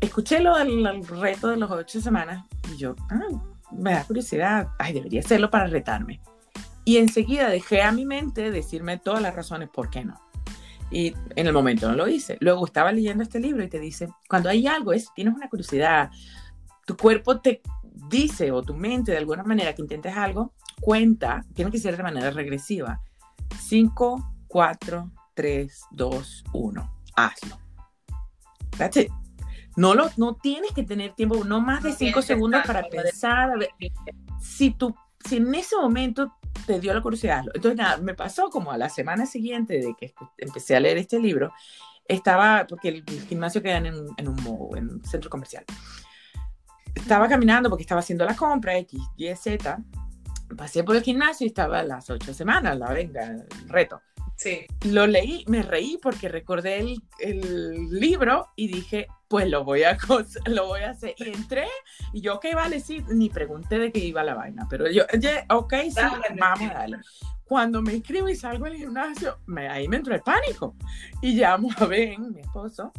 escuché 0.00 0.40
lo 0.40 0.56
del 0.56 1.06
reto 1.06 1.48
de 1.48 1.56
los 1.56 1.70
ocho 1.70 2.00
semanas 2.00 2.44
y 2.72 2.76
yo, 2.76 2.94
ah, 3.10 3.20
me 3.72 3.92
da 3.92 4.04
curiosidad, 4.04 4.68
ay, 4.78 4.92
debería 4.92 5.20
hacerlo 5.20 5.50
para 5.50 5.66
retarme. 5.66 6.20
Y 6.84 6.98
enseguida 6.98 7.48
dejé 7.48 7.82
a 7.82 7.90
mi 7.90 8.04
mente 8.04 8.50
decirme 8.50 8.98
todas 8.98 9.22
las 9.22 9.34
razones 9.34 9.70
por 9.70 9.90
qué 9.90 10.04
no. 10.04 10.20
Y 10.90 11.14
en 11.34 11.46
el 11.46 11.52
momento 11.52 11.88
no 11.88 11.96
lo 11.96 12.06
hice. 12.06 12.36
Luego 12.40 12.64
estaba 12.66 12.92
leyendo 12.92 13.24
este 13.24 13.40
libro 13.40 13.64
y 13.64 13.68
te 13.68 13.80
dice, 13.80 14.08
cuando 14.28 14.50
hay 14.50 14.66
algo, 14.66 14.92
es, 14.92 15.12
tienes 15.14 15.34
una 15.34 15.48
curiosidad, 15.48 16.10
tu 16.84 16.96
cuerpo 16.96 17.40
te 17.40 17.62
dice 18.08 18.52
o 18.52 18.62
tu 18.62 18.74
mente 18.74 19.10
de 19.10 19.18
alguna 19.18 19.42
manera 19.42 19.74
que 19.74 19.82
intentes 19.82 20.16
algo, 20.16 20.52
cuenta, 20.80 21.44
tiene 21.54 21.70
que 21.70 21.78
ser 21.78 21.96
de 21.96 22.02
manera 22.02 22.30
regresiva. 22.30 23.00
5, 23.58 24.32
4, 24.46 25.10
3, 25.34 25.82
2, 25.90 26.44
1. 26.52 26.92
Hazlo. 27.16 27.65
That's 28.78 28.96
it. 28.96 29.10
No, 29.76 29.94
lo, 29.94 30.10
no 30.16 30.36
tienes 30.36 30.72
que 30.72 30.82
tener 30.82 31.14
tiempo, 31.14 31.44
no 31.44 31.60
más 31.60 31.82
de 31.82 31.92
5 31.92 32.22
segundos 32.22 32.62
para 32.66 32.88
pensar. 32.88 33.50
Si, 34.40 34.70
tú, 34.70 34.94
si 35.24 35.36
en 35.36 35.54
ese 35.54 35.76
momento 35.76 36.32
te 36.66 36.80
dio 36.80 36.94
la 36.94 37.02
curiosidad. 37.02 37.44
Entonces, 37.54 37.76
nada, 37.76 37.98
me 37.98 38.14
pasó 38.14 38.48
como 38.48 38.72
a 38.72 38.78
la 38.78 38.88
semana 38.88 39.26
siguiente 39.26 39.74
de 39.74 39.94
que 39.98 40.14
empecé 40.38 40.76
a 40.76 40.80
leer 40.80 40.96
este 40.96 41.18
libro, 41.18 41.52
estaba, 42.08 42.66
porque 42.66 42.88
el, 42.88 43.04
gimnasio 43.28 43.62
queda 43.62 43.78
en, 43.78 43.86
en, 43.86 44.28
un 44.28 44.70
en 44.76 44.90
un 44.90 45.04
centro 45.04 45.28
comercial. 45.28 45.64
Estaba 46.94 47.28
caminando 47.28 47.68
porque 47.68 47.82
estaba 47.82 48.00
haciendo 48.00 48.24
la 48.24 48.34
compra, 48.34 48.78
X, 48.78 49.00
Y, 49.16 49.34
Z. 49.36 49.78
Pasé 50.56 50.84
por 50.84 50.96
el 50.96 51.02
gimnasio 51.02 51.44
y 51.44 51.48
estaba 51.48 51.80
a 51.80 51.82
las 51.82 52.08
ocho 52.08 52.32
semanas, 52.32 52.78
la 52.78 52.90
venga, 52.92 53.26
el 53.26 53.68
reto. 53.68 54.00
Sí. 54.36 54.66
Lo 54.84 55.06
leí, 55.06 55.44
me 55.48 55.62
reí 55.62 55.98
porque 56.00 56.28
recordé 56.28 56.78
el, 56.78 57.02
el 57.20 57.88
libro 57.90 58.48
y 58.54 58.68
dije, 58.68 59.08
pues 59.28 59.48
lo 59.48 59.64
voy 59.64 59.82
a 59.82 59.96
lo 60.46 60.66
voy 60.66 60.82
a 60.82 60.90
hacer. 60.90 61.14
Y 61.18 61.28
entré 61.28 61.66
y 62.12 62.20
yo, 62.20 62.34
ok, 62.36 62.46
vale, 62.54 62.80
sí, 62.80 63.02
ni 63.08 63.30
pregunté 63.30 63.78
de 63.78 63.92
qué 63.92 64.00
iba 64.00 64.22
la 64.22 64.34
vaina, 64.34 64.66
pero 64.68 64.90
yo, 64.90 65.04
ok, 65.50 65.74
sí, 65.84 66.00
vamos 66.38 66.70
a 66.70 66.74
darle. 66.74 66.98
Cuando 67.44 67.80
me 67.80 67.94
inscribo 67.94 68.28
y 68.28 68.34
salgo 68.34 68.64
del 68.64 68.76
gimnasio, 68.76 69.38
me, 69.46 69.68
ahí 69.68 69.86
me 69.86 69.98
entró 69.98 70.14
el 70.14 70.22
pánico. 70.22 70.74
Y 71.22 71.34
llamo 71.34 71.70
a 71.76 71.86
Ben, 71.86 72.32
mi 72.32 72.40
esposo, 72.40 72.92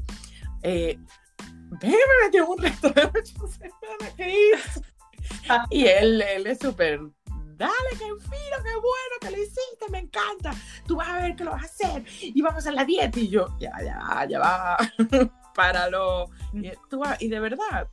eh, 0.64 0.98
Ben 1.82 1.92
me 1.92 2.26
metió 2.26 2.50
un 2.50 2.58
resto 2.58 2.90
de 2.90 3.04
ocho 3.04 3.48
semanas, 3.48 4.14
¿qué 4.16 4.34
hizo? 4.54 4.82
y 5.70 5.86
él, 5.86 6.22
él 6.22 6.48
es 6.48 6.60
súper 6.60 7.02
dale, 7.58 7.90
qué 7.92 7.98
fino, 7.98 8.64
qué 8.64 8.76
bueno 8.76 9.16
que 9.20 9.32
lo 9.32 9.38
hiciste, 9.38 9.90
me 9.92 10.00
encanta. 10.00 10.54
Tú 10.86 10.96
vas 10.96 11.10
a 11.10 11.22
ver 11.22 11.36
que 11.36 11.44
lo 11.44 11.52
vas 11.52 11.64
a 11.64 11.66
hacer 11.66 12.06
y 12.22 12.42
vamos 12.42 12.66
a 12.68 12.72
la 12.72 12.86
dieta. 12.86 13.20
Y 13.20 13.30
yo, 13.30 13.58
ya, 13.60 13.72
ya, 13.84 14.26
ya 14.30 14.40
va, 14.40 14.78
páralo. 15.56 16.30
Y, 16.54 16.72
tú 16.90 17.02
y 17.20 17.28
de 17.28 17.40
verdad, 17.40 17.90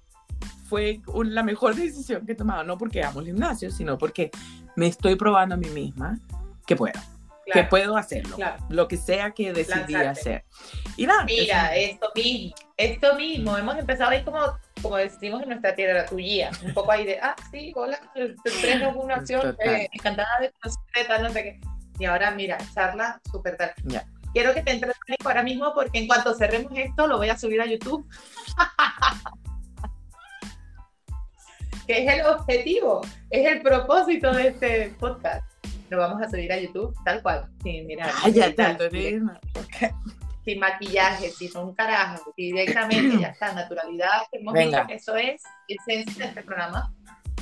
fue 0.69 1.01
la 1.25 1.43
mejor 1.43 1.75
decisión 1.75 2.27
que 2.27 2.33
he 2.33 2.37
tomado, 2.37 2.65
no 2.65 2.77
porque 2.77 3.03
amo 3.03 3.21
el 3.21 3.27
gimnasio, 3.27 3.71
sino 3.71 3.97
porque 3.99 4.31
me 4.77 4.87
estoy 4.87 5.17
probando 5.17 5.55
a 5.55 5.59
mí 5.59 5.69
misma 5.69 6.19
que 6.67 6.77
puedo. 6.77 7.01
que 7.53 7.65
puedo 7.65 7.97
hacerlo, 7.97 8.37
lo 8.69 8.89
que 8.89 8.97
sea 8.97 9.33
que 9.33 9.53
decidí 9.53 9.95
hacer. 9.95 10.45
Y 10.97 11.07
nada, 11.07 11.25
Mira, 11.25 11.75
esto 11.77 12.09
mismo, 12.15 12.55
esto 12.77 13.15
mismo, 13.17 13.57
hemos 13.57 13.77
empezado 13.77 14.11
ahí 14.11 14.25
como 14.25 14.41
como 14.85 14.99
decimos 14.99 15.43
en 15.43 15.49
nuestra 15.49 15.75
tierra, 15.75 16.05
tu 16.05 16.17
guía, 16.17 16.51
un 16.63 16.75
poco 16.75 16.93
ahí 16.93 17.07
de, 17.07 17.19
ah, 17.19 17.35
sí, 17.51 17.73
hola, 17.75 17.99
tres 18.13 18.37
una 18.95 19.15
acción, 19.15 19.57
eh, 19.65 19.89
encantada 19.91 20.41
de 20.41 20.53
conocerte, 20.53 21.05
tal, 21.09 21.23
no 21.23 21.31
sé 21.31 21.43
qué. 21.43 21.59
Y 21.99 22.05
ahora, 22.05 22.31
mira, 22.33 22.59
charla 22.75 23.19
súper 23.31 23.57
tal. 23.57 23.73
Quiero 24.35 24.53
que 24.53 24.63
te 24.63 24.73
entres 24.73 24.95
ahora 25.25 25.43
mismo 25.43 25.73
porque 25.75 26.01
en 26.01 26.07
cuanto 26.07 26.35
cerremos 26.35 26.71
esto, 26.77 27.07
lo 27.07 27.17
voy 27.17 27.31
a 27.31 27.39
subir 27.39 27.63
a 27.63 27.67
YouTube. 27.67 28.07
que 31.87 32.05
es 32.05 32.13
el 32.13 32.27
objetivo, 32.27 33.01
es 33.31 33.47
el 33.47 33.63
propósito 33.63 34.35
de 34.35 34.49
este 34.49 34.95
podcast. 35.01 35.51
Lo 35.89 35.97
vamos 35.99 36.21
a 36.21 36.29
subir 36.29 36.53
a 36.53 36.61
YouTube 36.61 36.95
tal 37.07 37.23
cual, 37.23 37.49
ya, 37.65 38.53
ya, 38.55 38.77
sin 40.45 40.59
maquillaje, 40.59 41.31
sin 41.31 41.57
un 41.57 41.75
carajo, 41.75 42.33
directamente 42.37 43.19
ya 43.19 43.29
está, 43.29 43.53
naturalidad, 43.53 44.23
hemos 44.33 44.55
dicho 44.55 44.87
que 44.87 44.95
eso 44.95 45.17
es 45.17 45.43
esencia 45.67 46.25
de 46.25 46.29
este 46.31 46.43
programa 46.43 46.93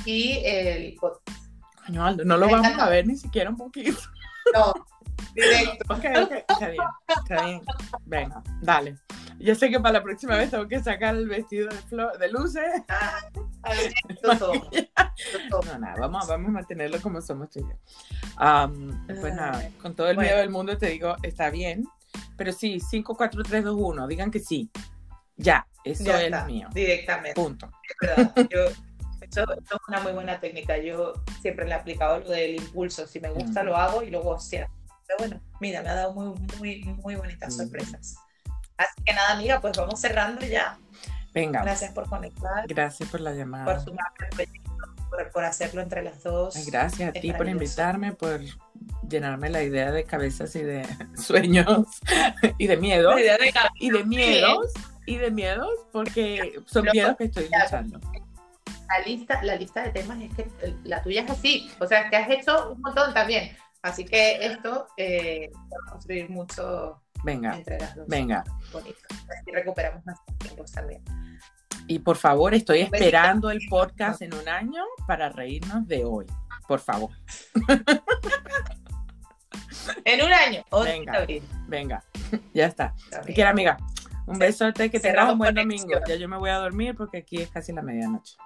y 0.05 0.41
el 0.45 0.95
podcast. 0.95 1.43
Coño, 1.85 2.05
Aldo, 2.05 2.23
no 2.23 2.37
lo 2.37 2.49
vamos 2.49 2.79
a 2.79 2.89
ver 2.89 3.05
ni 3.05 3.17
siquiera 3.17 3.49
un 3.49 3.57
poquito. 3.57 3.99
No, 4.53 4.73
directo. 5.33 5.93
Ok, 5.93 6.05
ok, 6.23 6.31
está 6.47 6.67
bien, 6.69 6.83
está 7.07 7.45
bien. 7.45 7.61
Venga, 8.05 8.43
dale. 8.61 8.97
Yo 9.39 9.55
sé 9.55 9.69
que 9.69 9.79
para 9.79 9.93
la 9.93 10.03
próxima 10.03 10.37
vez 10.37 10.51
tengo 10.51 10.67
que 10.67 10.81
sacar 10.81 11.15
el 11.15 11.27
vestido 11.27 11.69
de, 11.69 11.75
flor, 11.75 12.17
de 12.17 12.31
luces. 12.31 12.83
Ah, 12.87 13.19
todo. 14.39 14.53
no, 15.49 15.79
nada, 15.79 15.95
vamos, 15.99 16.27
vamos 16.27 16.49
a 16.49 16.51
mantenerlo 16.51 17.01
como 17.01 17.21
somos 17.21 17.49
tú 17.49 17.59
y 17.59 17.63
yo. 17.63 19.19
pues 19.19 19.35
nada, 19.35 19.69
con 19.81 19.95
todo 19.95 20.09
el 20.09 20.17
miedo 20.17 20.37
del 20.37 20.49
mundo 20.49 20.77
te 20.77 20.87
digo, 20.87 21.15
está 21.23 21.49
bien, 21.49 21.85
pero 22.37 22.51
sí, 22.51 22.79
5, 22.79 23.15
4, 23.15 23.43
3, 23.43 23.63
2, 23.63 23.75
1, 23.77 24.07
digan 24.07 24.31
que 24.31 24.39
sí. 24.39 24.69
Ya, 25.35 25.65
eso 25.83 26.15
es 26.15 26.31
lo 26.31 26.45
mío. 26.45 26.69
Directamente. 26.73 27.33
Punto. 27.33 27.71
Es 27.89 28.07
verdad. 28.07 28.47
Yo, 28.49 28.65
eso, 29.21 29.43
es 29.53 29.79
una 29.87 29.99
muy 30.01 30.11
buena 30.11 30.39
técnica. 30.39 30.77
Yo 30.77 31.13
siempre 31.41 31.65
le 31.65 31.71
he 31.71 31.75
aplicado 31.75 32.19
lo 32.19 32.29
del 32.29 32.55
impulso. 32.55 33.07
Si 33.07 33.19
me 33.19 33.29
gusta, 33.29 33.63
lo 33.63 33.75
hago 33.75 34.03
y 34.03 34.09
luego 34.09 34.39
cierro. 34.39 34.71
Pero 35.07 35.17
bueno, 35.19 35.41
mira, 35.59 35.81
me 35.81 35.89
ha 35.89 35.95
dado 35.95 36.13
muy, 36.13 36.39
muy, 36.59 36.83
muy 37.01 37.15
bonitas 37.15 37.55
sorpresas. 37.55 38.15
Así 38.77 39.03
que 39.03 39.13
nada, 39.13 39.33
amiga, 39.33 39.59
pues 39.59 39.77
vamos 39.77 39.99
cerrando 39.99 40.45
ya. 40.45 40.77
Venga. 41.33 41.63
Gracias 41.63 41.91
por 41.93 42.07
conectar. 42.07 42.67
Gracias 42.67 43.09
por 43.09 43.21
la 43.21 43.33
llamada. 43.33 43.65
Por 43.65 43.83
sumarte 43.83 44.27
por, 45.09 45.31
por 45.31 45.45
hacerlo 45.45 45.81
entre 45.81 46.03
las 46.03 46.23
dos. 46.23 46.65
gracias 46.67 47.09
a 47.09 47.13
ti 47.13 47.33
por 47.33 47.47
invitarme, 47.47 48.13
por 48.13 48.41
llenarme 49.07 49.49
la 49.49 49.63
idea 49.63 49.91
de 49.91 50.03
cabezas 50.03 50.55
y 50.55 50.63
de 50.63 50.85
sueños 51.17 51.87
y 52.57 52.67
de 52.67 52.77
miedos. 52.77 53.15
y 53.79 53.89
de 53.89 54.03
miedos. 54.03 54.71
Y 55.05 55.17
de 55.17 55.31
miedos, 55.31 55.69
porque 55.91 56.61
son 56.65 56.87
miedos 56.91 57.17
que 57.17 57.25
estoy 57.25 57.49
luchando. 57.49 57.99
La 58.87 59.05
lista, 59.05 59.43
la 59.43 59.55
lista 59.55 59.83
de 59.83 59.91
temas 59.91 60.21
es 60.21 60.33
que 60.33 60.75
la 60.83 61.01
tuya 61.01 61.23
es 61.23 61.31
así. 61.31 61.69
O 61.79 61.87
sea, 61.87 62.09
que 62.09 62.15
has 62.15 62.29
hecho 62.29 62.71
un 62.71 62.81
montón 62.81 63.13
también. 63.13 63.55
Así 63.81 64.05
que 64.05 64.45
esto 64.45 64.87
eh, 64.95 65.51
va 65.53 65.77
a 65.87 65.91
construir 65.91 66.29
mucho 66.29 67.01
venga, 67.23 67.57
entre 67.57 67.79
las 67.79 67.95
dos. 67.95 68.07
Venga. 68.07 68.45
Bonito. 68.71 68.99
Así 69.09 69.51
recuperamos 69.51 70.05
más 70.05 70.17
tiempo 70.39 70.63
también. 70.73 71.03
Y 71.87 71.99
por 71.99 72.15
favor, 72.15 72.53
estoy 72.53 72.79
esperando 72.79 73.51
el 73.51 73.59
podcast 73.69 74.21
en 74.21 74.33
un 74.33 74.47
año 74.47 74.83
para 75.05 75.29
reírnos 75.29 75.85
de 75.87 76.05
hoy. 76.05 76.25
Por 76.67 76.79
favor. 76.79 77.09
En 80.05 80.23
un 80.23 80.33
año. 80.33 80.63
Venga, 80.83 81.25
venga, 81.67 82.03
ya 82.53 82.67
está. 82.67 82.93
Te 83.25 83.33
quiero, 83.33 83.49
amiga. 83.49 83.77
Un 84.25 84.39
besote, 84.39 84.89
que 84.89 84.99
tengas 84.99 85.31
un 85.31 85.37
buen 85.37 85.53
domingo. 85.53 85.99
Ya 86.07 86.15
yo 86.15 86.29
me 86.29 86.37
voy 86.37 86.49
a 86.49 86.57
dormir 86.57 86.95
porque 86.95 87.17
aquí 87.17 87.41
es 87.41 87.49
casi 87.49 87.73
la 87.73 87.81
medianoche. 87.81 88.37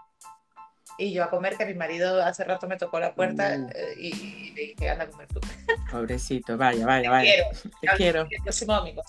Y 0.98 1.14
yo 1.14 1.24
a 1.24 1.30
comer, 1.30 1.56
que 1.56 1.66
mi 1.66 1.76
marido 1.76 2.24
hace 2.24 2.44
rato 2.44 2.68
me 2.68 2.76
tocó 2.76 3.00
la 3.00 3.14
puerta 3.14 3.56
uh. 3.56 3.70
eh, 3.76 3.94
y, 3.98 4.52
le 4.56 4.62
dije, 4.62 4.90
anda 4.90 5.04
a 5.04 5.08
comer 5.08 5.28
tú. 5.28 5.40
Pobrecito, 5.92 6.58
vaya, 6.58 6.88
vaya, 6.88 7.12
vaya. 7.12 7.32
Te 7.32 7.44
quiero. 7.44 7.72
Te 7.82 7.88
quiero. 7.98 8.22
El 8.32 8.44
próximo 8.44 8.74
domingo. 8.74 9.04